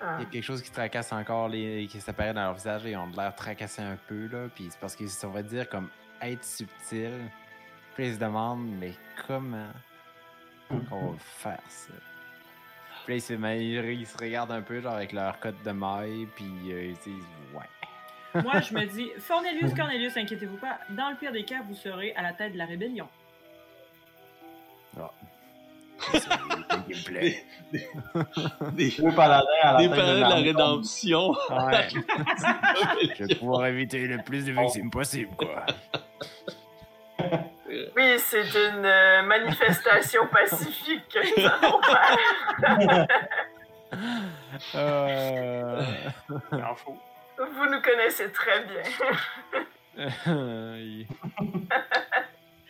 [0.00, 0.16] Ah.
[0.18, 2.90] Il y a quelque chose qui tracasse encore, les, qui s'apparaît dans leur visage et
[2.90, 4.48] ils ont de l'air tracassés un peu, là.
[4.54, 5.88] Puis c'est parce qu'ils on va dire comme
[6.28, 7.12] être subtil.
[7.94, 8.94] Puis ils se demandent, mais
[9.26, 9.70] comment
[10.88, 11.92] qu'on va faire ça?
[13.04, 15.62] Puis là, ils se, mais ils- ils se regardent un peu, genre avec leur cote
[15.62, 17.24] de maille, puis euh, ils disent,
[17.54, 18.42] ouais.
[18.42, 20.78] Moi, je me dis, Cornelius, Cornelius, inquiétez-vous pas.
[20.90, 23.08] Dans le pire des cas, vous serez à la tête de la rébellion.
[26.12, 27.44] Me plaît.
[28.72, 31.30] Des, Deux paladins à la des parents de la rédemption.
[31.50, 31.88] Ouais.
[33.18, 35.64] Je vais pouvoir éviter le plus de victimes possible, quoi.
[37.96, 43.06] Oui, c'est une euh, manifestation pacifique que nous allons faire.
[44.74, 45.80] Euh...
[47.38, 48.82] Vous nous connaissez très bien.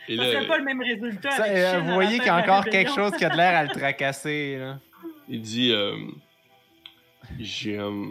[0.09, 1.31] Et Ça là, serait pas le même résultat.
[1.31, 3.57] Ça, avec euh, vous voyez qu'il y a encore quelque chose qui a de l'air
[3.57, 4.59] à le tracasser.
[4.59, 4.79] Là.
[5.29, 5.97] il dit euh,
[7.39, 7.79] J'ai.
[7.79, 8.07] euh,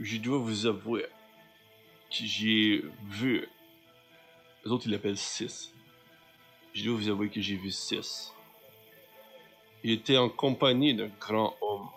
[0.00, 1.02] je dois vous avouer
[2.10, 3.46] que j'ai vu.
[4.64, 5.72] Les autres, ils l'appellent 6.
[6.74, 8.32] Je dois vous avouer que j'ai vu 6.
[9.82, 11.88] Il était en compagnie d'un grand homme,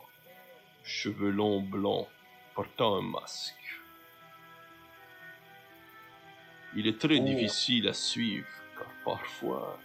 [0.84, 2.08] cheveux longs blonds,
[2.56, 3.54] portant un masque.
[6.76, 7.24] Il est très Oh.
[7.24, 8.48] difficile à suivre,
[9.08, 9.80] parfois,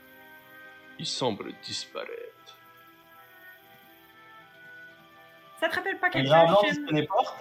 [0.98, 2.58] il semble disparaître.
[5.60, 6.80] Ça te rappelle pas quelque chose,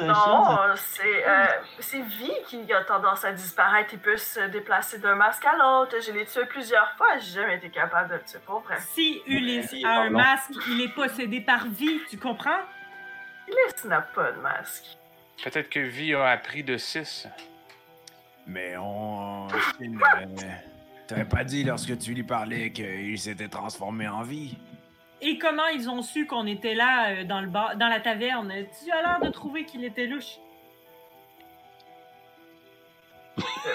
[0.01, 1.45] Non, c'est euh,
[1.79, 3.89] c'est Vie qui a tendance à disparaître.
[3.93, 5.95] Il peut se déplacer d'un masque à l'autre.
[5.99, 7.17] Je l'ai tué plusieurs fois.
[7.17, 8.77] J'ai jamais été capable de le tuer pour vrai.
[8.79, 12.61] Si Ulysse a un masque, il est possédé par vie, tu comprends?
[13.47, 14.85] Ulysse n'a pas de masque.
[15.43, 17.27] Peut-être que Vi a appris de 6.
[18.45, 19.47] Mais on.
[21.11, 24.57] Euh, T'avais pas dit lorsque tu lui parlais qu'il s'était transformé en vie?
[25.21, 28.51] Et comment ils ont su qu'on était là euh, dans le bar, dans la taverne?
[28.83, 30.38] Tu as l'air de trouver qu'il était louche?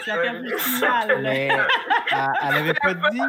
[0.04, 1.22] Tu as perdu le signal.
[1.22, 1.66] Mais elle,
[2.42, 3.20] elle avait pas dit,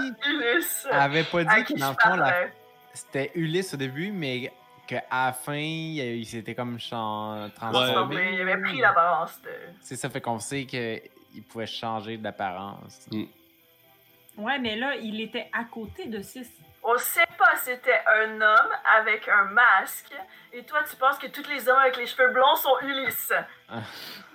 [0.92, 2.48] elle avait pas dit que dans le fond, la-
[2.94, 4.52] c'était Ulysse au début, mais
[4.88, 7.94] qu'à la fin, il s'était comme chan- transformé.
[7.94, 8.30] Transformé.
[8.34, 9.50] Il avait pris l'apparence de.
[9.82, 13.08] C'est ça fait qu'on sait qu'il pouvait changer d'apparence.
[14.38, 16.48] Ouais, mais là, il était à côté de 6.
[16.84, 20.14] On sait pas, c'était un homme avec un masque.
[20.54, 23.34] Et toi, tu penses que tous les hommes avec les cheveux blonds sont Ulysse?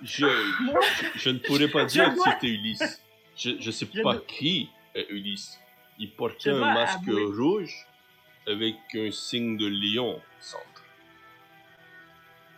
[0.03, 3.03] Je, je, je ne pourrais pas Je dire que c'était Ulysse.
[3.37, 5.59] Je ne sais Je pas qui est Ulysse.
[5.99, 7.25] Il Je portait un masque avouer.
[7.25, 7.87] rouge
[8.47, 10.65] avec un signe de lion au centre.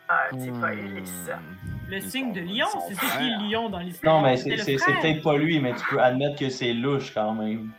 [0.09, 0.79] Ah, c'est pas Hmm.
[0.97, 1.31] Ulysse.
[1.89, 4.15] Le signe de lion, c'est c'est qui le lion dans l'histoire?
[4.16, 7.70] Non, mais c'est peut-être pas lui, mais tu peux admettre que c'est louche quand même.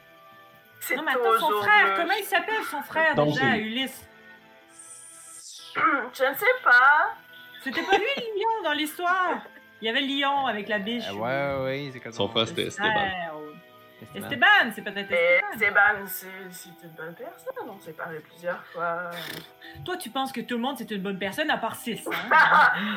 [0.79, 1.97] C'est Non, mais attends, son frère, louche.
[1.97, 4.07] comment il s'appelle son frère Donc, déjà, Ulysse?
[5.75, 7.15] Je ne sais pas.
[7.63, 9.41] C'était pas lui le lion dans l'histoire?
[9.81, 11.03] Il y avait le lion avec la biche.
[11.09, 12.31] Euh, ouais, ouais, c'est comme Son ça.
[12.31, 12.89] frère, c'était Esteban.
[14.01, 14.25] Esteban.
[14.25, 16.03] Esteban, c'est peut-être Mais Esteban.
[16.03, 16.05] Esteban,
[16.51, 17.69] c'est une bonne personne.
[17.69, 19.09] On s'est parlé plusieurs fois.
[19.85, 22.07] Toi, tu penses que tout le monde c'est une bonne personne à part 6.
[22.07, 22.11] Hein?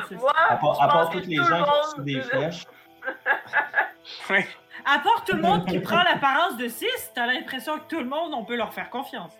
[0.09, 0.21] C'est ça.
[0.21, 2.21] Moi, À part, à part tous les tout le gens qui ont monde- reçu des
[2.21, 2.65] flèches.
[4.29, 4.39] Oui.
[4.85, 8.05] À part tout le monde qui prend l'apparence de 6, t'as l'impression que tout le
[8.05, 9.33] monde, on peut leur faire confiance.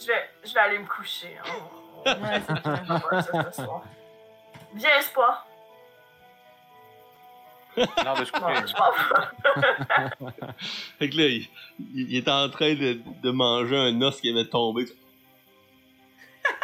[0.00, 1.36] Je vais, je vais aller me coucher.
[1.38, 2.12] hein.
[2.12, 2.40] Ouais,
[3.22, 3.82] c'est soir.
[4.74, 5.46] Viens, espoir.
[8.04, 8.66] Non, coucher.
[8.66, 8.72] je.
[10.98, 11.48] Fait que là, il,
[11.94, 14.84] il- il était en train de, de manger un os qui avait tombé.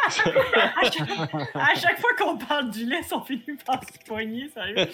[0.05, 0.35] à, chaque,
[1.55, 4.87] à chaque fois qu'on parle du lait, on finit par se poigner, sérieux.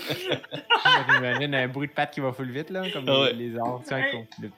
[1.09, 3.33] J'imagine un bruit de patte qui va full vite, là, comme Ah ouais.
[3.33, 3.83] les, les arbres.
[3.87, 4.51] con- le-.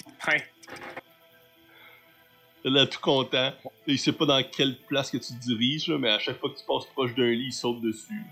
[2.68, 3.52] Là, tout content.
[3.86, 6.58] Il sait pas dans quelle place que tu te diriges, mais à chaque fois que
[6.58, 8.24] tu passes proche d'un lit, il saute dessus.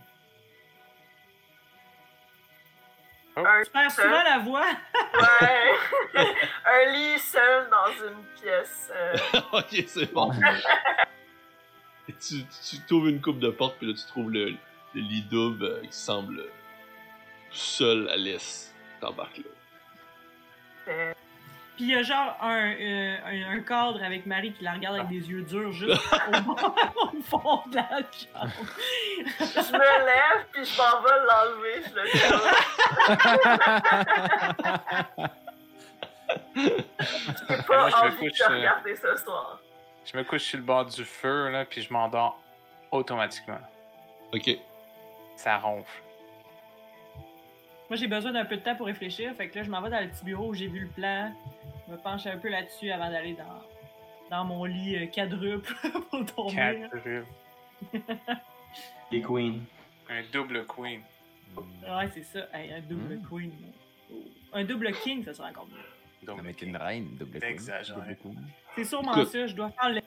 [3.36, 4.66] Un Tu perds souvent la voix.
[6.14, 6.26] Ouais.
[6.66, 8.92] un lit seul dans une pièce.
[8.94, 9.16] euh,
[9.54, 10.32] ok, c'est bon.
[12.10, 14.56] Et tu, tu trouves une coupe de porte, puis là, tu trouves le, le
[15.02, 16.44] lit double euh, qui semble
[17.52, 18.74] seul à l'est.
[19.00, 19.38] T'embarques
[20.88, 21.14] là.
[21.76, 23.18] Puis il y a genre un, euh,
[23.50, 25.92] un, cadre avec Marie qui la regarde avec des yeux durs juste
[26.48, 28.52] au, au fond de la chambre.
[29.40, 31.82] je me lève, puis je m'en vais l'enlever.
[31.90, 32.04] Je le.
[36.56, 36.72] J'ai
[37.50, 39.60] Moi, pas envie couche, te euh, regarder ce soir.
[40.06, 42.40] Je me couche sur le bord du feu, là, puis je m'endors
[42.92, 43.60] automatiquement.
[44.34, 44.58] Ok.
[45.36, 46.02] Ça ronfle.
[47.90, 49.34] Moi, j'ai besoin d'un peu de temps pour réfléchir.
[49.36, 51.32] Fait que là, je m'en vais dans le petit bureau où j'ai vu le plan.
[51.88, 53.62] Je me penche un peu là-dessus avant d'aller dans,
[54.30, 55.74] dans mon lit euh, quadruple
[56.10, 56.90] pour dormir.
[56.92, 57.26] Quatre
[59.12, 59.60] Les queens.
[60.10, 61.02] Un double queen.
[61.58, 62.48] Ouais, c'est ça.
[62.54, 63.28] Hey, un double Mm.
[63.30, 63.52] queen.
[64.12, 64.16] Oh.
[64.54, 66.26] Un double king, ça serait encore mieux.
[66.26, 67.60] Donc, Avec une reine, double queen.
[68.76, 69.28] C'est sûrement Écoute.
[69.28, 69.48] ça.
[69.48, 70.02] Je dois faire le.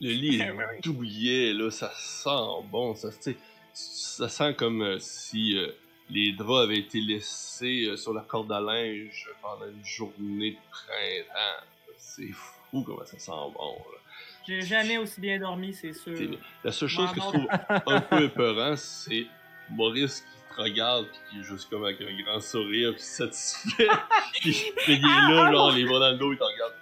[0.00, 3.36] Le lit est douillet, là, ça sent bon, ça, tu sais,
[3.72, 5.68] ça sent comme euh, si euh,
[6.10, 10.70] les draps avaient été laissés euh, sur la corde à linge pendant une journée de
[10.70, 11.66] printemps.
[11.96, 13.76] C'est fou comment ça sent bon.
[13.92, 13.98] Là.
[14.46, 16.38] J'ai jamais aussi bien dormi, c'est sûr.
[16.64, 17.46] La seule chose que je trouve
[17.86, 19.26] un peu épeurant, c'est
[19.70, 23.88] Maurice qui te regarde pis qui est juste comme avec un grand sourire pis satisfait.
[24.42, 26.72] pis il est là, genre, les bras dans le dos, il te regarde.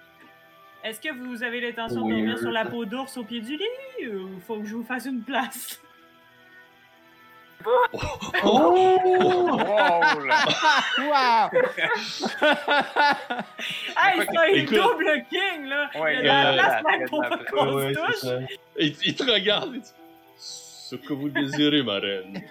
[0.83, 4.09] Est-ce que vous avez l'intention de dormir sur la peau d'ours au pied du lit
[4.09, 5.79] ou faut que je vous fasse une place?
[8.43, 8.97] Oh
[10.27, 10.47] là!
[10.99, 11.51] Wow!
[13.97, 14.77] Hey, c'est un Écoute.
[14.77, 15.91] double king, là!
[15.99, 18.21] Ouais, il y a de la place il pour pas qu'on Ouais, touche.
[19.17, 19.93] te regarde et dit
[20.37, 22.43] Ce que vous désirez, ma reine.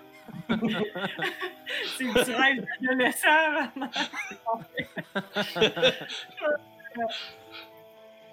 [1.97, 3.71] C'est du rêve d'adolescent.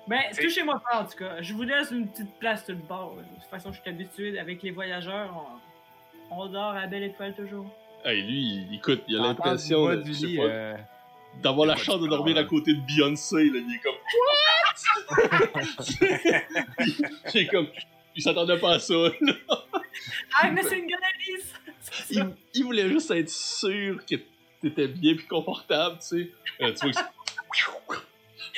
[0.08, 1.42] Ben, touchez-moi pas, en tout cas.
[1.42, 3.16] Je vous laisse une petite place tout le bord.
[3.16, 5.30] De toute façon, je suis habitué avec les voyageurs.
[5.34, 5.58] On,
[6.30, 7.66] on dort à belle étoile toujours.
[8.04, 10.76] Hey, lui, il- écoute, il a l'impression euh,
[11.42, 13.50] d'avoir la chance de dormir à côté de Beyoncé.
[13.50, 13.58] Là.
[13.58, 13.94] Il est comme.
[17.50, 17.68] comme.
[18.14, 18.94] Il s'attendait pas à ça.
[20.42, 21.52] I'm missing Gladys!
[22.10, 24.16] Il, il voulait juste être sûr que
[24.62, 26.30] t'étais bien puis confortable, tu sais.
[26.62, 27.96] Euh, tu vois que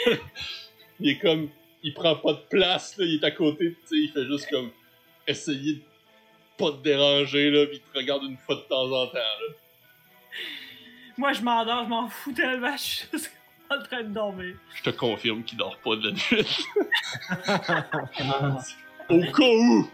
[0.05, 0.21] c'est-
[1.01, 1.49] il est comme.
[1.83, 3.05] Il prend pas de place, là.
[3.07, 3.97] Il est à côté, tu sais.
[3.97, 4.71] Il fait juste comme.
[5.27, 5.81] Essayer de
[6.59, 7.67] pas te déranger, là.
[7.67, 9.55] Puis il te regarde une fois de temps en temps, là.
[11.17, 13.33] Moi, je m'endors, je m'en fous tellement, je suis juste
[13.71, 14.55] en train de dormir.
[14.75, 16.67] Je te confirme qu'il dort pas de la nuit.
[19.09, 19.91] Au cas où!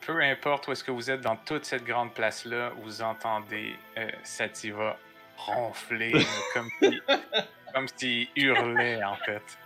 [0.00, 4.08] Peu importe où est-ce que vous êtes dans toute cette grande place-là, vous entendez euh,
[4.22, 4.96] Sativa
[5.36, 6.12] ronfler
[6.54, 7.00] comme si,
[7.74, 9.58] comme s'il hurlait en fait.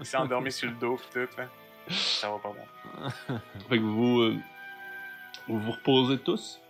[0.00, 1.44] Il s'est endormi sur le dos pis tout là.
[1.88, 3.36] Ça va pas bon.
[3.68, 4.36] Fait que vous, euh,
[5.48, 6.60] vous vous reposez tous.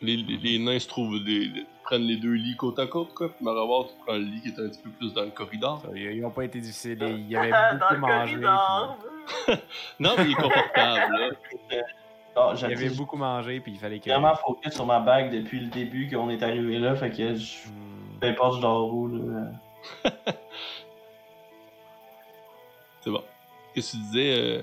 [0.00, 1.50] Les, les, les nains se trouvent des,
[1.82, 3.28] prennent les deux lits côte à côte, quoi.
[3.30, 5.82] Puis Maravoir, tu prends le lit qui est un petit peu plus dans le corridor.
[5.94, 6.98] Ils n'ont pas été difficiles.
[7.02, 8.32] Il y avait Dans beaucoup le mangé.
[8.34, 8.98] corridor.
[10.00, 11.30] Non, mais il est confortable, là.
[12.36, 14.10] Ah, puis- Il avait beaucoup mangé, puis il fallait que.
[14.10, 17.54] vraiment focus sur ma bague depuis le début qu'on est arrivé là, fait que je...
[18.20, 19.46] Peu importe je dors où, là.
[23.04, 23.22] C'est bon.
[23.74, 24.62] Qu'est-ce que tu disais, euh,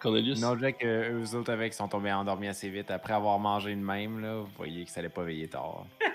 [0.00, 0.40] Cornelius?
[0.40, 2.90] Non, Jack, euh, eux autres avec sont tombés endormis assez vite.
[2.90, 5.86] Après avoir mangé de même, là, vous voyez que ça allait pas veiller tard.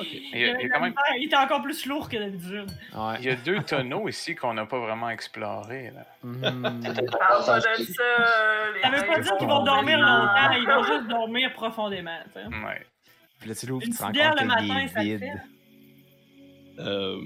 [0.00, 2.70] Il y, a, il y a quand même Il était encore plus lourd que d'habitude.
[2.94, 3.16] Ouais.
[3.18, 5.92] il y a deux tonneaux ici qu'on n'a pas vraiment explorés.
[5.94, 6.06] Là.
[6.22, 8.02] Parle pas de ça,
[8.90, 12.18] veut pas dire qu'ils vont dormir longtemps, ils vont juste dormir profondément.
[12.34, 12.86] Ouais.
[13.38, 15.18] Puis là, tu l'ouvres, tu te rends compte le qu'il matin, est ça vide.
[15.18, 15.32] fait?
[16.78, 17.20] Euh,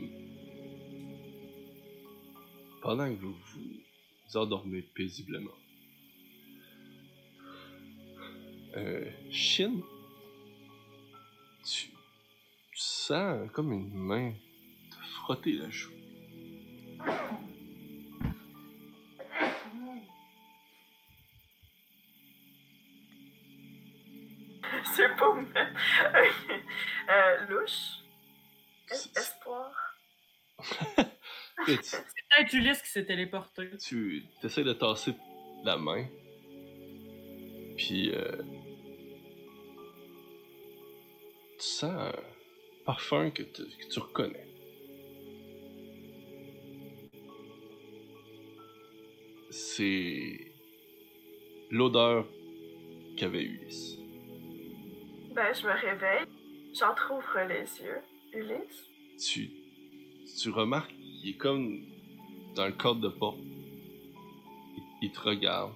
[2.82, 3.36] pendant que vous
[4.28, 5.54] vous endormez paisiblement,
[8.76, 9.80] euh, Shin,
[11.64, 11.92] tu, tu
[12.74, 14.32] sens comme une main
[14.90, 15.92] te frotter la joue.
[24.94, 25.34] C'est pas
[27.08, 28.02] euh, louche.
[28.90, 29.10] Es-
[31.82, 33.68] C'est- peut-être Ulysse qui s'est téléporté.
[33.82, 35.14] Tu essaies de tasser
[35.64, 36.06] la main.
[37.76, 38.10] Puis.
[38.14, 38.42] euh,
[41.58, 42.12] tu sens un
[42.84, 44.46] parfum que, tu- que tu reconnais.
[49.50, 50.52] C'est.
[51.70, 52.26] l'odeur
[53.16, 53.96] qu'avait Ulysse.
[55.34, 56.26] Ben, je me réveille,
[56.78, 58.00] j'entrouvre les yeux.
[58.32, 58.84] Ulysse?
[59.18, 59.48] tu,
[60.40, 60.92] tu remarques
[61.26, 61.84] qu'il est comme
[62.54, 63.38] dans le cadre de porte.
[63.40, 65.74] Il, il te regarde,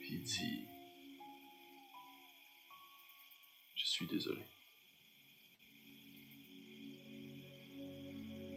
[0.00, 0.64] puis il dit
[3.74, 4.42] Je suis désolé.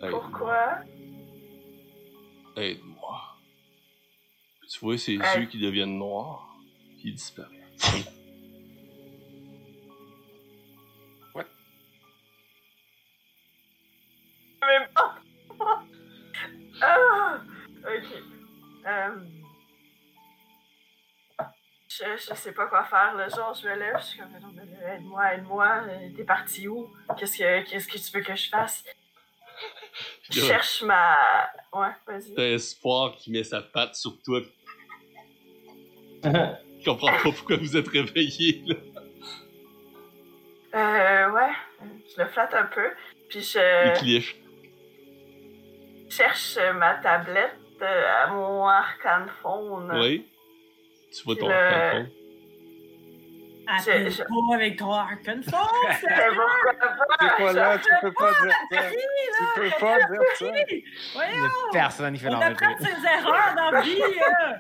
[0.10, 0.80] Pourquoi?
[2.56, 3.22] Aide-moi.
[4.72, 5.40] Tu vois ses Aide.
[5.40, 6.56] yeux qui deviennent noirs,
[7.00, 7.60] puis il disparaît.
[18.86, 19.20] Euh...
[21.92, 23.28] Je, je sais pas quoi faire, là.
[23.30, 25.84] Genre, je me lève, je suis comme, là, aide-moi, aide-moi.
[25.88, 26.88] Euh, T'es parti où?
[27.18, 28.84] Qu'est-ce que, qu'est-ce que tu veux que je fasse?
[30.30, 31.18] Je cherche ma.
[31.74, 32.36] Ouais, vas-y.
[32.36, 34.40] T'as espoir qui met sa patte sur toi.
[36.24, 38.76] Je comprends pas pourquoi vous êtes réveillé, là.
[40.76, 41.52] Euh, ouais.
[42.16, 42.92] Je le flatte un peu.
[43.30, 44.06] Puis je.
[44.06, 44.24] Il
[46.12, 49.92] cherche ma tablette à mon arcane phone.
[49.96, 50.28] Oui.
[51.16, 52.10] Tu vois ton Le- arcane
[53.72, 55.72] Appelle je- pas avec ton Arcane Force!
[56.02, 57.06] Mais pourquoi pas?
[57.20, 58.78] C'est pas là, tu peux pas dire ça.
[58.82, 60.46] Tu peux pas dire ça.
[61.14, 61.50] Voyons!
[61.72, 62.46] Personne qui fait On l'enlever.
[62.48, 64.56] apprend de ses erreurs dans la vie, là!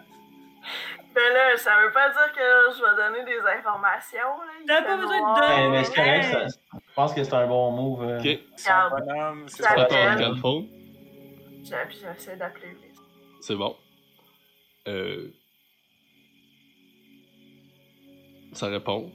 [1.16, 4.20] Mais là, ça veut pas dire que je vais donner des informations.
[4.68, 5.56] T'as pas besoin de donner.
[5.58, 8.04] Mais, mais c'est correct, je pense que c'est un bon move.
[8.08, 8.20] euh.
[8.20, 8.40] Ok.
[8.58, 9.06] Son Regarde.
[9.08, 10.18] bonhomme, c'est pas ton arcane
[11.88, 12.89] puis J'essaie d'appeler Ulysse.
[13.42, 13.76] C'est bon.
[14.88, 15.32] Euh...
[18.54, 19.12] Ça répond.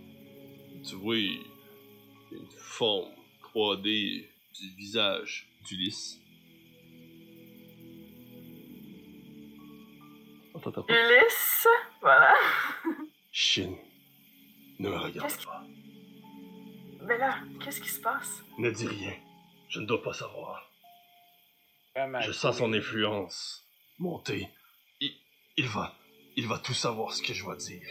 [0.84, 1.32] Tu vois, il
[2.30, 3.10] y a une forme
[3.42, 6.20] 3D du visage d'Ulysse.
[10.54, 10.86] Attends.
[10.88, 11.68] Ulysse,
[12.00, 12.34] voilà.
[13.30, 13.74] Shin,
[14.78, 15.62] ne me regarde Qu'est-ce pas.
[17.02, 18.42] Mais là, qu'est-ce qui se passe?
[18.56, 19.12] Ne dis rien.
[19.68, 20.70] Je ne dois pas savoir.
[21.94, 23.63] vraiment Je sens son influence
[23.98, 24.48] monter.
[25.00, 25.12] Il,
[25.56, 25.94] il va,
[26.36, 27.86] il va tout savoir ce que je dois dire.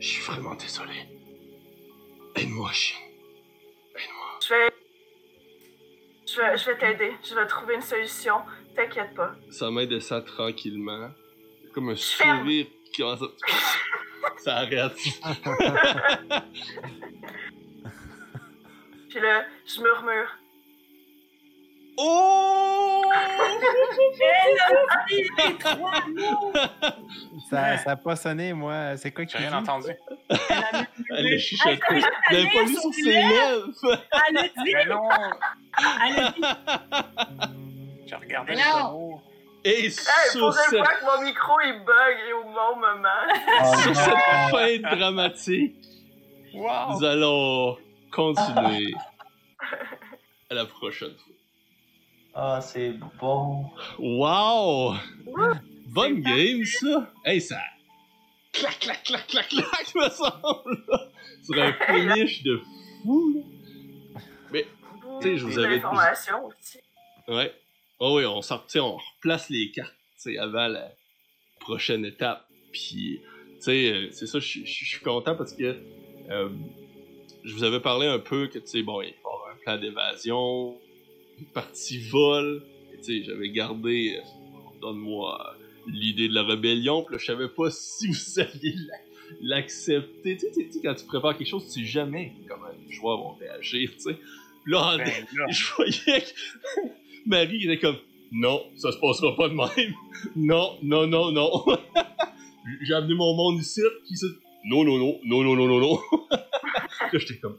[0.00, 1.06] Je suis vraiment désolé.
[2.36, 2.96] Aide-moi, Shin.
[3.94, 4.38] Aide-moi.
[4.42, 4.70] Je vais.
[6.26, 7.12] Je vais, je vais t'aider.
[7.22, 8.36] Je vais trouver une solution.
[8.74, 9.34] T'inquiète pas.
[9.50, 11.10] Sa main descend tranquillement.
[11.74, 12.38] Comme un Ferme.
[12.40, 13.26] sourire qui commence à...
[14.38, 14.94] Ça arrête.
[19.10, 20.30] Puis là, je murmure.
[21.98, 22.79] Oh!
[23.12, 24.58] Elle
[24.88, 26.52] a dit les trois mots!
[27.50, 28.96] Ça, ça a pas sonné, moi.
[28.96, 29.56] C'est quoi que J'ai tu rien dis?
[29.70, 29.88] entendu.
[30.28, 31.78] Elle a Elle l'a chuchoté.
[31.90, 33.98] Elle a Elle l'avait pas lu sur ses lèvres.
[34.28, 35.08] Elle a dit, Mais non,
[36.06, 36.42] elle a dit,
[38.06, 38.60] j'ai regardé le.
[39.62, 43.08] Et Hey, sur cette, fois que mon micro il bug au bon moment.
[43.82, 43.94] Sur non.
[43.94, 44.50] cette
[44.88, 45.76] fin dramatique,
[46.54, 46.92] Wow!
[46.94, 47.76] nous allons
[48.10, 48.94] continuer
[50.50, 51.34] à la prochaine fois.
[52.34, 53.66] Ah, c'est bon.
[53.98, 54.94] Wow!
[55.88, 57.12] Bonne game, ça!
[57.24, 57.58] Hey, ça...
[58.52, 60.84] Clac, clac, clac, clac, clac, me semble!
[60.88, 61.08] là.
[61.42, 62.60] Sur un finish de
[63.02, 63.44] fou,
[64.52, 64.60] là.
[65.20, 66.78] Tu sais, je vous Des avais- aussi.
[67.28, 67.54] Ouais.
[67.98, 70.88] Oh oui, on sort, tu sais, on replace les cartes, tu sais, avant la
[71.60, 72.46] prochaine étape.
[72.72, 73.20] Puis,
[73.56, 75.76] tu sais, euh, c'est ça, je suis content parce que
[76.30, 76.48] euh,
[77.44, 79.76] je vous avais parlé un peu que, tu sais, bon, il faut avoir un plan
[79.76, 80.78] d'évasion,
[81.40, 82.62] une partie vol.
[82.98, 84.20] Tu sais, j'avais gardé, euh,
[84.80, 85.56] donne-moi
[85.86, 88.96] l'idée de la rébellion, puis je savais pas si vous alliez la-
[89.40, 90.36] l'accepter.
[90.36, 93.90] Tu sais, quand tu prépares quelque chose, tu sais jamais comment les joueurs vont réagir,
[93.94, 94.14] tu sais.
[94.64, 95.06] Puis là, Ben
[95.38, 96.80] là, je voyais que
[97.26, 97.96] Marie était comme
[98.32, 99.94] non, ça se passera pas de même.
[100.36, 101.50] Non, non, non, non.
[102.82, 104.26] J'ai amené mon monde ici, qui se
[104.64, 105.98] non, non, non, non, non, non, non, non.
[106.30, 107.56] là, j'étais comme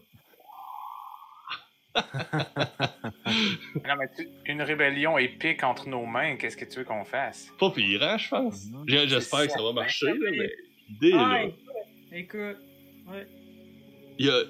[3.86, 7.52] non, mais tu- une rébellion épique entre nos mains, qu'est-ce que tu veux qu'on fasse?
[7.60, 8.66] pas pire, hein, je pense.
[8.88, 10.52] J'espère que ça va marcher, là, mais
[10.90, 11.60] l'idée, Ah, là, écoute,
[12.12, 12.58] écoute,
[13.10, 13.28] ouais.
[14.20, 14.44] il y a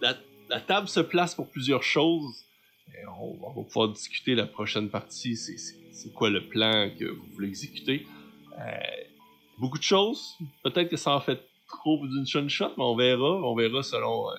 [0.00, 0.14] la,
[0.48, 2.44] la table se place pour plusieurs choses.
[2.94, 5.36] Et on, on va pouvoir discuter la prochaine partie.
[5.36, 8.06] C'est- C'est c'est quoi le plan que vous voulez exécuter?
[8.58, 8.62] Euh,
[9.58, 10.36] beaucoup de choses.
[10.64, 13.34] Peut-être que ça en fait trop d'une shot shot, mais on verra.
[13.42, 14.34] On verra selon euh,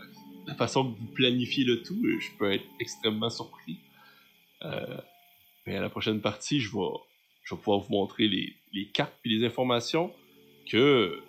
[0.48, 2.02] la façon que vous planifiez le tout.
[2.20, 3.78] Je peux être extrêmement surpris.
[4.64, 4.98] Euh,
[5.66, 6.84] mais à la prochaine partie, je vais
[7.44, 10.12] je vais pouvoir vous montrer les, les cartes et les informations
[10.72, 11.22] que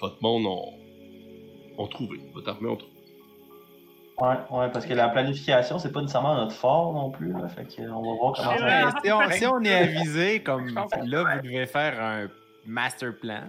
[0.00, 0.72] votre monde ont,
[1.78, 2.92] ont trouvé, votre armée ont trouvé.
[4.18, 7.32] Ouais, ouais, parce que la planification, c'est pas nécessairement notre fort non plus.
[7.32, 9.00] Là, fait que on va voir comment ça va.
[9.04, 10.84] si, on, si on est avisé, comme là,
[11.36, 12.28] vous devez faire un
[12.66, 13.48] master plan.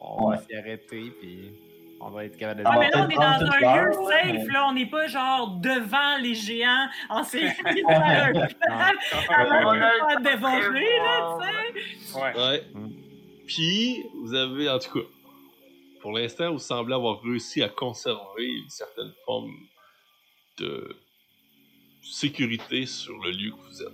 [0.00, 0.36] On Ouais.
[0.36, 1.52] va s'y arrêter, puis
[2.00, 4.24] on va être capable de Ah, Ah, mais là, on est dans un lieu safe,
[4.46, 4.66] mais- là.
[4.68, 7.52] On n'est pas genre devant les géants en série
[7.88, 8.32] un
[9.28, 12.18] On a le dévorer, là, tu sais.
[12.18, 12.34] Ouais.
[12.36, 12.62] Ouais.
[12.74, 12.88] Mm.
[13.46, 15.06] Puis, vous avez, en tout cas,
[16.02, 19.52] pour l'instant, vous semblez avoir réussi à conserver une certaine forme
[20.58, 20.96] de
[22.02, 23.88] sécurité sur le lieu que vous êtes.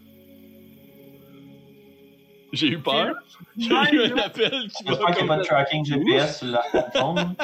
[2.53, 3.15] J'ai eu peur.
[3.57, 6.59] J'ai eu un appel qui J'espère qu'il n'y a pas de tracking GPS sur la
[6.71, 7.35] plateforme.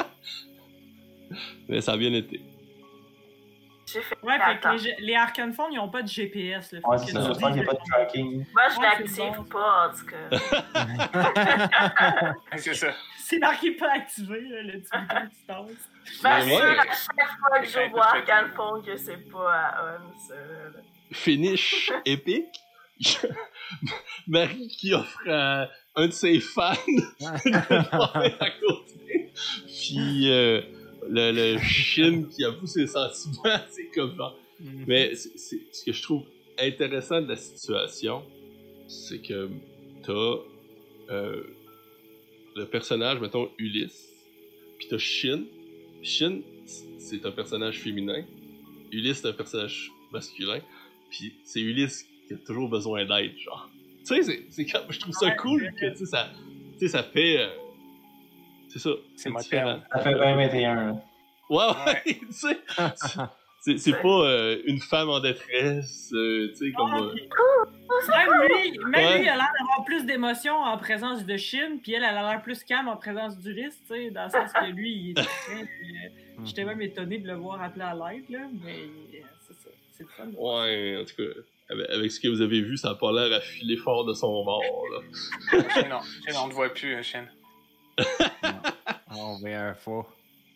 [1.67, 2.41] Mais ça a bien été.
[3.91, 6.79] J'ai fait Ouais, fait que les, les Arcane Phone, ils ont pas de GPS, là.
[6.83, 7.21] Ouais, c'est ça.
[7.21, 8.45] J'espère dis qu'il n'y a pas de tracking.
[8.53, 10.29] Moi, je l'active pas, en tout cas.
[12.57, 12.93] C'est ça.
[13.17, 15.89] C'est marqué pas activé, là, le petit bouton de distance.
[16.03, 20.17] Je m'assure à chaque fois que je vois Arcane Phone que c'est pas à on,
[20.17, 20.35] ça.
[21.11, 22.59] Finish épique.
[24.27, 26.73] Marie qui offre à un de ses fans
[27.19, 29.31] de à côté.
[29.67, 30.61] Puis euh,
[31.09, 34.33] le, le chien qui avoue ses sentiments, c'est comme ça.
[34.87, 36.23] Mais c'est- c'est- ce que je trouve
[36.57, 38.23] intéressant de la situation,
[38.87, 39.49] c'est que
[40.03, 40.35] t'as
[41.11, 41.43] euh,
[42.55, 44.09] le personnage, mettons Ulysse,
[44.77, 45.43] puis t'as Shin.
[46.03, 46.41] Shin,
[46.97, 48.23] c'est un personnage féminin.
[48.91, 50.59] Ulysse, c'est un personnage masculin.
[51.09, 53.69] Puis c'est Ulysse qui a toujours besoin d'aide, genre.
[54.05, 56.29] Tu sais, c'est- c'est comme, je trouve ça cool que, tu sais, ça,
[56.87, 57.37] ça fait...
[57.39, 57.47] euh,
[58.69, 59.79] c'est ça, C'est différent.
[59.91, 60.75] Ça fait 2021.
[60.75, 60.95] là.
[61.49, 62.59] Ouais, ouais, tu sais,
[63.61, 66.91] c'est- c'est pas euh, une femme en détresse, euh, tu sais, comme...
[66.93, 69.17] Ah, euh, Même lui, même Ouais.
[69.17, 72.31] lui, il a l'air d'avoir plus d'émotions en présence de Shin, puis elle, elle a
[72.31, 75.19] l'air plus calme en présence d'Ulysse, tu sais, dans le sens que lui, il est
[75.19, 75.65] euh,
[76.45, 80.03] J'étais même étonné de le voir appeler à l'aide, là, mais euh, c'est ça, c'est
[80.03, 80.29] le fun.
[80.37, 81.39] Ouais, en tout cas,
[81.71, 84.13] avec, avec ce que vous avez vu, ça a pas l'air à filer fort de
[84.13, 84.61] son bord,
[84.93, 85.57] là.
[85.89, 85.99] Non.
[86.43, 87.27] On ne voit plus, Chien.
[89.11, 89.39] On
[89.75, 90.05] faux.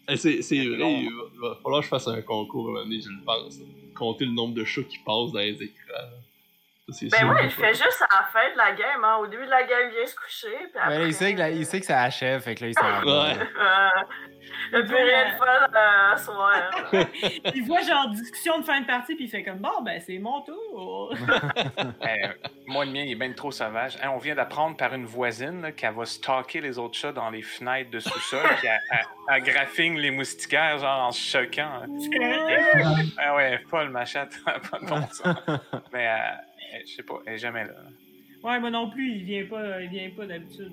[0.10, 1.10] Eh, C'est c'est vrai, il
[1.42, 3.60] va, va falloir que je fasse un concours à un moment donné, je le pense.
[3.96, 6.10] Compter le nombre de chats qui passent dans les écrans.
[6.86, 7.30] Ben sûr.
[7.30, 9.16] ouais, il fait juste à la fin de la game, hein.
[9.22, 10.98] Au début de la game, il vient se coucher, puis après...
[11.00, 12.82] Ben, il, sait que la- il sait que ça achève, fait que là, il s'en
[13.06, 13.24] va.
[13.30, 13.38] Ouais.
[13.64, 13.90] Euh,
[14.72, 16.52] il a plus rien de fun euh, à soir.
[16.92, 17.04] là.
[17.56, 20.18] Il voit genre discussion de fin de partie, puis il fait comme bon, ben c'est
[20.20, 21.16] mon tour.
[21.18, 22.28] Euh,
[22.68, 23.98] moi, le mien, il est bien trop sauvage.
[24.04, 27.30] Hein, on vient d'apprendre par une voisine là, qu'elle va stalker les autres chats dans
[27.30, 31.82] les fenêtres de sous-sol, puis elle, elle- elle graphigne les moustiquaires, genre en se choquant.
[31.84, 32.96] hein.
[33.18, 35.36] Ah ouais, Paul, ma chatte, pas de bon sens.
[35.94, 36.20] Mais, euh,
[36.86, 37.76] je sais pas, elle est jamais là.
[38.44, 40.72] Ouais, moi non plus, il vient pas, il vient pas d'habitude.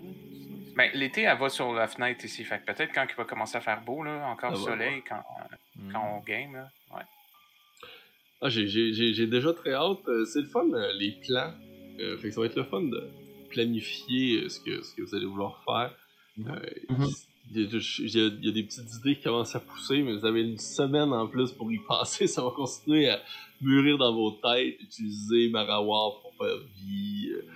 [0.76, 2.42] Ben, l'été, elle va sur la fenêtre ici.
[2.44, 4.66] Fait que peut-être quand il va commencer à faire beau, là, encore Ah, du ouais,
[4.66, 5.92] soleil, quand, euh, Mm.
[5.92, 6.70] quand on game, là.
[6.94, 7.02] Ouais.
[8.42, 9.98] Ah, j'ai- j'ai j'ai- j'ai déjà très hâte.
[10.08, 11.52] Euh, C'est le fun, euh, les plans.
[12.00, 13.10] Euh, fait que ça va être le fun de
[13.50, 15.94] planifier ce que, ce que vous allez vouloir faire.
[16.38, 17.06] Euh, Mhm.
[17.52, 19.60] il, y a, il y a- il y a des petites idées qui commencent à
[19.60, 22.26] pousser, mais vous avez une semaine en plus pour y penser.
[22.26, 23.20] Ça va continuer à
[23.60, 24.80] mûrir dans vos têtes.
[24.80, 27.30] Utiliser Marawar pour faire vie.
[27.32, 27.46] euh,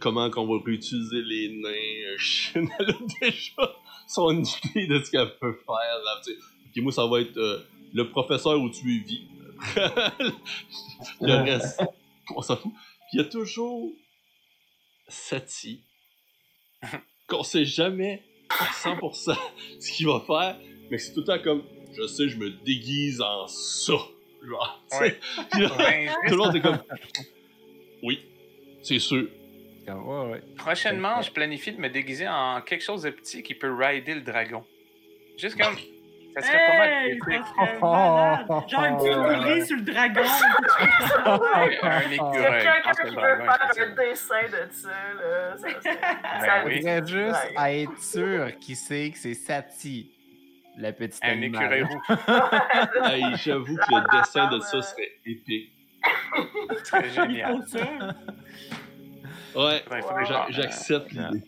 [0.00, 1.68] comment qu'on va réutiliser les nains.
[1.70, 3.74] Euh, elle a déjà
[4.08, 5.98] son idée de ce qu'elle peut faire.
[6.04, 6.20] Là.
[6.26, 7.60] Ok, moi, ça va être euh,
[7.92, 9.26] le professeur où tu es vie.
[11.20, 11.80] le reste,
[12.34, 12.72] on s'en fout.
[12.72, 13.92] Puis il y a toujours
[15.08, 15.84] Sati,
[17.28, 19.36] qu'on sait jamais à 100%
[19.78, 20.58] ce qu'il va faire,
[20.90, 23.94] mais c'est tout le temps comme, je sais, je me déguise en ça.
[24.44, 24.82] Genre.
[25.00, 25.18] Ouais.
[25.52, 25.68] Puis là,
[26.26, 26.78] tout le monde est comme,
[28.02, 28.24] oui,
[28.82, 29.26] c'est sûr.
[29.86, 30.42] Comme, ouais, ouais.
[30.56, 34.20] Prochainement, je planifie de me déguiser en quelque chose de petit qui peut rider le
[34.22, 34.64] dragon.
[35.38, 35.76] Juste comme.
[36.34, 36.88] Ça serait pas mal.
[36.88, 38.46] Hey, ça serait malade.
[38.70, 40.22] Genre une petite sur le dragon.
[41.82, 42.46] Un Il y écureuil.
[42.46, 45.56] a quelqu'un que qui veut faire un dessin de ça, là.
[45.58, 46.76] Ça, Ben ça- oui.
[46.76, 47.82] Faudrait juste Ouais.
[47.82, 50.10] être sûr qu'il sait que c'est Sati,
[50.76, 52.02] le petit Un écureuil roux.
[53.04, 55.72] Hey, J'avoue que le dessin de ça serait épique.
[56.84, 57.64] Très Il génial.
[59.54, 59.82] Ouais,
[60.50, 61.42] j'accepte l'idée.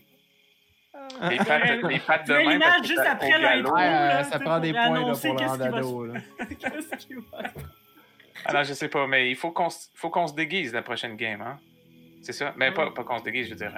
[1.29, 3.75] Les pattes, les pattes de l'image parce que juste ça- après l'intro.
[3.75, 6.07] Ouais, euh, là, ça prend des points là, pour le randado.
[6.59, 7.43] Qu'est-ce qui va
[8.45, 10.83] Ah non, je sais pas, mais il faut qu'on s- faut qu'on se déguise la
[10.83, 11.59] prochaine game, hein?
[12.23, 12.55] C'est ça?
[12.57, 13.73] Ben, pas, pas qu'on se déguise, je veux dire.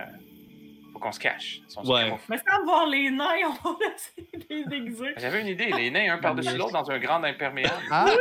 [0.97, 1.61] Faut qu'on se cache.
[1.85, 2.17] Ouais.
[2.29, 5.13] Mais sans voir les nains, on va essayer de les déguiser.
[5.19, 7.75] J'avais une idée, les nains un par-dessus l'autre dans un grand imperméable.
[7.91, 8.13] Ah, ah,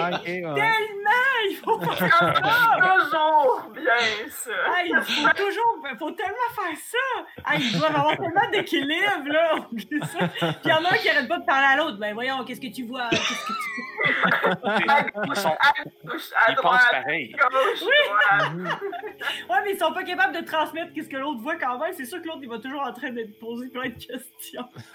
[0.00, 0.40] ah, ouais.
[0.40, 1.10] Tellement!
[1.50, 2.34] il faut faire ça!
[2.80, 4.50] Toujours bien ça!
[4.66, 7.26] Ah, il faut toujours, il faut tellement faire ça!
[7.44, 9.56] Ah, ils doivent avoir tellement d'équilibre, là!
[9.76, 11.98] Puis il y en a un qui arrête pas de parler à l'autre.
[11.98, 13.08] Ben voyons, qu'est-ce que tu vois?
[13.10, 15.72] Qu'est-ce que tu Ils, gauche, sont- à
[16.04, 17.32] gauche, à ils pensent droite, pareil.
[17.32, 18.80] gauche, droite.
[19.48, 21.92] Ouais, mais ils sont pas capables de transmettre qu'est-ce que l'autre voit quand même.
[21.94, 24.68] C'est sûr que l'autre, il va toujours en train de poser plein de questions.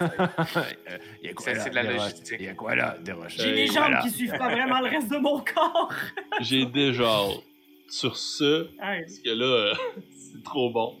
[1.22, 1.60] Il y a quoi C'est- là?
[1.60, 2.36] c'est de la logistique.
[2.38, 2.96] Il y a quoi là?
[3.00, 3.36] Des roches.
[3.38, 4.00] J'ai des Voilà.
[4.00, 5.92] jambes qui suivent pas vraiment le reste de mon corps.
[6.40, 7.42] J'ai déjà hâte.
[7.88, 9.00] Sur ce, Hey.
[9.02, 9.74] parce que là, euh,
[10.16, 10.96] c'est trop bon.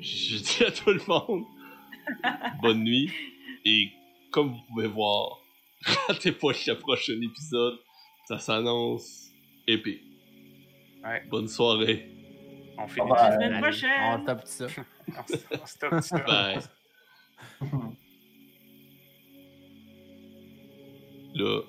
[0.00, 1.44] Je dis à tout le monde,
[2.60, 3.10] bonne nuit.
[3.64, 3.88] Et
[4.30, 5.38] comme vous pouvez voir,
[6.08, 7.78] ratez pas le prochain épisode.
[8.26, 9.30] Ça s'annonce
[9.66, 10.00] épais.
[11.04, 11.22] Ouais.
[11.30, 12.10] Bonne soirée.
[12.78, 13.08] On finit.
[13.10, 14.00] La semaine prochaine?
[14.02, 14.66] On tape ça.
[15.62, 16.18] On stoppe ça.
[16.26, 16.58] Bye.
[21.34, 21.60] Là,